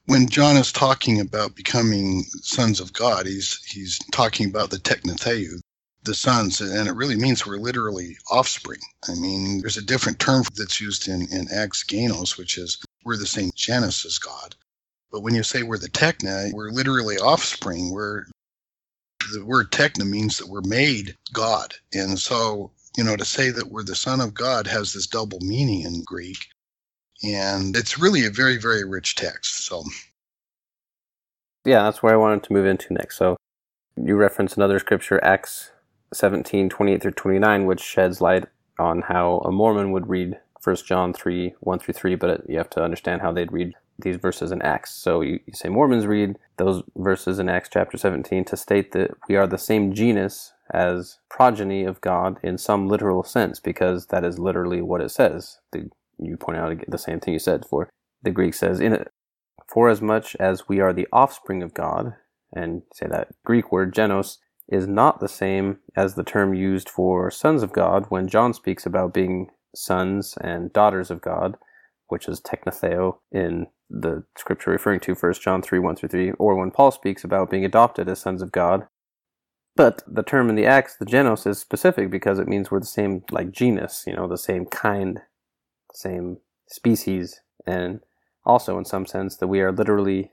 when 0.08 0.28
John 0.28 0.56
is 0.56 0.72
talking 0.72 1.20
about 1.20 1.56
becoming 1.56 2.24
sons 2.41 2.80
of 2.80 2.93
God, 2.93 3.26
he's 3.26 3.64
he's 3.66 3.99
talking 4.12 4.49
about 4.49 4.70
the 4.70 4.78
tekna 4.78 5.20
theou, 5.20 5.60
the 6.03 6.16
sons, 6.16 6.62
and 6.62 6.88
it 6.88 6.95
really 6.95 7.18
means 7.18 7.45
we're 7.45 7.58
literally 7.58 8.18
offspring. 8.32 8.80
I 9.08 9.16
mean, 9.16 9.60
there's 9.60 9.78
a 9.78 9.86
different 9.86 10.20
term 10.20 10.43
that's 10.55 10.82
used 10.82 11.08
in, 11.10 11.28
in 11.32 11.47
Acts 11.53 11.84
Genos, 11.84 12.38
which 12.38 12.58
is 12.58 12.82
we're 13.03 13.18
the 13.18 13.28
same 13.28 13.51
genus 13.55 14.05
as 14.05 14.18
God. 14.18 14.55
But 15.12 15.22
when 15.22 15.36
you 15.36 15.43
say 15.43 15.64
we're 15.64 15.78
the 15.78 15.89
techna, 15.89 16.53
we're 16.53 16.72
literally 16.72 17.18
offspring. 17.18 17.91
We're 17.91 18.26
the 19.34 19.43
word 19.43 19.72
techna 19.72 20.10
means 20.10 20.38
that 20.38 20.47
we're 20.47 20.62
made 20.62 21.18
God. 21.34 21.74
And 21.93 22.18
so, 22.18 22.72
you 22.95 23.03
know, 23.03 23.18
to 23.18 23.26
say 23.26 23.49
that 23.49 23.72
we're 23.72 23.84
the 23.84 23.95
son 23.95 24.22
of 24.22 24.34
God 24.34 24.68
has 24.68 24.93
this 24.93 25.08
double 25.08 25.39
meaning 25.41 25.82
in 25.82 26.03
Greek. 26.03 26.47
And 27.24 27.76
it's 27.76 27.99
really 27.99 28.26
a 28.26 28.30
very, 28.32 28.57
very 28.57 28.84
rich 28.86 29.15
text. 29.15 29.65
So 29.65 29.84
Yeah, 31.65 31.84
that's 31.84 32.01
where 32.01 32.13
I 32.13 32.18
wanted 32.18 32.43
to 32.43 32.53
move 32.53 32.65
into 32.65 32.93
next. 32.93 33.18
So 33.18 33.38
you 33.95 34.15
reference 34.15 34.57
another 34.57 34.80
scripture, 34.80 35.24
Acts 35.24 35.72
17, 36.13 36.70
28 36.70 37.01
through 37.01 37.11
29, 37.11 37.65
which 37.65 37.82
sheds 37.82 38.22
light 38.22 38.45
on 38.80 39.01
how 39.03 39.39
a 39.45 39.51
Mormon 39.51 39.91
would 39.91 40.07
read 40.09 40.39
1 40.63 40.76
John 40.88 41.13
3, 41.13 41.53
1 41.59 41.80
through 41.80 41.93
3, 41.93 42.15
but 42.15 42.49
you 42.49 42.57
have 42.57 42.70
to 42.72 42.84
understand 42.84 43.22
how 43.22 43.32
they'd 43.32 43.51
read 43.51 43.74
these 43.99 44.18
verses 44.18 44.51
in 44.51 44.61
Acts. 44.61 44.93
So 44.93 45.22
you, 45.22 45.39
you 45.45 45.53
say 45.53 45.70
Mormons 45.70 46.07
read 46.07 46.38
those 46.57 46.84
verses 46.95 47.39
in 47.39 47.49
Acts 47.49 47.70
chapter 47.72 47.97
17 47.97 48.45
to 48.45 48.57
state 48.57 48.91
that 48.93 49.11
we 49.30 49.36
are 49.36 49.47
the 49.47 49.57
same 49.57 49.93
genus 49.93 50.53
as 50.72 51.20
progeny 51.30 51.84
of 51.84 52.01
God 52.01 52.38
in 52.43 52.57
some 52.57 52.88
literal 52.88 53.24
sense, 53.24 53.59
because 53.59 54.07
that 54.07 54.24
is 54.24 54.39
literally 54.39 54.82
what 54.82 55.01
it 55.01 55.09
says. 55.11 55.59
The, 55.72 55.89
you 56.20 56.38
point 56.38 56.57
out 56.57 56.78
the 56.88 56.97
same 56.97 57.20
thing 57.20 57.34
you 57.34 57.39
said 57.39 57.65
for 57.70 57.89
the 58.24 58.32
Greek 58.32 58.53
says, 58.53 58.80
in 58.80 59.05
for 59.68 59.89
as 59.89 60.01
much 60.01 60.36
as 60.38 60.68
we 60.68 60.80
are 60.80 60.93
the 60.93 61.07
offspring 61.11 61.61
of 61.61 61.74
God, 61.74 62.13
and 62.53 62.84
say 62.93 63.07
that 63.07 63.30
Greek 63.43 63.72
word 63.72 63.93
genos 63.93 64.38
is 64.70 64.88
not 64.88 65.20
the 65.20 65.28
same 65.28 65.80
as 65.95 66.15
the 66.15 66.24
term 66.24 66.53
used 66.53 66.89
for 66.89 67.30
sons 67.32 67.63
of 67.63 67.74
God 67.74 68.05
when 68.09 68.28
John 68.28 68.53
speaks 68.53 68.86
about 68.86 69.13
being 69.13 69.47
sons 69.76 70.38
and 70.41 70.74
daughters 70.74 71.11
of 71.11 71.22
God, 71.22 71.57
which 72.07 72.28
is 72.28 72.41
tekna 72.41 72.74
theou 72.74 73.18
in 73.32 73.68
the 73.89 74.24
scripture 74.38 74.72
referring 74.72 74.99
to 75.01 75.15
1 75.15 75.34
John 75.41 75.61
3 75.61 75.80
1 75.80 75.95
through 75.95 76.09
3, 76.09 76.32
or 76.34 76.55
when 76.55 76.72
Paul 76.72 76.91
speaks 76.91 77.24
about 77.24 77.49
being 77.49 77.65
adopted 77.65 78.09
as 78.09 78.20
sons 78.20 78.41
of 78.41 78.51
God. 78.51 78.88
But 79.76 80.01
the 80.07 80.24
term 80.24 80.49
in 80.49 80.55
the 80.55 80.65
Acts, 80.65 80.95
the 80.95 81.05
genos, 81.05 81.45
is 81.45 81.59
specific 81.59 82.09
because 82.09 82.39
it 82.39 82.47
means 82.47 82.72
we're 82.72 82.80
the 82.80 82.86
same, 82.86 83.24
like 83.32 83.51
genus, 83.51 84.05
you 84.07 84.15
know, 84.15 84.28
the 84.28 84.38
same 84.38 84.65
kind, 84.65 85.22
same 85.98 86.38
species, 86.68 87.41
and 87.66 88.02
also 88.45 88.78
in 88.78 88.86
some 88.86 89.06
sense 89.06 89.38
that 89.38 89.48
we 89.48 89.62
are 89.62 89.72
literally 89.72 90.32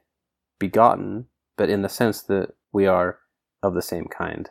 begotten, 0.58 1.26
but 1.56 1.70
in 1.70 1.82
the 1.82 1.88
sense 1.88 2.22
that 2.22 2.50
we 2.72 2.86
are 2.86 3.18
of 3.62 3.74
the 3.74 3.82
same 3.82 4.06
kind. 4.06 4.50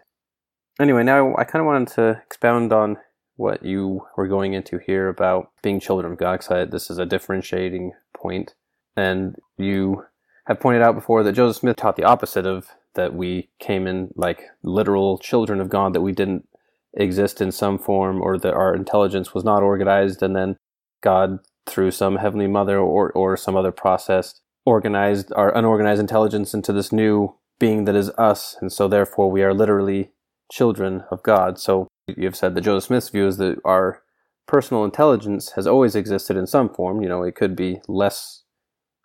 Anyway, 0.79 1.03
now 1.03 1.35
I 1.37 1.43
kind 1.43 1.61
of 1.61 1.67
wanted 1.67 1.89
to 1.89 2.21
expound 2.25 2.73
on 2.73 2.97
what 3.35 3.63
you 3.63 4.01
were 4.17 4.27
going 4.27 4.53
into 4.53 4.79
here 4.79 5.07
about 5.07 5.51
being 5.61 5.79
children 5.79 6.11
of 6.11 6.17
God, 6.17 6.39
because 6.39 6.69
this 6.71 6.89
is 6.89 6.97
a 6.97 7.05
differentiating 7.05 7.91
point. 8.15 8.55
And 8.95 9.35
you 9.57 10.03
have 10.45 10.59
pointed 10.59 10.81
out 10.81 10.95
before 10.95 11.23
that 11.23 11.33
Joseph 11.33 11.61
Smith 11.61 11.75
taught 11.77 11.95
the 11.95 12.03
opposite 12.03 12.45
of 12.45 12.69
that 12.95 13.13
we 13.13 13.49
came 13.59 13.87
in 13.87 14.09
like 14.15 14.43
literal 14.63 15.17
children 15.17 15.59
of 15.61 15.69
God, 15.69 15.93
that 15.93 16.01
we 16.01 16.11
didn't 16.11 16.47
exist 16.95 17.41
in 17.41 17.51
some 17.51 17.79
form 17.79 18.21
or 18.21 18.37
that 18.37 18.53
our 18.53 18.75
intelligence 18.75 19.33
was 19.33 19.43
not 19.43 19.63
organized 19.63 20.21
and 20.21 20.35
then 20.35 20.57
God 21.03 21.39
through 21.67 21.91
some 21.91 22.17
heavenly 22.17 22.47
mother 22.47 22.79
or, 22.79 23.11
or 23.11 23.37
some 23.37 23.55
other 23.55 23.71
process 23.71 24.41
organized 24.65 25.31
our 25.33 25.55
unorganized 25.55 25.99
intelligence 25.99 26.53
into 26.53 26.73
this 26.73 26.91
new 26.91 27.35
being 27.59 27.85
that 27.85 27.95
is 27.95 28.09
us 28.11 28.55
and 28.61 28.71
so 28.71 28.87
therefore 28.87 29.29
we 29.29 29.43
are 29.43 29.53
literally 29.53 30.11
children 30.53 31.03
of 31.09 31.23
God. 31.23 31.59
So 31.59 31.87
you've 32.07 32.35
said 32.35 32.55
that 32.55 32.61
Joseph 32.61 32.87
Smith's 32.87 33.09
view 33.09 33.27
is 33.27 33.37
that 33.37 33.57
our 33.65 34.03
personal 34.47 34.83
intelligence 34.83 35.53
has 35.53 35.65
always 35.65 35.95
existed 35.95 36.37
in 36.37 36.47
some 36.47 36.69
form. 36.69 37.01
You 37.01 37.09
know, 37.09 37.23
it 37.23 37.35
could 37.35 37.55
be 37.55 37.79
less 37.87 38.43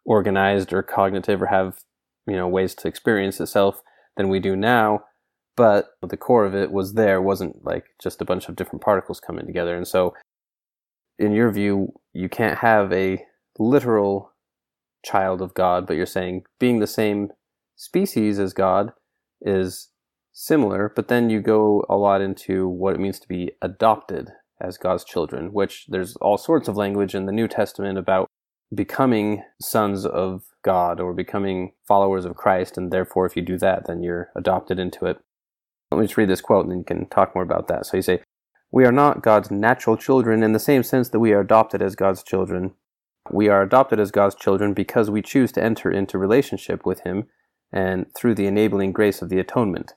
organized 0.05 0.73
or 0.73 0.83
cognitive 0.83 1.41
or 1.41 1.47
have, 1.47 1.79
you 2.27 2.37
know, 2.37 2.49
ways 2.49 2.75
to 2.77 2.89
experience 2.89 3.41
itself 3.41 3.81
than 4.17 4.29
we 4.29 4.41
do 4.41 4.57
now. 4.57 5.05
But 5.57 5.87
the 6.07 6.17
core 6.17 6.45
of 6.45 6.55
it 6.55 6.71
was 6.71 6.95
there, 6.95 7.21
wasn't 7.21 7.65
like 7.65 7.85
just 8.01 8.21
a 8.21 8.25
bunch 8.25 8.49
of 8.49 8.55
different 8.55 8.83
particles 8.83 9.21
coming 9.21 9.47
together. 9.47 9.77
And 9.77 9.89
so, 9.89 10.15
in 11.19 11.33
your 11.33 11.51
view, 11.51 11.93
you 12.13 12.29
can't 12.29 12.59
have 12.59 12.93
a 12.93 13.25
literal 13.59 14.33
child 15.05 15.41
of 15.41 15.55
God, 15.55 15.87
but 15.87 15.97
you're 15.97 16.07
saying 16.07 16.45
being 16.59 16.81
the 16.81 16.87
same 16.87 17.31
species 17.77 18.39
as 18.39 18.53
God 18.53 18.93
is 19.41 19.89
similar, 20.33 20.93
but 20.95 21.09
then 21.09 21.31
you 21.31 21.41
go 21.41 21.85
a 21.89 21.97
lot 21.97 22.21
into 22.21 22.69
what 22.69 22.95
it 22.95 23.01
means 23.01 23.19
to 23.21 23.29
be 23.29 23.53
adopted 23.63 24.31
as 24.61 24.79
God's 24.79 25.05
children, 25.05 25.53
which 25.53 25.87
there's 25.89 26.17
all 26.17 26.39
sorts 26.39 26.69
of 26.69 26.77
language 26.77 27.15
in 27.15 27.27
the 27.27 27.33
New 27.33 27.49
Testament 27.49 27.99
about 27.99 28.29
becoming 28.75 29.43
sons 29.61 30.05
of 30.05 30.43
God 30.63 31.01
or 31.01 31.15
becoming 31.15 31.73
followers 31.87 32.25
of 32.25 32.37
Christ, 32.37 32.77
and 32.77 32.91
therefore, 32.93 33.27
if 33.27 33.37
you 33.37 33.43
do 33.43 33.57
that, 33.59 33.87
then 33.87 34.03
you're 34.03 34.31
adopted 34.37 34.79
into 34.79 35.07
it. 35.07 35.19
Let 35.91 35.99
me 35.99 36.07
just 36.07 36.17
read 36.17 36.29
this 36.29 36.41
quote 36.41 36.65
and 36.65 36.73
then 36.73 36.79
you 36.79 36.85
can 36.85 37.09
talk 37.09 37.35
more 37.35 37.45
about 37.45 37.69
that. 37.69 37.87
So 37.87 37.97
you 37.97 38.03
say, 38.03 38.21
We 38.71 38.85
are 38.85 38.93
not 38.93 39.23
God's 39.23 39.51
natural 39.51 39.97
children 39.97 40.43
in 40.43 40.53
the 40.53 40.59
same 40.59 40.83
sense 40.83 41.09
that 41.09 41.21
we 41.21 41.33
are 41.33 41.41
adopted 41.41 41.81
as 41.81 41.97
God's 41.97 42.23
children. 42.23 42.75
We 43.31 43.49
are 43.49 43.63
adopted 43.63 43.99
as 43.99 44.11
God's 44.11 44.35
children 44.35 44.75
because 44.75 45.11
we 45.11 45.23
choose 45.23 45.53
to 45.53 45.63
enter 45.63 45.91
into 45.91 46.19
relationship 46.19 46.85
with 46.85 47.01
Him 47.01 47.29
and 47.73 48.07
through 48.15 48.35
the 48.35 48.47
enabling 48.47 48.93
grace 48.93 49.23
of 49.23 49.29
the 49.29 49.39
atonement. 49.39 49.95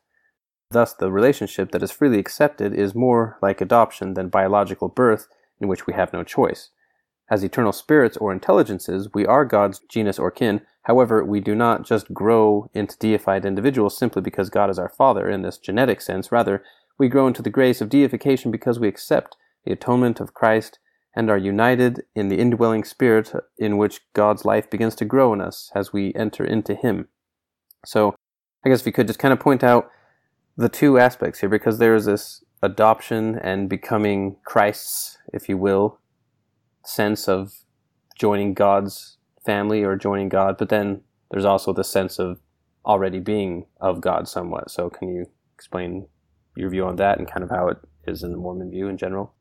Thus, 0.71 0.93
the 0.93 1.11
relationship 1.11 1.71
that 1.71 1.83
is 1.83 1.91
freely 1.91 2.19
accepted 2.19 2.73
is 2.73 2.95
more 2.95 3.37
like 3.41 3.59
adoption 3.59 4.13
than 4.13 4.29
biological 4.29 4.87
birth, 4.87 5.27
in 5.59 5.67
which 5.67 5.85
we 5.85 5.93
have 5.93 6.13
no 6.13 6.23
choice. 6.23 6.69
As 7.29 7.43
eternal 7.43 7.73
spirits 7.73 8.17
or 8.17 8.31
intelligences, 8.31 9.09
we 9.13 9.25
are 9.25 9.45
God's 9.45 9.79
genus 9.79 10.17
or 10.17 10.31
kin. 10.31 10.61
However, 10.83 11.23
we 11.23 11.39
do 11.39 11.55
not 11.55 11.85
just 11.85 12.13
grow 12.13 12.69
into 12.73 12.97
deified 12.97 13.45
individuals 13.45 13.97
simply 13.97 14.21
because 14.21 14.49
God 14.49 14.69
is 14.69 14.79
our 14.79 14.89
Father 14.89 15.29
in 15.29 15.41
this 15.41 15.57
genetic 15.57 16.01
sense. 16.01 16.31
Rather, 16.31 16.63
we 17.01 17.09
grow 17.09 17.25
into 17.25 17.41
the 17.41 17.49
grace 17.49 17.81
of 17.81 17.89
deification 17.89 18.51
because 18.51 18.79
we 18.79 18.87
accept 18.87 19.35
the 19.65 19.71
atonement 19.71 20.19
of 20.19 20.35
Christ 20.35 20.77
and 21.15 21.31
are 21.31 21.37
united 21.37 22.03
in 22.13 22.29
the 22.29 22.37
indwelling 22.37 22.83
spirit 22.83 23.33
in 23.57 23.79
which 23.79 24.01
God's 24.13 24.45
life 24.45 24.69
begins 24.69 24.93
to 24.97 25.05
grow 25.05 25.33
in 25.33 25.41
us 25.41 25.71
as 25.73 25.91
we 25.91 26.13
enter 26.13 26.45
into 26.45 26.75
Him. 26.75 27.07
So, 27.83 28.13
I 28.63 28.69
guess 28.69 28.81
if 28.81 28.85
you 28.85 28.91
could 28.91 29.07
just 29.07 29.17
kind 29.17 29.33
of 29.33 29.39
point 29.39 29.63
out 29.63 29.89
the 30.55 30.69
two 30.69 30.99
aspects 30.99 31.39
here 31.39 31.49
because 31.49 31.79
there 31.79 31.95
is 31.95 32.05
this 32.05 32.43
adoption 32.61 33.39
and 33.39 33.67
becoming 33.67 34.35
Christ's, 34.45 35.17
if 35.33 35.49
you 35.49 35.57
will, 35.57 35.97
sense 36.85 37.27
of 37.27 37.51
joining 38.15 38.53
God's 38.53 39.17
family 39.43 39.83
or 39.83 39.95
joining 39.95 40.29
God, 40.29 40.55
but 40.59 40.69
then 40.69 41.01
there's 41.31 41.45
also 41.45 41.73
the 41.73 41.83
sense 41.83 42.19
of 42.19 42.39
already 42.85 43.19
being 43.19 43.65
of 43.79 44.01
God 44.01 44.27
somewhat. 44.27 44.69
So, 44.69 44.91
can 44.91 45.09
you 45.09 45.25
explain 45.55 46.05
your 46.55 46.69
view 46.69 46.85
on 46.85 46.97
that 46.97 47.17
and 47.17 47.29
kind 47.29 47.43
of 47.43 47.49
how 47.49 47.67
it 47.69 47.77
is 48.07 48.23
in 48.23 48.31
the 48.31 48.37
Mormon 48.37 48.71
view 48.71 48.87
in 48.87 48.97
general? 48.97 49.33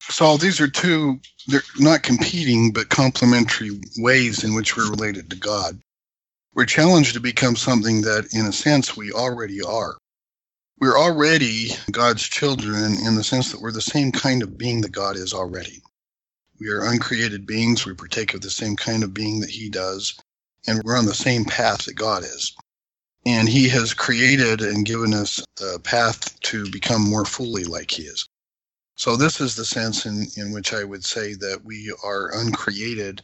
So, 0.00 0.36
these 0.36 0.60
are 0.60 0.68
two, 0.68 1.20
they're 1.48 1.62
not 1.78 2.02
competing, 2.02 2.72
but 2.72 2.90
complementary 2.90 3.80
ways 3.98 4.44
in 4.44 4.54
which 4.54 4.76
we're 4.76 4.90
related 4.90 5.30
to 5.30 5.36
God. 5.36 5.80
We're 6.54 6.66
challenged 6.66 7.14
to 7.14 7.20
become 7.20 7.56
something 7.56 8.02
that, 8.02 8.28
in 8.32 8.46
a 8.46 8.52
sense, 8.52 8.96
we 8.96 9.12
already 9.12 9.62
are 9.62 9.96
we're 10.78 10.98
already 10.98 11.70
God's 11.90 12.22
children 12.22 12.96
in 13.06 13.14
the 13.14 13.24
sense 13.24 13.50
that 13.50 13.60
we're 13.60 13.72
the 13.72 13.80
same 13.80 14.12
kind 14.12 14.42
of 14.42 14.58
being 14.58 14.82
that 14.82 14.92
God 14.92 15.16
is 15.16 15.32
already. 15.32 15.82
We 16.60 16.68
are 16.68 16.84
uncreated 16.84 17.46
beings. 17.46 17.86
We 17.86 17.94
partake 17.94 18.34
of 18.34 18.42
the 18.42 18.50
same 18.50 18.76
kind 18.76 19.02
of 19.02 19.14
being 19.14 19.40
that 19.40 19.50
He 19.50 19.70
does, 19.70 20.18
and 20.66 20.82
we're 20.84 20.98
on 20.98 21.06
the 21.06 21.14
same 21.14 21.44
path 21.46 21.86
that 21.86 21.94
God 21.94 22.24
is. 22.24 22.54
And 23.26 23.48
He 23.48 23.68
has 23.68 23.92
created 23.92 24.62
and 24.62 24.86
given 24.86 25.12
us 25.12 25.44
a 25.60 25.78
path 25.80 26.40
to 26.40 26.70
become 26.70 27.02
more 27.02 27.26
fully 27.26 27.64
like 27.64 27.90
He 27.90 28.04
is. 28.04 28.26
So, 28.96 29.16
this 29.16 29.40
is 29.42 29.56
the 29.56 29.66
sense 29.66 30.06
in, 30.06 30.28
in 30.36 30.52
which 30.52 30.72
I 30.72 30.84
would 30.84 31.04
say 31.04 31.34
that 31.34 31.64
we 31.64 31.92
are 32.02 32.30
uncreated 32.34 33.22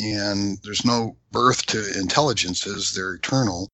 and 0.00 0.58
there's 0.64 0.84
no 0.84 1.16
birth 1.30 1.66
to 1.66 1.98
intelligences, 1.98 2.92
they're 2.92 3.14
eternal. 3.14 3.68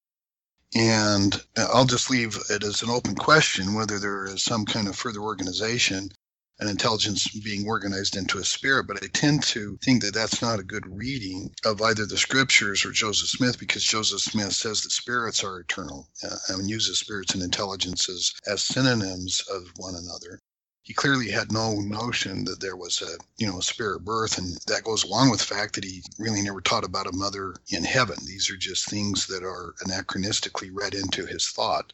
And 0.75 1.41
I'll 1.57 1.85
just 1.85 2.09
leave 2.09 2.37
it 2.49 2.63
as 2.63 2.81
an 2.83 2.89
open 2.89 3.15
question 3.15 3.73
whether 3.73 3.97
there 3.97 4.25
is 4.25 4.43
some 4.43 4.65
kind 4.65 4.87
of 4.87 4.95
further 4.95 5.19
organization 5.19 6.11
and 6.59 6.69
intelligence 6.69 7.27
being 7.39 7.67
organized 7.67 8.15
into 8.15 8.37
a 8.37 8.43
spirit. 8.43 8.87
But 8.87 9.03
I 9.03 9.07
tend 9.07 9.43
to 9.43 9.77
think 9.83 10.01
that 10.03 10.13
that's 10.13 10.41
not 10.41 10.59
a 10.59 10.63
good 10.63 10.85
reading 10.87 11.51
of 11.65 11.81
either 11.81 12.05
the 12.05 12.17
scriptures 12.17 12.85
or 12.85 12.91
Joseph 12.91 13.29
Smith 13.29 13.59
because 13.59 13.83
Joseph 13.83 14.21
Smith 14.21 14.53
says 14.53 14.81
that 14.81 14.91
spirits 14.91 15.43
are 15.43 15.59
eternal 15.59 16.09
uh, 16.23 16.35
and 16.49 16.69
uses 16.69 16.99
spirits 16.99 17.33
and 17.33 17.43
intelligences 17.43 18.33
as 18.47 18.61
synonyms 18.61 19.41
of 19.49 19.71
one 19.77 19.95
another 19.95 20.39
he 20.83 20.93
clearly 20.93 21.29
had 21.29 21.51
no 21.51 21.75
notion 21.79 22.43
that 22.45 22.59
there 22.59 22.75
was 22.75 23.01
a 23.01 23.17
you 23.37 23.47
know 23.47 23.59
a 23.59 23.63
spirit 23.63 24.03
birth 24.03 24.37
and 24.37 24.57
that 24.67 24.83
goes 24.83 25.03
along 25.03 25.29
with 25.29 25.39
the 25.39 25.55
fact 25.55 25.75
that 25.75 25.83
he 25.83 26.03
really 26.17 26.41
never 26.41 26.59
taught 26.61 26.83
about 26.83 27.07
a 27.07 27.15
mother 27.15 27.53
in 27.69 27.83
heaven 27.83 28.17
these 28.25 28.49
are 28.49 28.57
just 28.57 28.89
things 28.89 29.27
that 29.27 29.43
are 29.43 29.75
anachronistically 29.85 30.69
read 30.73 30.93
into 30.95 31.25
his 31.25 31.47
thought 31.49 31.93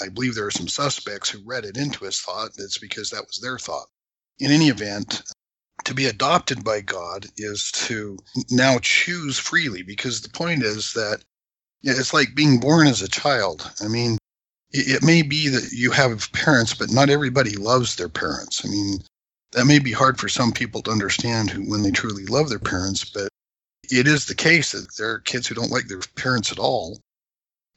i 0.00 0.08
believe 0.08 0.34
there 0.34 0.46
are 0.46 0.50
some 0.50 0.68
suspects 0.68 1.28
who 1.28 1.40
read 1.44 1.64
it 1.64 1.76
into 1.76 2.04
his 2.04 2.20
thought 2.20 2.50
that's 2.56 2.78
because 2.78 3.10
that 3.10 3.26
was 3.26 3.38
their 3.40 3.58
thought 3.58 3.86
in 4.38 4.50
any 4.50 4.68
event 4.68 5.22
to 5.84 5.94
be 5.94 6.06
adopted 6.06 6.62
by 6.62 6.80
god 6.80 7.26
is 7.36 7.70
to 7.72 8.16
now 8.50 8.78
choose 8.82 9.38
freely 9.38 9.82
because 9.82 10.20
the 10.20 10.30
point 10.30 10.62
is 10.62 10.92
that 10.92 11.22
it's 11.82 12.12
like 12.12 12.34
being 12.34 12.60
born 12.60 12.86
as 12.86 13.02
a 13.02 13.08
child 13.08 13.70
i 13.82 13.88
mean 13.88 14.18
it 14.72 15.02
may 15.02 15.22
be 15.22 15.48
that 15.48 15.72
you 15.72 15.90
have 15.90 16.30
parents, 16.32 16.74
but 16.74 16.90
not 16.90 17.10
everybody 17.10 17.56
loves 17.56 17.96
their 17.96 18.08
parents. 18.08 18.64
I 18.64 18.68
mean, 18.68 19.02
that 19.52 19.64
may 19.64 19.78
be 19.78 19.92
hard 19.92 20.18
for 20.18 20.28
some 20.28 20.52
people 20.52 20.82
to 20.82 20.92
understand 20.92 21.50
who, 21.50 21.68
when 21.68 21.82
they 21.82 21.90
truly 21.90 22.24
love 22.26 22.48
their 22.48 22.60
parents, 22.60 23.04
but 23.04 23.28
it 23.90 24.06
is 24.06 24.26
the 24.26 24.34
case 24.34 24.72
that 24.72 24.96
there 24.96 25.10
are 25.10 25.18
kids 25.18 25.48
who 25.48 25.56
don't 25.56 25.72
like 25.72 25.88
their 25.88 26.00
parents 26.14 26.52
at 26.52 26.58
all. 26.58 27.00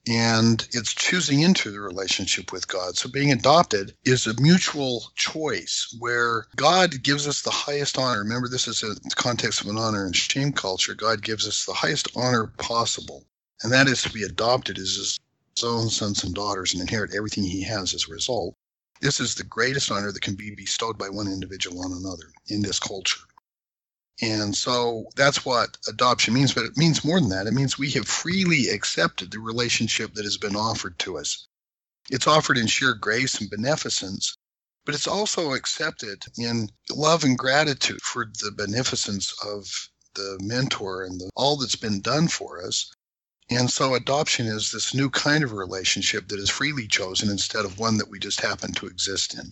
And 0.07 0.67
it's 0.73 0.93
choosing 0.93 1.39
into 1.39 1.71
the 1.71 1.79
relationship 1.79 2.51
with 2.51 2.67
God. 2.67 2.97
So 2.97 3.09
being 3.09 3.31
adopted 3.31 3.95
is 4.03 4.27
a 4.27 4.39
mutual 4.41 5.11
choice 5.15 5.95
where 5.99 6.47
God 6.57 7.01
gives 7.03 7.25
us 7.25 7.41
the 7.41 7.51
highest 7.51 7.97
honor. 7.97 8.19
Remember, 8.19 8.49
this 8.49 8.67
is 8.67 8.83
a 8.83 8.95
the 8.95 9.15
context 9.15 9.61
of 9.61 9.67
an 9.67 9.77
honor 9.77 10.05
and 10.05 10.15
shame 10.15 10.51
culture. 10.51 10.93
God 10.93 11.21
gives 11.21 11.47
us 11.47 11.65
the 11.65 11.73
highest 11.73 12.09
honor 12.15 12.47
possible. 12.57 13.25
And 13.61 13.71
that 13.71 13.87
is 13.87 14.01
to 14.01 14.09
be 14.09 14.23
adopted 14.23 14.77
as 14.77 14.95
his 14.95 15.19
own 15.63 15.89
sons 15.89 16.23
and 16.23 16.35
daughters 16.35 16.73
and 16.73 16.81
inherit 16.81 17.15
everything 17.15 17.45
he 17.45 17.63
has 17.63 17.93
as 17.93 18.07
a 18.07 18.11
result. 18.11 18.55
This 18.99 19.21
is 19.21 19.35
the 19.35 19.43
greatest 19.45 19.89
honor 19.89 20.11
that 20.11 20.21
can 20.21 20.35
be 20.35 20.53
bestowed 20.55 20.97
by 20.97 21.09
one 21.09 21.27
individual 21.27 21.83
on 21.83 21.93
another 21.93 22.31
in 22.47 22.61
this 22.61 22.79
culture. 22.79 23.21
And 24.21 24.55
so 24.55 25.05
that's 25.15 25.43
what 25.43 25.77
adoption 25.87 26.33
means, 26.33 26.53
but 26.53 26.65
it 26.65 26.77
means 26.77 27.03
more 27.03 27.19
than 27.19 27.29
that. 27.29 27.47
It 27.47 27.53
means 27.53 27.77
we 27.77 27.91
have 27.91 28.07
freely 28.07 28.69
accepted 28.69 29.31
the 29.31 29.39
relationship 29.39 30.13
that 30.13 30.23
has 30.23 30.37
been 30.37 30.55
offered 30.55 30.99
to 30.99 31.17
us. 31.17 31.47
It's 32.09 32.27
offered 32.27 32.57
in 32.57 32.67
sheer 32.67 32.93
grace 32.93 33.39
and 33.41 33.49
beneficence, 33.49 34.37
but 34.85 34.93
it's 34.93 35.07
also 35.07 35.53
accepted 35.53 36.23
in 36.37 36.69
love 36.91 37.23
and 37.23 37.37
gratitude 37.37 38.01
for 38.01 38.25
the 38.25 38.51
beneficence 38.51 39.33
of 39.43 39.89
the 40.13 40.37
mentor 40.41 41.03
and 41.03 41.19
the, 41.19 41.29
all 41.35 41.57
that's 41.57 41.75
been 41.75 42.01
done 42.01 42.27
for 42.27 42.63
us. 42.63 42.93
And 43.49 43.69
so 43.69 43.95
adoption 43.95 44.45
is 44.45 44.71
this 44.71 44.93
new 44.93 45.09
kind 45.09 45.43
of 45.43 45.53
relationship 45.53 46.27
that 46.27 46.39
is 46.39 46.49
freely 46.49 46.87
chosen 46.87 47.29
instead 47.29 47.65
of 47.65 47.79
one 47.79 47.97
that 47.97 48.09
we 48.09 48.19
just 48.19 48.41
happen 48.41 48.73
to 48.73 48.85
exist 48.85 49.33
in. 49.33 49.51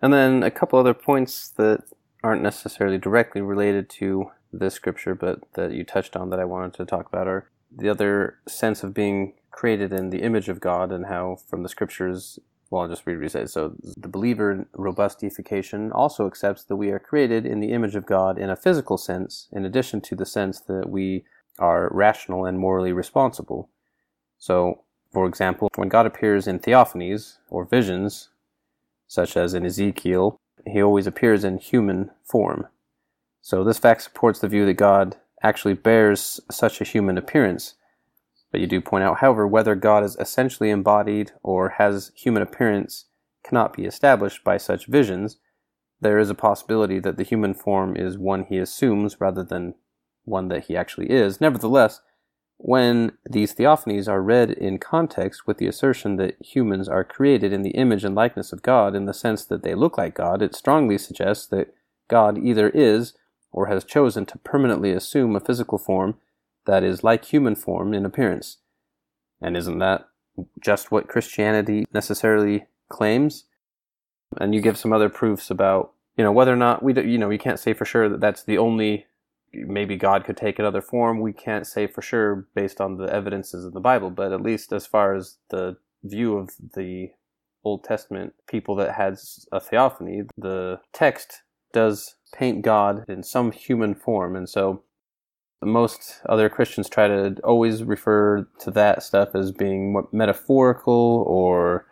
And 0.00 0.12
then 0.12 0.42
a 0.42 0.50
couple 0.50 0.78
other 0.78 0.94
points 0.94 1.48
that 1.50 1.82
aren't 2.22 2.42
necessarily 2.42 2.98
directly 2.98 3.40
related 3.40 3.88
to 3.88 4.30
this 4.52 4.74
scripture, 4.74 5.14
but 5.14 5.40
that 5.54 5.72
you 5.72 5.84
touched 5.84 6.16
on 6.16 6.30
that 6.30 6.40
I 6.40 6.44
wanted 6.44 6.74
to 6.74 6.84
talk 6.84 7.06
about 7.06 7.28
are 7.28 7.50
the 7.70 7.88
other 7.88 8.38
sense 8.46 8.82
of 8.82 8.94
being 8.94 9.34
created 9.50 9.92
in 9.92 10.10
the 10.10 10.22
image 10.22 10.48
of 10.48 10.60
God 10.60 10.90
and 10.90 11.06
how 11.06 11.38
from 11.48 11.62
the 11.62 11.68
scriptures 11.68 12.38
well, 12.70 12.82
I'll 12.82 12.88
just 12.88 13.06
read 13.06 13.18
what. 13.18 13.48
So 13.48 13.74
the 13.96 14.08
believer 14.08 14.52
in 14.52 14.66
robust 14.74 15.20
deification 15.20 15.90
also 15.90 16.26
accepts 16.26 16.64
that 16.64 16.76
we 16.76 16.90
are 16.90 16.98
created 16.98 17.46
in 17.46 17.60
the 17.60 17.72
image 17.72 17.96
of 17.96 18.06
God 18.06 18.38
in 18.38 18.50
a 18.50 18.56
physical 18.56 18.98
sense, 18.98 19.48
in 19.52 19.64
addition 19.64 20.00
to 20.02 20.14
the 20.14 20.26
sense 20.26 20.60
that 20.60 20.90
we 20.90 21.24
are 21.58 21.88
rational 21.92 22.44
and 22.44 22.58
morally 22.58 22.92
responsible. 22.92 23.70
So, 24.38 24.82
for 25.12 25.26
example, 25.26 25.68
when 25.76 25.88
God 25.88 26.06
appears 26.06 26.46
in 26.46 26.58
theophanies 26.58 27.38
or 27.48 27.64
visions, 27.64 28.28
such 29.06 29.36
as 29.36 29.54
in 29.54 29.64
Ezekiel, 29.64 30.38
he 30.70 30.82
always 30.82 31.06
appears 31.06 31.44
in 31.44 31.58
human 31.58 32.10
form. 32.24 32.68
So 33.40 33.64
this 33.64 33.78
fact 33.78 34.02
supports 34.02 34.40
the 34.40 34.48
view 34.48 34.66
that 34.66 34.74
God 34.74 35.16
actually 35.42 35.74
bears 35.74 36.40
such 36.50 36.80
a 36.80 36.84
human 36.84 37.16
appearance. 37.16 37.74
But 38.50 38.60
you 38.60 38.66
do 38.66 38.80
point 38.80 39.04
out, 39.04 39.18
however, 39.18 39.46
whether 39.46 39.74
God 39.74 40.04
is 40.04 40.16
essentially 40.16 40.70
embodied 40.70 41.32
or 41.42 41.70
has 41.70 42.12
human 42.14 42.42
appearance 42.42 43.06
cannot 43.44 43.72
be 43.72 43.84
established 43.84 44.42
by 44.42 44.56
such 44.56 44.86
visions. 44.86 45.38
There 46.00 46.18
is 46.18 46.30
a 46.30 46.34
possibility 46.34 46.98
that 47.00 47.16
the 47.16 47.24
human 47.24 47.54
form 47.54 47.96
is 47.96 48.18
one 48.18 48.44
he 48.44 48.58
assumes 48.58 49.20
rather 49.20 49.42
than 49.42 49.74
one 50.24 50.48
that 50.48 50.64
he 50.64 50.76
actually 50.76 51.10
is. 51.10 51.40
Nevertheless, 51.40 52.00
when 52.58 53.12
these 53.28 53.54
theophanies 53.54 54.08
are 54.08 54.20
read 54.20 54.50
in 54.50 54.78
context 54.78 55.46
with 55.46 55.58
the 55.58 55.68
assertion 55.68 56.16
that 56.16 56.36
humans 56.44 56.88
are 56.88 57.04
created 57.04 57.52
in 57.52 57.62
the 57.62 57.70
image 57.70 58.04
and 58.04 58.16
likeness 58.16 58.52
of 58.52 58.62
God 58.62 58.96
in 58.96 59.06
the 59.06 59.14
sense 59.14 59.44
that 59.44 59.62
they 59.62 59.74
look 59.74 59.96
like 59.96 60.14
God, 60.14 60.42
it 60.42 60.56
strongly 60.56 60.98
suggests 60.98 61.46
that 61.46 61.72
God 62.08 62.36
either 62.36 62.68
is 62.70 63.14
or 63.52 63.66
has 63.66 63.84
chosen 63.84 64.26
to 64.26 64.38
permanently 64.38 64.90
assume 64.90 65.36
a 65.36 65.40
physical 65.40 65.78
form 65.78 66.16
that 66.66 66.82
is 66.82 67.04
like 67.04 67.26
human 67.26 67.54
form 67.54 67.94
in 67.94 68.04
appearance. 68.04 68.58
And 69.40 69.56
isn't 69.56 69.78
that 69.78 70.08
just 70.60 70.90
what 70.90 71.08
Christianity 71.08 71.86
necessarily 71.94 72.66
claims? 72.88 73.44
And 74.36 74.52
you 74.52 74.60
give 74.60 74.76
some 74.76 74.92
other 74.92 75.08
proofs 75.08 75.48
about, 75.48 75.92
you 76.16 76.24
know, 76.24 76.32
whether 76.32 76.52
or 76.52 76.56
not 76.56 76.82
we, 76.82 76.92
do, 76.92 77.06
you 77.06 77.18
know, 77.18 77.28
we 77.28 77.38
can't 77.38 77.60
say 77.60 77.72
for 77.72 77.84
sure 77.84 78.08
that 78.08 78.20
that's 78.20 78.42
the 78.42 78.58
only 78.58 79.06
maybe 79.52 79.96
God 79.96 80.24
could 80.24 80.36
take 80.36 80.58
another 80.58 80.82
form. 80.82 81.20
We 81.20 81.32
can't 81.32 81.66
say 81.66 81.86
for 81.86 82.02
sure 82.02 82.46
based 82.54 82.80
on 82.80 82.96
the 82.96 83.12
evidences 83.12 83.64
of 83.64 83.72
the 83.72 83.80
Bible, 83.80 84.10
but 84.10 84.32
at 84.32 84.42
least 84.42 84.72
as 84.72 84.86
far 84.86 85.14
as 85.14 85.36
the 85.50 85.76
view 86.02 86.36
of 86.36 86.50
the 86.74 87.10
Old 87.64 87.84
Testament 87.84 88.34
people 88.48 88.74
that 88.76 88.94
had 88.94 89.18
a 89.52 89.60
theophany, 89.60 90.22
the 90.36 90.80
text 90.92 91.42
does 91.72 92.16
paint 92.32 92.62
God 92.62 93.04
in 93.08 93.22
some 93.22 93.52
human 93.52 93.94
form. 93.94 94.36
And 94.36 94.48
so 94.48 94.82
most 95.62 96.20
other 96.28 96.48
Christians 96.48 96.88
try 96.88 97.08
to 97.08 97.36
always 97.42 97.82
refer 97.82 98.48
to 98.60 98.70
that 98.72 99.02
stuff 99.02 99.34
as 99.34 99.50
being 99.50 100.02
metaphorical 100.12 101.24
or, 101.26 101.86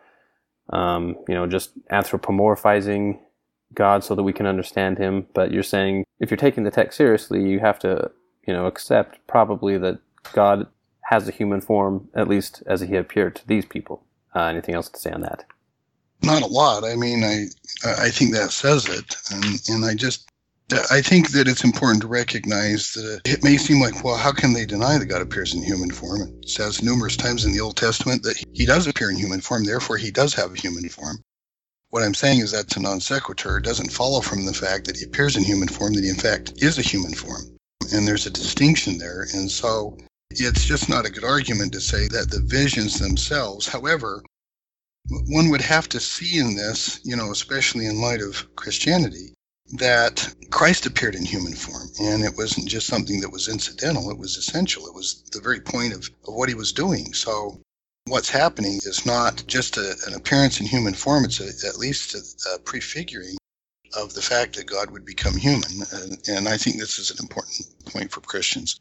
um, 0.71 1.17
you 1.29 1.35
know, 1.35 1.47
just 1.47 1.73
anthropomorphizing 1.89 3.19
God 3.75 4.05
so 4.05 4.15
that 4.15 4.23
we 4.23 4.33
can 4.33 4.47
understand 4.47 4.99
him. 4.99 5.27
But 5.35 5.53
you're 5.53 5.63
saying 5.63 6.05
if 6.21 6.31
you're 6.31 6.39
taking 6.39 6.65
the 6.65 6.71
text 6.71 6.97
seriously, 6.97 7.43
you 7.49 7.61
have 7.61 7.79
to, 7.81 8.11
you 8.47 8.55
know, 8.55 8.67
accept 8.67 9.19
probably 9.27 9.79
that 9.79 9.99
God 10.33 10.67
has 11.03 11.29
a 11.29 11.33
human 11.33 11.61
form, 11.61 12.09
at 12.15 12.29
least 12.29 12.63
as 12.67 12.81
he 12.81 12.97
appeared 12.97 13.37
to 13.37 13.47
these 13.47 13.65
people. 13.65 14.05
Uh, 14.35 14.45
anything 14.45 14.75
else 14.75 14.89
to 14.89 14.99
say 14.99 15.11
on 15.11 15.21
that? 15.23 15.45
Not 16.23 16.43
a 16.43 16.47
lot. 16.47 16.85
I 16.85 16.97
mean, 16.97 17.23
I 17.25 17.47
I 17.85 18.11
think 18.11 18.33
that 18.35 18.51
says 18.51 18.89
it, 18.89 19.17
and 19.31 19.61
and 19.69 19.85
I 19.85 19.95
just 19.95 20.29
I 20.91 21.01
think 21.01 21.31
that 21.31 21.47
it's 21.47 21.63
important 21.63 22.03
to 22.03 22.09
recognize 22.09 22.93
that 22.95 23.21
it 23.25 23.45
may 23.45 23.57
seem 23.57 23.81
like, 23.81 24.03
well, 24.03 24.17
how 24.17 24.33
can 24.33 24.53
they 24.53 24.67
deny 24.67 24.99
that 24.99 25.07
God 25.07 25.23
appears 25.23 25.55
in 25.55 25.63
human 25.63 25.91
form? 25.91 26.23
It 26.43 26.49
says 26.49 26.83
numerous 26.83 27.17
times 27.17 27.45
in 27.45 27.53
the 27.53 27.61
Old 27.61 27.77
Testament 27.77 28.25
that 28.25 28.43
he 28.53 28.67
does 28.67 28.89
appear 28.89 29.11
in 29.11 29.17
human 29.17 29.41
form, 29.41 29.65
therefore 29.65 29.97
he 29.97 30.11
does 30.11 30.35
have 30.35 30.53
a 30.53 30.57
human 30.57 30.89
form. 30.89 31.19
What 31.97 32.05
I'm 32.05 32.13
saying 32.13 32.41
is 32.41 32.51
that's 32.51 32.77
a 32.77 32.81
non 32.81 33.01
sequitur. 33.01 33.57
It 33.57 33.65
doesn't 33.65 33.91
follow 33.91 34.21
from 34.21 34.45
the 34.45 34.53
fact 34.53 34.85
that 34.85 34.99
he 34.99 35.05
appears 35.05 35.35
in 35.35 35.43
human 35.43 35.67
form 35.67 35.95
that 35.95 36.05
he, 36.05 36.11
in 36.11 36.17
fact, 36.17 36.53
is 36.59 36.77
a 36.77 36.83
human 36.83 37.15
form. 37.15 37.57
And 37.91 38.07
there's 38.07 38.27
a 38.27 38.31
distinction 38.31 38.99
there. 38.99 39.27
And 39.33 39.51
so 39.51 39.97
it's 40.31 40.67
just 40.67 40.91
not 40.91 41.07
a 41.07 41.11
good 41.11 41.25
argument 41.25 41.73
to 41.73 41.81
say 41.81 42.07
that 42.09 42.31
the 42.31 42.41
visions 42.41 42.99
themselves, 42.99 43.67
however, 43.67 44.23
one 45.09 45.49
would 45.49 45.63
have 45.63 45.89
to 45.89 45.99
see 45.99 46.37
in 46.37 46.55
this, 46.55 47.01
you 47.03 47.17
know, 47.17 47.31
especially 47.31 47.87
in 47.87 48.03
light 48.03 48.21
of 48.21 48.55
Christianity, 48.57 49.33
that 49.79 50.35
Christ 50.51 50.85
appeared 50.85 51.15
in 51.15 51.25
human 51.25 51.55
form. 51.55 51.89
And 51.99 52.23
it 52.23 52.37
wasn't 52.37 52.69
just 52.69 52.89
something 52.89 53.23
that 53.23 53.33
was 53.33 53.49
incidental, 53.49 54.11
it 54.11 54.19
was 54.19 54.37
essential. 54.37 54.87
It 54.87 54.95
was 54.95 55.23
the 55.33 55.41
very 55.41 55.61
point 55.61 55.95
of, 55.95 56.11
of 56.29 56.35
what 56.35 56.51
he 56.51 56.55
was 56.55 56.73
doing. 56.73 57.15
So 57.15 57.59
what's 58.07 58.31
happening 58.31 58.77
is 58.85 59.05
not 59.05 59.43
just 59.47 59.77
a, 59.77 59.95
an 60.07 60.15
appearance 60.15 60.61
in 60.61 60.67
human 60.67 60.95
form, 60.95 61.25
it's 61.25 61.41
a, 61.41 61.69
at 61.69 61.79
least 61.79 62.15
a, 62.15 62.55
a, 62.55 62.59
prefiguring 62.61 63.37
of 63.97 64.15
the 64.15 64.23
fact 64.23 64.57
that 64.57 64.67
God 64.67 64.91
would 64.91 65.05
become 65.05 65.37
human. 65.37 65.71
And, 65.93 66.19
and 66.29 66.49
I 66.49 66.57
think 66.57 66.79
this 66.79 66.99
is 66.99 67.11
an 67.11 67.19
important 67.21 67.67
point 67.87 68.13
for 68.13 68.21
Christians. 68.21 68.81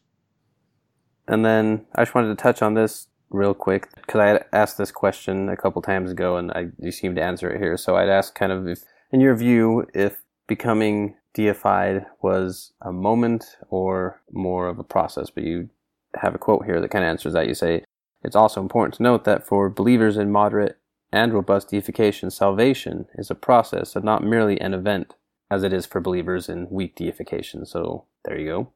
And 1.27 1.43
then 1.43 1.85
I 1.95 2.03
just 2.03 2.13
wanted 2.13 2.29
to 2.29 2.41
touch 2.41 2.61
on 2.61 2.75
this 2.75 3.07
real 3.31 3.53
quick 3.53 3.89
because 3.95 4.19
I 4.19 4.27
had 4.27 4.45
asked 4.53 4.77
this 4.77 4.91
question 4.91 5.49
a 5.49 5.57
couple 5.57 5.81
times 5.81 6.11
ago 6.11 6.37
and 6.37 6.51
I, 6.51 6.67
you 6.79 6.91
seem 6.91 7.15
to 7.15 7.23
answer 7.23 7.49
it 7.49 7.59
here. 7.59 7.77
So 7.77 7.95
I'd 7.95 8.09
ask 8.09 8.35
kind 8.35 8.51
of 8.51 8.67
if, 8.67 8.83
in 9.11 9.21
your 9.21 9.35
view, 9.35 9.87
if 9.93 10.21
becoming 10.47 11.15
deified 11.33 12.05
was 12.21 12.73
a 12.81 12.91
moment 12.91 13.57
or 13.69 14.21
more 14.31 14.67
of 14.67 14.77
a 14.77 14.83
process, 14.83 15.29
but 15.29 15.43
you 15.43 15.69
have 16.15 16.35
a 16.35 16.37
quote 16.37 16.65
here 16.65 16.79
that 16.79 16.91
kind 16.91 17.03
of 17.03 17.09
answers 17.09 17.33
that. 17.33 17.47
You 17.47 17.55
say, 17.55 17.83
it's 18.25 18.35
also 18.35 18.59
important 18.59 18.95
to 18.95 19.03
note 19.03 19.23
that 19.25 19.45
for 19.45 19.69
believers 19.69 20.17
in 20.17 20.31
moderate 20.31 20.79
and 21.11 21.31
robust 21.31 21.69
deification, 21.69 22.31
salvation 22.31 23.05
is 23.13 23.29
a 23.29 23.35
process 23.35 23.95
and 23.95 24.03
not 24.03 24.23
merely 24.23 24.59
an 24.59 24.73
event, 24.73 25.13
as 25.51 25.63
it 25.63 25.71
is 25.71 25.85
for 25.85 26.01
believers 26.01 26.49
in 26.49 26.67
weak 26.71 26.95
deification. 26.95 27.67
So 27.67 28.05
there 28.23 28.39
you 28.39 28.47
go. 28.47 28.71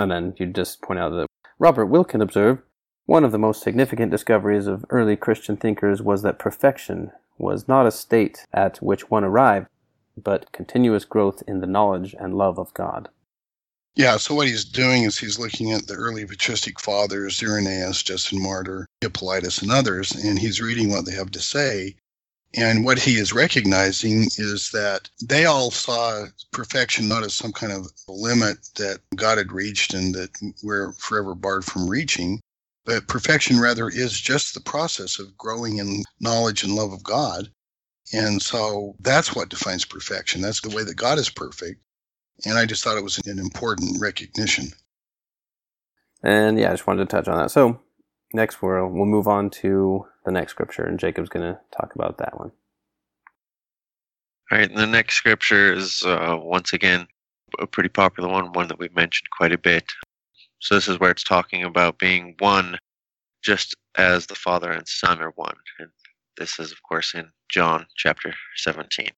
And 0.00 0.10
then 0.10 0.34
you 0.38 0.46
just 0.46 0.82
point 0.82 0.98
out 0.98 1.10
that 1.10 1.26
Robert 1.60 1.86
Wilken 1.86 2.20
observed 2.20 2.62
one 3.06 3.24
of 3.24 3.30
the 3.30 3.38
most 3.38 3.62
significant 3.62 4.10
discoveries 4.10 4.66
of 4.66 4.84
early 4.90 5.14
Christian 5.14 5.56
thinkers 5.56 6.02
was 6.02 6.22
that 6.22 6.38
perfection 6.38 7.12
was 7.38 7.68
not 7.68 7.86
a 7.86 7.92
state 7.92 8.44
at 8.52 8.78
which 8.78 9.08
one 9.08 9.24
arrived, 9.24 9.68
but 10.16 10.50
continuous 10.52 11.04
growth 11.04 11.44
in 11.46 11.60
the 11.60 11.66
knowledge 11.66 12.14
and 12.18 12.34
love 12.34 12.58
of 12.58 12.74
God. 12.74 13.08
Yeah, 13.96 14.16
so 14.16 14.34
what 14.34 14.46
he's 14.48 14.64
doing 14.64 15.02
is 15.04 15.18
he's 15.18 15.38
looking 15.38 15.72
at 15.72 15.86
the 15.86 15.94
early 15.94 16.24
patristic 16.24 16.80
fathers, 16.80 17.42
Irenaeus, 17.42 18.02
Justin 18.02 18.42
Martyr, 18.42 18.86
Hippolytus, 19.00 19.62
and 19.62 19.70
others, 19.70 20.12
and 20.12 20.38
he's 20.38 20.60
reading 20.62 20.90
what 20.90 21.04
they 21.06 21.12
have 21.12 21.30
to 21.32 21.40
say. 21.40 21.96
And 22.54 22.84
what 22.84 22.98
he 22.98 23.16
is 23.16 23.32
recognizing 23.32 24.24
is 24.38 24.70
that 24.72 25.10
they 25.22 25.44
all 25.44 25.70
saw 25.70 26.26
perfection 26.52 27.08
not 27.08 27.24
as 27.24 27.34
some 27.34 27.52
kind 27.52 27.72
of 27.72 27.86
limit 28.08 28.58
that 28.76 29.00
God 29.14 29.38
had 29.38 29.52
reached 29.52 29.94
and 29.94 30.14
that 30.14 30.30
we're 30.62 30.92
forever 30.94 31.34
barred 31.34 31.64
from 31.64 31.88
reaching, 31.88 32.40
but 32.84 33.08
perfection 33.08 33.60
rather 33.60 33.88
is 33.88 34.20
just 34.20 34.54
the 34.54 34.60
process 34.60 35.18
of 35.18 35.36
growing 35.36 35.78
in 35.78 36.02
knowledge 36.20 36.64
and 36.64 36.74
love 36.74 36.92
of 36.92 37.04
God. 37.04 37.50
And 38.12 38.42
so 38.42 38.96
that's 39.00 39.34
what 39.34 39.50
defines 39.50 39.84
perfection. 39.84 40.40
That's 40.42 40.60
the 40.60 40.74
way 40.74 40.84
that 40.84 40.96
God 40.96 41.18
is 41.18 41.28
perfect. 41.30 41.80
And 42.46 42.58
I 42.58 42.66
just 42.66 42.82
thought 42.82 42.96
it 42.96 43.04
was 43.04 43.18
an 43.26 43.38
important 43.38 44.00
recognition. 44.00 44.68
And 46.22 46.58
yeah, 46.58 46.68
I 46.68 46.72
just 46.72 46.86
wanted 46.86 47.08
to 47.08 47.16
touch 47.16 47.28
on 47.28 47.38
that. 47.38 47.50
So 47.50 47.80
next 48.32 48.62
we'll, 48.62 48.86
we'll 48.88 49.06
move 49.06 49.28
on 49.28 49.50
to 49.50 50.06
the 50.24 50.32
next 50.32 50.52
scripture, 50.52 50.84
and 50.84 50.98
Jacob's 50.98 51.28
going 51.28 51.54
to 51.54 51.60
talk 51.76 51.94
about 51.94 52.18
that 52.18 52.38
one. 52.38 52.52
All 54.50 54.58
right, 54.58 54.74
the 54.74 54.86
next 54.86 55.14
scripture 55.14 55.72
is 55.72 56.02
uh, 56.04 56.36
once 56.40 56.72
again 56.72 57.06
a 57.58 57.66
pretty 57.66 57.88
popular 57.88 58.28
one, 58.28 58.52
one 58.52 58.68
that 58.68 58.78
we've 58.78 58.94
mentioned 58.94 59.28
quite 59.36 59.52
a 59.52 59.58
bit. 59.58 59.84
So 60.58 60.74
this 60.74 60.88
is 60.88 61.00
where 61.00 61.10
it's 61.10 61.24
talking 61.24 61.64
about 61.64 61.98
being 61.98 62.34
one, 62.38 62.76
just 63.42 63.74
as 63.96 64.26
the 64.26 64.34
Father 64.34 64.70
and 64.70 64.86
Son 64.86 65.20
are 65.22 65.32
one. 65.36 65.56
And 65.78 65.88
this 66.36 66.58
is, 66.58 66.72
of 66.72 66.82
course, 66.82 67.14
in 67.14 67.30
John 67.48 67.86
chapter 67.96 68.34
17. 68.56 69.08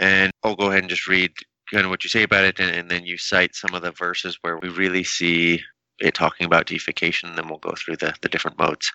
And 0.00 0.30
I'll 0.42 0.56
go 0.56 0.66
ahead 0.66 0.80
and 0.80 0.90
just 0.90 1.08
read 1.08 1.32
kind 1.72 1.84
of 1.84 1.90
what 1.90 2.04
you 2.04 2.10
say 2.10 2.22
about 2.22 2.44
it, 2.44 2.60
and, 2.60 2.74
and 2.74 2.90
then 2.90 3.04
you 3.04 3.18
cite 3.18 3.54
some 3.54 3.74
of 3.74 3.82
the 3.82 3.92
verses 3.92 4.38
where 4.42 4.58
we 4.58 4.68
really 4.68 5.04
see 5.04 5.62
it 6.00 6.14
talking 6.14 6.46
about 6.46 6.66
deification, 6.66 7.28
and 7.28 7.38
then 7.38 7.48
we'll 7.48 7.58
go 7.58 7.74
through 7.76 7.96
the, 7.96 8.14
the 8.22 8.28
different 8.28 8.58
modes. 8.58 8.92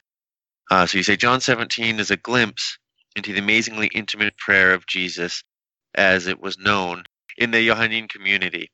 Uh, 0.69 0.85
so 0.85 0.97
you 0.97 1.03
say 1.03 1.15
John 1.15 1.41
17 1.41 1.99
is 1.99 2.11
a 2.11 2.17
glimpse 2.17 2.77
into 3.15 3.33
the 3.33 3.39
amazingly 3.39 3.89
intimate 3.93 4.37
prayer 4.37 4.73
of 4.73 4.85
Jesus 4.85 5.43
as 5.95 6.27
it 6.27 6.39
was 6.39 6.59
known 6.59 7.03
in 7.37 7.51
the 7.51 7.65
Johannine 7.65 8.07
community. 8.07 8.71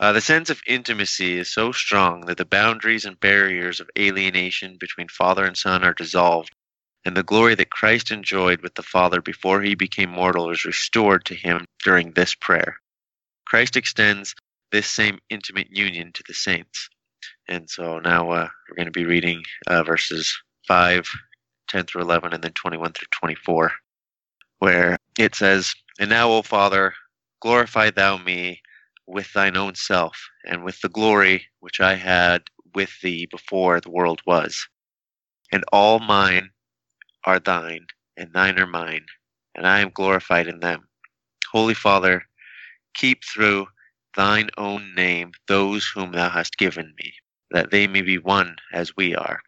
Uh, 0.00 0.12
the 0.12 0.20
sense 0.20 0.50
of 0.50 0.60
intimacy 0.66 1.38
is 1.38 1.52
so 1.52 1.72
strong 1.72 2.26
that 2.26 2.36
the 2.36 2.44
boundaries 2.44 3.04
and 3.04 3.18
barriers 3.18 3.80
of 3.80 3.90
alienation 3.98 4.76
between 4.78 5.08
Father 5.08 5.44
and 5.44 5.56
Son 5.56 5.84
are 5.84 5.94
dissolved, 5.94 6.50
and 7.04 7.16
the 7.16 7.22
glory 7.22 7.54
that 7.56 7.70
Christ 7.70 8.10
enjoyed 8.10 8.60
with 8.62 8.74
the 8.74 8.82
Father 8.82 9.20
before 9.20 9.62
he 9.62 9.74
became 9.74 10.10
mortal 10.10 10.50
is 10.50 10.64
restored 10.64 11.24
to 11.26 11.34
him 11.34 11.66
during 11.82 12.12
this 12.12 12.34
prayer. 12.34 12.76
Christ 13.48 13.76
extends 13.76 14.34
this 14.72 14.90
same 14.90 15.18
intimate 15.30 15.68
union 15.70 16.12
to 16.12 16.22
the 16.28 16.34
saints. 16.34 16.90
And 17.48 17.68
so 17.68 17.98
now 17.98 18.30
uh, 18.30 18.48
we're 18.68 18.76
going 18.76 18.92
to 18.92 18.92
be 18.92 19.06
reading 19.06 19.42
uh, 19.66 19.82
verses 19.82 20.38
5, 20.66 21.08
10 21.70 21.86
through 21.86 22.02
11, 22.02 22.34
and 22.34 22.44
then 22.44 22.52
21 22.52 22.92
through 22.92 23.08
24, 23.10 23.72
where 24.58 24.98
it 25.18 25.34
says, 25.34 25.74
And 25.98 26.10
now, 26.10 26.30
O 26.30 26.42
Father, 26.42 26.92
glorify 27.40 27.88
thou 27.88 28.18
me 28.18 28.60
with 29.06 29.32
thine 29.32 29.56
own 29.56 29.74
self, 29.74 30.28
and 30.46 30.62
with 30.62 30.78
the 30.82 30.90
glory 30.90 31.46
which 31.60 31.80
I 31.80 31.94
had 31.94 32.42
with 32.74 32.90
thee 33.02 33.26
before 33.30 33.80
the 33.80 33.90
world 33.90 34.20
was. 34.26 34.68
And 35.50 35.64
all 35.72 36.00
mine 36.00 36.50
are 37.24 37.38
thine, 37.38 37.86
and 38.14 38.30
thine 38.34 38.58
are 38.58 38.66
mine, 38.66 39.06
and 39.54 39.66
I 39.66 39.80
am 39.80 39.88
glorified 39.88 40.48
in 40.48 40.60
them. 40.60 40.86
Holy 41.50 41.72
Father, 41.72 42.24
keep 42.98 43.24
through 43.24 43.66
thine 44.16 44.50
own 44.58 44.92
name 44.96 45.30
those 45.46 45.86
whom 45.86 46.10
thou 46.12 46.28
hast 46.28 46.58
given 46.58 46.92
me, 46.98 47.14
that 47.52 47.70
they 47.70 47.86
may 47.86 48.02
be 48.02 48.18
one 48.18 48.56
as 48.72 48.96
we 48.96 49.14
are, 49.14 49.40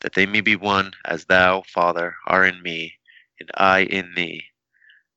that 0.00 0.14
they 0.14 0.26
may 0.26 0.40
be 0.40 0.56
one 0.56 0.92
as 1.04 1.24
thou, 1.26 1.62
Father, 1.68 2.16
are 2.26 2.44
in 2.44 2.60
me, 2.60 2.92
and 3.38 3.48
I 3.54 3.84
in 3.84 4.12
thee, 4.16 4.42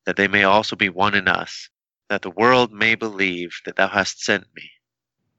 that 0.06 0.16
they 0.16 0.28
may 0.28 0.44
also 0.44 0.76
be 0.76 0.90
one 0.90 1.16
in 1.16 1.28
us, 1.28 1.70
that 2.08 2.22
the 2.22 2.30
world 2.30 2.72
may 2.72 2.94
believe 2.94 3.60
that 3.66 3.76
thou 3.76 3.88
hast 3.88 4.24
sent 4.24 4.46
me. 4.56 4.70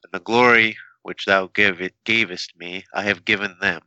And 0.03 0.12
the 0.12 0.24
glory 0.24 0.77
which 1.03 1.27
thou 1.27 1.47
gavest 1.55 2.57
me 2.59 2.85
I 2.93 3.03
have 3.05 3.24
given 3.24 3.57
them, 3.61 3.83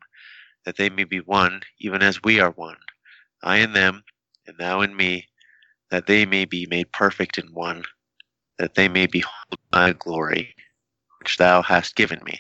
that 0.64 0.78
they 0.78 0.90
may 0.90 1.04
be 1.04 1.20
one, 1.20 1.64
even 1.80 2.02
as 2.02 2.24
we 2.24 2.40
are 2.40 2.52
one, 2.52 2.78
I 3.44 3.58
in 3.58 3.74
them, 3.74 4.04
and 4.48 4.58
thou 4.58 4.80
in 4.80 4.96
me, 4.96 5.28
that 5.92 6.08
they 6.08 6.26
may 6.26 6.46
be 6.46 6.66
made 6.70 6.94
perfect 6.94 7.38
in 7.38 7.54
one, 7.54 7.84
that 8.60 8.76
they 8.76 8.88
may 8.88 9.08
behold 9.08 9.58
my 9.72 9.94
glory, 9.94 10.54
which 11.20 11.38
thou 11.38 11.62
hast 11.62 11.96
given 11.96 12.20
me, 12.24 12.40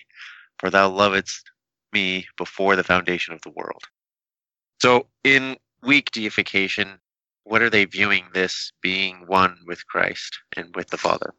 for 0.59 0.69
thou 0.69 0.89
lovedst 0.89 1.43
me 1.91 2.27
before 2.37 2.75
the 2.75 2.83
foundation 2.83 3.33
of 3.33 3.41
the 3.41 3.49
world. 3.55 3.83
So, 4.81 5.07
in 5.23 5.57
weak 5.81 6.11
deification, 6.11 6.99
what 7.43 7.61
are 7.61 7.69
they 7.69 7.85
viewing 7.85 8.25
this 8.33 8.71
being 8.81 9.23
one 9.25 9.57
with 9.65 9.87
Christ 9.87 10.37
and 10.55 10.75
with 10.75 10.89
the 10.89 10.97
Father? 10.97 11.33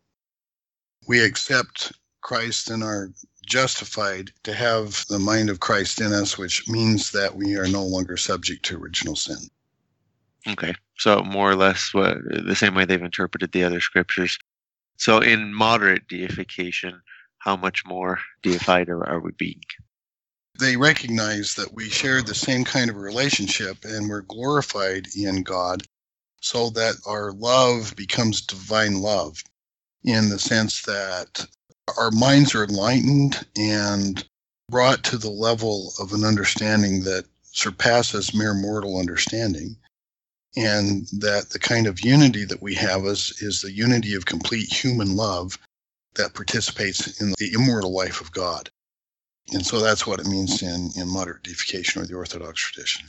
We 1.07 1.25
accept 1.25 1.93
Christ 2.21 2.71
and 2.71 2.83
are 2.83 3.11
justified 3.47 4.31
to 4.45 4.55
have 4.55 5.07
the 5.09 5.19
mind 5.19 5.51
of 5.51 5.61
Christ 5.61 6.01
in 6.01 6.13
us, 6.13 6.37
which 6.37 6.69
means 6.69 7.11
that 7.13 7.35
we 7.35 7.57
are 7.57 7.69
no 7.69 7.85
longer 7.85 8.17
subject 8.17 8.65
to 8.67 8.79
original 8.79 9.17
sin. 9.17 9.39
Okay, 10.49 10.75
so 10.97 11.23
more 11.23 11.51
or 11.51 11.57
less 11.57 11.93
what, 11.93 12.19
the 12.25 12.57
same 12.57 12.75
way 12.75 12.85
they've 12.85 13.03
interpreted 13.03 13.53
the 13.53 13.65
other 13.65 13.81
scriptures. 13.81 14.39
So, 15.01 15.21
in 15.21 15.55
moderate 15.55 16.09
deification, 16.09 17.01
how 17.39 17.57
much 17.57 17.87
more 17.87 18.19
deified 18.43 18.91
are, 18.91 19.03
are 19.09 19.21
we 19.21 19.31
being? 19.33 19.63
They 20.59 20.77
recognize 20.77 21.55
that 21.55 21.73
we 21.73 21.89
share 21.89 22.21
the 22.21 22.35
same 22.35 22.65
kind 22.65 22.91
of 22.91 22.97
relationship 22.97 23.79
and 23.85 24.11
we're 24.11 24.21
glorified 24.21 25.07
in 25.17 25.43
God 25.43 25.85
so 26.43 26.69
that 26.71 26.97
our 27.07 27.33
love 27.33 27.97
becomes 27.97 28.43
divine 28.43 29.01
love 29.01 29.43
in 30.05 30.29
the 30.29 30.39
sense 30.39 30.83
that 30.83 31.47
our 31.97 32.11
minds 32.11 32.55
are 32.55 32.65
enlightened 32.65 33.47
and 33.57 34.23
brought 34.69 35.03
to 35.05 35.17
the 35.17 35.31
level 35.31 35.95
of 35.99 36.13
an 36.13 36.25
understanding 36.25 37.05
that 37.05 37.25
surpasses 37.41 38.35
mere 38.35 38.53
mortal 38.53 38.99
understanding 38.99 39.79
and 40.57 41.07
that 41.19 41.51
the 41.51 41.59
kind 41.59 41.87
of 41.87 42.05
unity 42.05 42.45
that 42.45 42.63
we 42.63 42.75
have 42.75 43.05
is, 43.05 43.41
is 43.41 43.61
the 43.61 43.73
unity 43.73 44.15
of 44.15 44.27
complete 44.27 44.73
human 44.73 45.17
love 45.17 45.59
that 46.17 46.35
participates 46.35 47.21
in 47.21 47.33
the 47.39 47.53
immortal 47.53 47.95
life 47.95 48.21
of 48.21 48.33
God. 48.33 48.69
And 49.53 49.65
so 49.65 49.81
that's 49.81 50.07
what 50.07 50.21
it 50.21 50.27
means 50.27 50.63
in, 50.63 50.91
in 50.97 51.09
moderate 51.09 51.43
deification 51.43 52.03
or 52.03 52.07
the 52.07 52.15
Orthodox 52.15 52.61
tradition. 52.61 53.09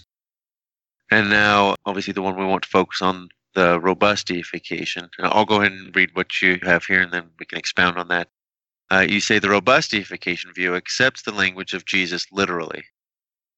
And 1.12 1.30
now, 1.30 1.76
obviously, 1.86 2.14
the 2.14 2.22
one 2.22 2.38
we 2.38 2.46
want 2.46 2.64
to 2.64 2.70
focus 2.70 3.02
on, 3.02 3.30
the 3.54 3.80
robust 3.80 4.28
deification. 4.28 5.10
I'll 5.20 5.46
go 5.46 5.60
ahead 5.60 5.74
and 5.74 5.94
read 5.94 6.12
what 6.14 6.42
you 6.42 6.58
have 6.64 6.86
here 6.86 7.02
and 7.02 7.12
then 7.12 7.30
we 7.38 7.46
can 7.46 7.58
expound 7.58 7.98
on 7.98 8.08
that. 8.08 8.30
Uh, 8.90 9.06
you 9.08 9.20
say 9.20 9.40
the 9.40 9.50
robust 9.50 9.92
deification 9.92 10.54
view 10.54 10.76
accepts 10.76 11.22
the 11.22 11.34
language 11.34 11.74
of 11.74 11.86
Jesus 11.86 12.26
literally. 12.32 12.84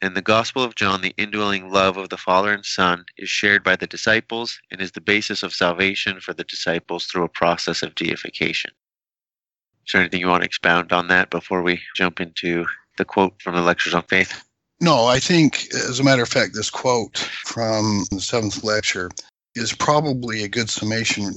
In 0.03 0.15
the 0.15 0.21
Gospel 0.21 0.65
of 0.65 0.75
John, 0.75 0.99
the 0.99 1.13
indwelling 1.15 1.71
love 1.71 1.95
of 1.95 2.09
the 2.09 2.17
Father 2.17 2.51
and 2.51 2.65
Son 2.65 3.05
is 3.17 3.29
shared 3.29 3.63
by 3.63 3.77
the 3.77 3.87
disciples 3.87 4.59
and 4.69 4.81
is 4.81 4.91
the 4.91 4.99
basis 4.99 5.43
of 5.43 5.53
salvation 5.53 6.19
for 6.19 6.33
the 6.33 6.43
disciples 6.43 7.05
through 7.05 7.23
a 7.23 7.29
process 7.29 7.81
of 7.83 7.95
deification. 7.95 8.71
Is 9.85 9.93
there 9.93 10.01
anything 10.01 10.19
you 10.19 10.27
want 10.27 10.41
to 10.41 10.45
expound 10.45 10.91
on 10.91 11.07
that 11.07 11.29
before 11.29 11.61
we 11.61 11.81
jump 11.95 12.19
into 12.19 12.65
the 12.97 13.05
quote 13.05 13.41
from 13.41 13.55
the 13.55 13.61
Lectures 13.61 13.93
on 13.93 14.03
Faith? 14.03 14.43
No, 14.81 15.05
I 15.05 15.21
think, 15.21 15.67
as 15.73 16.01
a 16.01 16.03
matter 16.03 16.23
of 16.23 16.27
fact, 16.27 16.53
this 16.53 16.69
quote 16.69 17.17
from 17.17 18.03
the 18.11 18.19
seventh 18.19 18.61
lecture 18.61 19.09
is 19.55 19.71
probably 19.71 20.43
a 20.43 20.49
good 20.49 20.69
summation. 20.69 21.33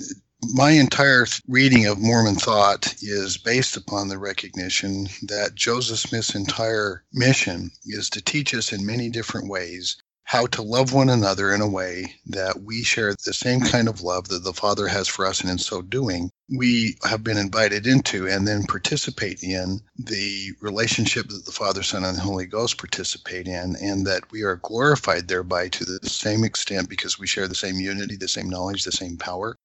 My 0.55 0.71
entire 0.73 1.27
reading 1.49 1.87
of 1.87 1.99
Mormon 1.99 2.37
thought 2.37 2.95
is 3.03 3.37
based 3.37 3.77
upon 3.77 4.09
the 4.09 4.19
recognition 4.19 5.09
that 5.23 5.57
Joseph 5.57 5.99
Smith's 5.99 6.35
entire 6.37 7.03
mission 7.13 7.73
is 7.85 8.09
to 8.11 8.23
teach 8.23 8.55
us 8.55 8.73
in 8.73 8.87
many 8.87 9.09
different 9.09 9.49
ways 9.49 9.97
how 10.25 10.47
to 10.47 10.63
love 10.63 10.93
one 10.93 11.09
another 11.09 11.53
in 11.55 11.61
a 11.61 11.69
way 11.69 12.17
that 12.27 12.63
we 12.63 12.83
share 12.83 13.15
the 13.25 13.33
same 13.33 13.61
kind 13.61 13.89
of 13.89 14.03
love 14.03 14.29
that 14.29 14.45
the 14.45 14.53
Father 14.53 14.89
has 14.89 15.09
for 15.09 15.27
us, 15.27 15.41
and 15.41 15.51
in 15.51 15.59
so 15.59 15.83
doing, 15.83 16.31
we 16.49 16.97
have 17.05 17.25
been 17.25 17.39
invited 17.39 17.87
into 17.87 18.29
and 18.29 18.47
then 18.47 18.65
participate 18.65 19.43
in 19.43 19.81
the 19.99 20.51
relationship 20.61 21.29
that 21.29 21.45
the 21.45 21.53
Father, 21.53 21.83
Son, 21.83 22.05
and 22.05 22.17
the 22.17 22.23
Holy 22.23 22.47
Ghost 22.47 22.79
participate 22.79 23.47
in, 23.49 23.77
and 23.81 24.07
that 24.07 24.31
we 24.33 24.43
are 24.43 24.57
glorified 24.57 25.29
thereby 25.29 25.69
to 25.69 25.85
the 25.85 26.01
same 26.09 26.45
extent 26.45 26.89
because 26.89 27.19
we 27.19 27.27
share 27.27 27.49
the 27.49 27.55
same 27.55 27.77
unity, 27.77 28.17
the 28.17 28.29
same 28.29 28.51
knowledge, 28.51 28.85
the 28.85 28.93
same 28.93 29.17
power, 29.17 29.57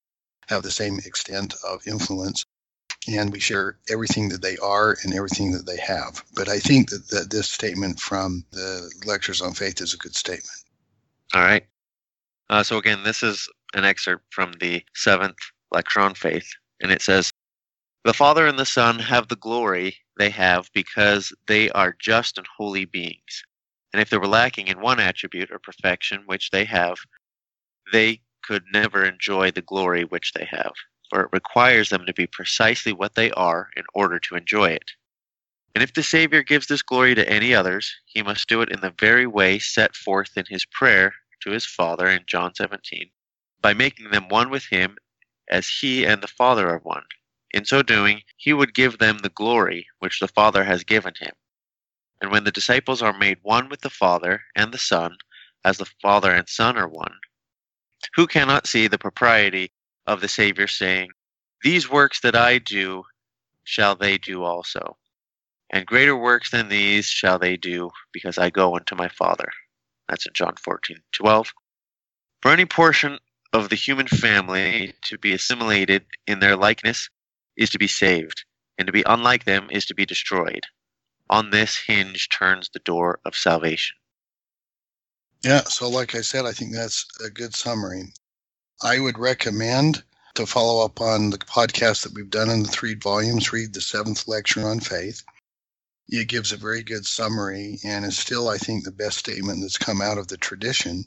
have 0.47 0.63
the 0.63 0.71
same 0.71 0.99
extent 0.99 1.53
of 1.67 1.87
influence 1.87 2.45
and 3.07 3.31
we 3.31 3.39
share 3.39 3.77
everything 3.89 4.29
that 4.29 4.41
they 4.41 4.57
are 4.57 4.95
and 5.03 5.13
everything 5.13 5.51
that 5.51 5.65
they 5.65 5.77
have. 5.77 6.23
But 6.35 6.49
I 6.49 6.59
think 6.59 6.89
that, 6.89 7.07
that 7.09 7.29
this 7.31 7.49
statement 7.49 7.99
from 7.99 8.45
the 8.51 8.91
lectures 9.05 9.41
on 9.41 9.53
faith 9.53 9.81
is 9.81 9.93
a 9.93 9.97
good 9.97 10.15
statement. 10.15 10.63
All 11.33 11.41
right. 11.41 11.65
Uh, 12.49 12.63
so 12.63 12.77
again, 12.77 13.03
this 13.03 13.23
is 13.23 13.47
an 13.73 13.85
excerpt 13.85 14.25
from 14.31 14.53
the 14.59 14.83
seventh 14.93 15.37
lecture 15.71 16.01
on 16.01 16.13
faith, 16.13 16.47
and 16.81 16.91
it 16.91 17.01
says, 17.01 17.31
"The 18.03 18.13
Father 18.13 18.45
and 18.45 18.59
the 18.59 18.65
Son 18.65 18.99
have 18.99 19.29
the 19.29 19.37
glory 19.37 19.95
they 20.17 20.29
have 20.29 20.69
because 20.73 21.33
they 21.47 21.69
are 21.71 21.95
just 21.99 22.37
and 22.37 22.47
holy 22.57 22.85
beings. 22.85 23.43
And 23.93 24.01
if 24.01 24.09
they 24.09 24.17
were 24.17 24.27
lacking 24.27 24.67
in 24.67 24.81
one 24.81 24.99
attribute 24.99 25.51
or 25.51 25.59
perfection 25.59 26.23
which 26.25 26.51
they 26.51 26.65
have, 26.65 26.97
they 27.91 28.21
could 28.41 28.63
never 28.71 29.05
enjoy 29.05 29.51
the 29.51 29.61
glory 29.61 30.03
which 30.03 30.33
they 30.33 30.45
have." 30.45 30.73
for 31.11 31.23
it 31.23 31.29
requires 31.33 31.89
them 31.89 32.05
to 32.05 32.13
be 32.13 32.25
precisely 32.25 32.93
what 32.93 33.15
they 33.15 33.31
are 33.31 33.69
in 33.75 33.83
order 33.93 34.17
to 34.17 34.35
enjoy 34.35 34.69
it. 34.69 34.91
And 35.75 35.83
if 35.83 35.93
the 35.93 36.03
Savior 36.03 36.41
gives 36.41 36.67
this 36.67 36.81
glory 36.81 37.15
to 37.15 37.29
any 37.29 37.53
others, 37.53 37.93
he 38.05 38.23
must 38.23 38.47
do 38.47 38.61
it 38.61 38.71
in 38.71 38.79
the 38.79 38.95
very 38.97 39.27
way 39.27 39.59
set 39.59 39.93
forth 39.93 40.37
in 40.37 40.45
his 40.47 40.63
prayer 40.63 41.13
to 41.41 41.51
his 41.51 41.65
Father 41.65 42.07
in 42.07 42.23
John 42.27 42.55
17, 42.55 43.11
by 43.61 43.73
making 43.73 44.11
them 44.11 44.29
one 44.29 44.49
with 44.49 44.65
him 44.67 44.97
as 45.49 45.67
he 45.67 46.05
and 46.05 46.23
the 46.23 46.27
Father 46.27 46.69
are 46.69 46.79
one. 46.79 47.03
In 47.51 47.65
so 47.65 47.81
doing, 47.81 48.21
he 48.37 48.53
would 48.53 48.73
give 48.73 48.97
them 48.97 49.17
the 49.17 49.29
glory 49.29 49.87
which 49.99 50.21
the 50.21 50.29
Father 50.29 50.63
has 50.63 50.85
given 50.85 51.13
him. 51.19 51.33
And 52.21 52.31
when 52.31 52.45
the 52.45 52.51
disciples 52.51 53.01
are 53.01 53.17
made 53.17 53.39
one 53.41 53.67
with 53.67 53.81
the 53.81 53.89
Father 53.89 54.43
and 54.55 54.71
the 54.71 54.77
Son, 54.77 55.17
as 55.65 55.77
the 55.77 55.91
Father 56.01 56.31
and 56.31 56.47
Son 56.47 56.77
are 56.77 56.87
one, 56.87 57.19
who 58.15 58.27
cannot 58.27 58.67
see 58.67 58.87
the 58.87 58.97
propriety 58.97 59.71
of 60.05 60.21
the 60.21 60.27
Savior, 60.27 60.67
saying, 60.67 61.09
These 61.63 61.89
works 61.89 62.21
that 62.21 62.35
I 62.35 62.57
do 62.57 63.03
shall 63.63 63.95
they 63.95 64.17
do 64.17 64.43
also. 64.43 64.97
And 65.69 65.85
greater 65.85 66.15
works 66.15 66.51
than 66.51 66.67
these 66.67 67.07
shall 67.07 67.39
they 67.39 67.57
do, 67.57 67.91
because 68.11 68.37
I 68.37 68.49
go 68.49 68.75
unto 68.75 68.95
my 68.95 69.07
Father. 69.07 69.49
That's 70.09 70.25
in 70.25 70.33
John 70.33 70.55
14, 70.55 70.97
12. 71.13 71.53
For 72.41 72.51
any 72.51 72.65
portion 72.65 73.19
of 73.53 73.69
the 73.69 73.75
human 73.75 74.07
family 74.07 74.93
to 75.03 75.17
be 75.17 75.33
assimilated 75.33 76.05
in 76.27 76.39
their 76.39 76.57
likeness 76.57 77.09
is 77.55 77.69
to 77.69 77.79
be 77.79 77.87
saved, 77.87 78.43
and 78.77 78.87
to 78.87 78.91
be 78.91 79.03
unlike 79.05 79.45
them 79.45 79.69
is 79.71 79.85
to 79.85 79.95
be 79.95 80.05
destroyed. 80.05 80.65
On 81.29 81.49
this 81.49 81.77
hinge 81.77 82.27
turns 82.29 82.69
the 82.69 82.79
door 82.79 83.19
of 83.23 83.35
salvation. 83.35 83.95
Yeah, 85.43 85.63
so 85.63 85.89
like 85.89 86.15
I 86.15 86.21
said, 86.21 86.45
I 86.45 86.51
think 86.51 86.73
that's 86.73 87.05
a 87.25 87.29
good 87.29 87.55
summary. 87.55 88.13
I 88.83 88.99
would 88.99 89.17
recommend 89.17 90.03
to 90.35 90.45
follow 90.45 90.85
up 90.85 91.01
on 91.01 91.29
the 91.29 91.37
podcast 91.37 92.03
that 92.03 92.13
we've 92.13 92.29
done 92.29 92.49
in 92.49 92.63
the 92.63 92.69
three 92.69 92.95
volumes, 92.95 93.51
read 93.51 93.73
the 93.73 93.81
seventh 93.81 94.27
lecture 94.27 94.65
on 94.67 94.79
faith. 94.79 95.23
It 96.07 96.27
gives 96.27 96.51
a 96.51 96.57
very 96.57 96.83
good 96.83 97.05
summary 97.05 97.79
and 97.83 98.05
is 98.05 98.17
still, 98.17 98.49
I 98.49 98.57
think, 98.57 98.83
the 98.83 98.91
best 98.91 99.17
statement 99.17 99.61
that's 99.61 99.77
come 99.77 100.01
out 100.01 100.17
of 100.17 100.27
the 100.27 100.37
tradition 100.37 101.05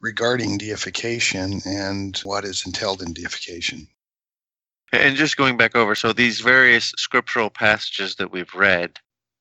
regarding 0.00 0.58
deification 0.58 1.60
and 1.64 2.16
what 2.18 2.44
is 2.44 2.64
entailed 2.66 3.02
in 3.02 3.12
deification. 3.12 3.88
And 4.92 5.16
just 5.16 5.36
going 5.36 5.56
back 5.56 5.76
over, 5.76 5.94
so 5.94 6.12
these 6.12 6.40
various 6.40 6.92
scriptural 6.96 7.50
passages 7.50 8.16
that 8.16 8.30
we've 8.30 8.54
read, 8.54 8.98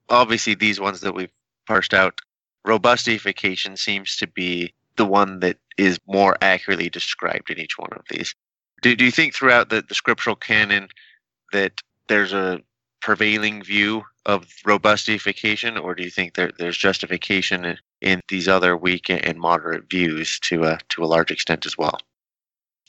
obviously 0.09 0.55
these 0.55 0.79
ones 0.79 1.01
that 1.01 1.13
we've 1.13 1.31
parsed 1.65 1.93
out, 1.93 2.19
robust 2.67 3.05
deification 3.05 3.77
seems 3.77 4.17
to 4.17 4.27
be 4.27 4.73
the 4.97 5.05
one 5.05 5.39
that 5.39 5.57
is 5.77 5.99
more 6.07 6.37
accurately 6.41 6.89
described 6.89 7.49
in 7.49 7.59
each 7.59 7.77
one 7.77 7.89
of 7.93 8.03
these. 8.09 8.35
Do, 8.81 8.95
do 8.95 9.05
you 9.05 9.11
think 9.11 9.33
throughout 9.33 9.69
the, 9.69 9.83
the 9.87 9.95
scriptural 9.95 10.35
canon 10.35 10.89
that 11.53 11.73
there's 12.07 12.33
a 12.33 12.61
prevailing 13.01 13.63
view 13.63 14.03
of 14.25 14.47
robust 14.65 15.05
deification, 15.05 15.77
or 15.77 15.95
do 15.95 16.03
you 16.03 16.09
think 16.09 16.33
there, 16.33 16.51
there's 16.57 16.77
justification 16.77 17.77
in 18.01 18.21
these 18.27 18.47
other 18.47 18.75
weak 18.75 19.09
and 19.09 19.39
moderate 19.39 19.89
views 19.89 20.39
to 20.41 20.65
a, 20.65 20.79
to 20.89 21.03
a 21.03 21.07
large 21.07 21.31
extent 21.31 21.65
as 21.65 21.77
well? 21.77 21.97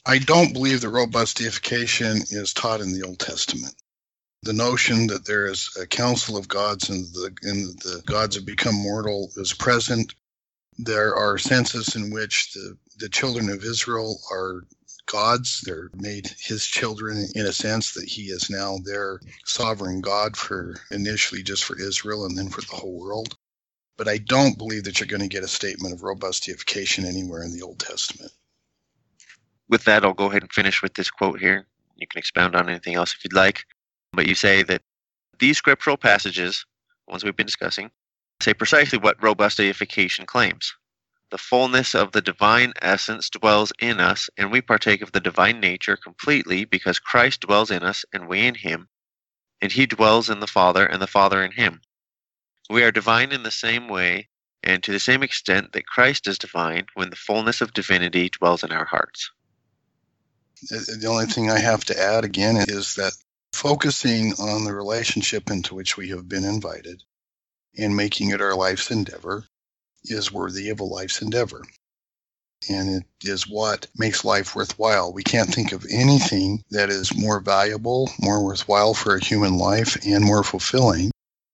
I 0.05 0.19
don't 0.19 0.53
believe 0.53 0.81
that 0.81 0.89
robust 0.89 1.37
deification 1.37 2.17
is 2.31 2.53
taught 2.53 2.81
in 2.81 2.93
the 2.93 3.07
Old 3.07 3.19
Testament. 3.19 3.75
The 4.43 4.53
notion 4.53 5.09
that 5.09 5.27
there 5.27 5.47
is 5.47 5.71
a 5.81 5.87
council 5.87 6.37
of 6.37 6.49
gods 6.49 6.91
and 6.91 7.05
the, 7.13 7.35
and 7.43 7.79
the 7.81 8.03
gods 8.07 8.37
have 8.37 8.47
become 8.47 8.75
mortal 8.75 9.31
is 9.37 9.53
present. 9.53 10.15
There 10.79 11.15
are 11.15 11.39
senses 11.39 11.97
in 11.97 12.11
which 12.11 12.53
the, 12.53 12.79
the 12.99 13.09
children 13.09 13.51
of 13.51 13.65
Israel 13.65 14.21
are 14.31 14.63
gods. 15.07 15.63
They're 15.65 15.91
made 15.97 16.29
his 16.39 16.65
children 16.65 17.27
in 17.35 17.47
a 17.47 17.53
sense 17.53 17.95
that 17.95 18.09
he 18.09 18.25
is 18.25 18.49
now 18.49 18.79
their 18.85 19.21
sovereign 19.45 20.01
God 20.01 20.37
for 20.37 20.77
initially 20.93 21.43
just 21.43 21.65
for 21.65 21.79
Israel 21.81 22.25
and 22.27 22.39
then 22.39 22.49
for 22.49 22.61
the 22.61 22.77
whole 22.77 22.99
world. 22.99 23.37
But 23.97 24.09
I 24.09 24.19
don't 24.19 24.57
believe 24.57 24.85
that 24.85 25.01
you're 25.01 25.09
going 25.09 25.23
to 25.23 25.29
get 25.29 25.43
a 25.43 25.49
statement 25.49 25.95
of 25.95 26.05
robust 26.05 26.45
deification 26.45 27.05
anywhere 27.05 27.43
in 27.43 27.53
the 27.53 27.63
Old 27.63 27.81
Testament. 27.81 28.31
With 29.69 29.85
that, 29.85 30.05
I'll 30.05 30.15
go 30.15 30.31
ahead 30.31 30.43
and 30.43 30.53
finish 30.53 30.83
with 30.83 30.95
this 30.95 31.11
quote 31.11 31.41
here. 31.41 31.67
You 31.97 32.07
can 32.07 32.19
expound 32.19 32.55
on 32.55 32.69
anything 32.69 32.95
else 32.95 33.15
if 33.15 33.25
you'd 33.25 33.33
like. 33.33 33.65
But 34.19 34.27
you 34.27 34.35
say 34.35 34.65
that 34.65 34.83
these 35.39 35.59
scriptural 35.59 35.97
passages, 35.97 36.67
ones 37.07 37.23
we've 37.23 37.37
been 37.37 37.47
discussing, 37.47 37.93
say 38.41 38.53
precisely 38.53 38.99
what 38.99 39.23
robust 39.23 39.59
deification 39.59 40.27
claims. 40.27 40.75
The 41.31 41.39
fullness 41.39 41.95
of 41.95 42.11
the 42.11 42.21
divine 42.21 42.73
essence 42.83 43.31
dwells 43.31 43.73
in 43.79 44.01
us, 44.01 44.29
and 44.37 44.51
we 44.51 44.61
partake 44.61 45.03
of 45.03 45.13
the 45.13 45.21
divine 45.21 45.61
nature 45.61 45.97
completely 45.97 46.65
because 46.65 46.99
Christ 46.99 47.43
dwells 47.43 47.71
in 47.71 47.85
us 47.85 48.05
and 48.13 48.27
we 48.27 48.45
in 48.45 48.57
him, 48.57 48.89
and 49.63 49.71
he 49.71 49.87
dwells 49.87 50.29
in 50.29 50.41
the 50.41 50.49
Father 50.49 50.85
and 50.85 51.01
the 51.01 51.07
Father 51.07 51.45
in 51.45 51.53
him. 51.53 51.81
We 52.69 52.83
are 52.83 52.91
divine 52.91 53.31
in 53.31 53.45
the 53.45 53.53
same 53.53 53.87
way 53.87 54.31
and 54.65 54.83
to 54.83 54.91
the 54.91 54.99
same 54.99 55.23
extent 55.23 55.75
that 55.75 55.87
Christ 55.87 56.27
is 56.27 56.39
divine 56.39 56.87
when 56.95 57.11
the 57.11 57.15
fullness 57.15 57.61
of 57.61 57.73
divinity 57.73 58.31
dwells 58.31 58.65
in 58.65 58.73
our 58.73 58.87
hearts. 58.87 59.31
The 60.63 61.07
only 61.09 61.27
thing 61.27 61.53
I 61.53 61.61
have 61.61 61.85
to 61.85 61.97
add 61.97 62.25
again 62.25 62.57
is 62.57 62.97
that 62.97 63.13
focusing 63.53 64.35
on 64.35 64.65
the 64.65 64.75
relationship 64.75 65.51
into 65.51 65.75
which 65.75 65.97
we 65.97 66.11
have 66.11 66.29
been 66.29 66.45
invited 66.45 67.03
and 67.77 67.97
making 67.97 68.31
it 68.31 68.41
our 68.41 68.55
life's 68.55 68.91
endeavor 68.91 69.45
is 70.05 70.33
worthy 70.33 70.71
of 70.71 70.81
a 70.81 70.85
life's 70.85 71.23
endeavor. 71.23 71.63
And 72.69 73.03
it 73.03 73.29
is 73.29 73.49
what 73.49 73.87
makes 73.97 74.25
life 74.25 74.57
worthwhile. 74.57 75.13
We 75.13 75.23
can't 75.23 75.53
think 75.53 75.73
of 75.73 75.87
anything 75.91 76.65
that 76.71 76.91
is 76.91 77.17
more 77.17 77.41
valuable, 77.41 78.11
more 78.21 78.45
worthwhile 78.45 78.95
for 78.95 79.15
a 79.15 79.25
human 79.25 79.59
life, 79.59 79.97
and 80.05 80.25
more 80.25 80.43
fulfilling 80.43 81.13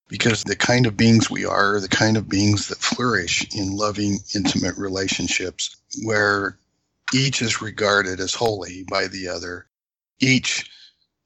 because 0.09 0.45
the 0.45 0.57
kind 0.57 0.87
of 0.87 0.97
beings 0.97 1.31
we 1.31 1.45
are, 1.45 1.81
the 1.81 1.89
kind 1.89 2.17
of 2.17 2.29
beings 2.29 2.69
that 2.69 2.79
flourish 2.79 3.55
in 3.55 3.77
loving, 3.77 4.19
intimate 4.35 4.77
relationships 4.77 5.77
where 6.03 6.59
each 7.13 7.43
is 7.43 7.63
regarded 7.63 8.21
as 8.21 8.35
holy 8.35 8.85
by 8.85 9.07
the 9.09 9.29
other, 9.29 9.67
each 10.21 10.71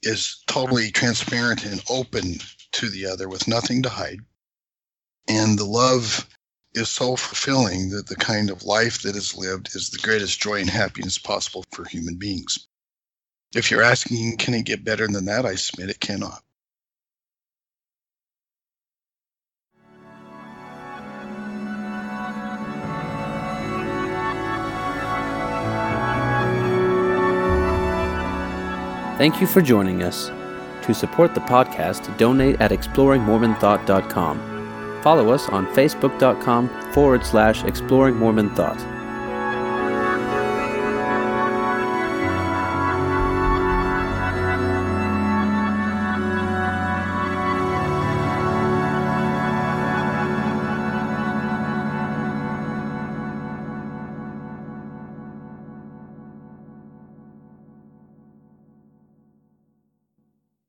is 0.02 0.42
totally 0.46 0.90
transparent 0.90 1.64
and 1.64 1.82
open 1.88 2.38
to 2.72 2.88
the 2.88 3.06
other 3.06 3.28
with 3.28 3.48
nothing 3.48 3.82
to 3.82 3.88
hide. 3.88 4.20
And 5.28 5.58
the 5.58 5.64
love 5.64 6.28
is 6.74 6.88
so 6.88 7.16
fulfilling 7.16 7.90
that 7.90 8.06
the 8.06 8.16
kind 8.16 8.50
of 8.50 8.62
life 8.62 9.02
that 9.02 9.16
is 9.16 9.36
lived 9.36 9.74
is 9.74 9.90
the 9.90 9.98
greatest 9.98 10.40
joy 10.40 10.60
and 10.60 10.70
happiness 10.70 11.18
possible 11.18 11.64
for 11.72 11.84
human 11.84 12.16
beings. 12.16 12.68
If 13.54 13.70
you're 13.70 13.82
asking, 13.82 14.36
can 14.36 14.54
it 14.54 14.66
get 14.66 14.84
better 14.84 15.08
than 15.08 15.24
that? 15.26 15.46
I 15.46 15.54
submit 15.54 15.90
it 15.90 16.00
cannot. 16.00 16.42
Thank 29.18 29.40
you 29.40 29.48
for 29.48 29.60
joining 29.60 30.04
us. 30.04 30.28
To 30.86 30.94
support 30.94 31.34
the 31.34 31.40
podcast, 31.40 32.16
donate 32.18 32.60
at 32.60 32.70
exploringmormonthought.com. 32.70 35.02
Follow 35.02 35.32
us 35.32 35.48
on 35.48 35.66
facebook.com 35.66 36.92
forward 36.92 37.26
slash 37.26 37.64
exploring 37.64 38.14
Mormon 38.14 38.54
Thought. 38.54 38.78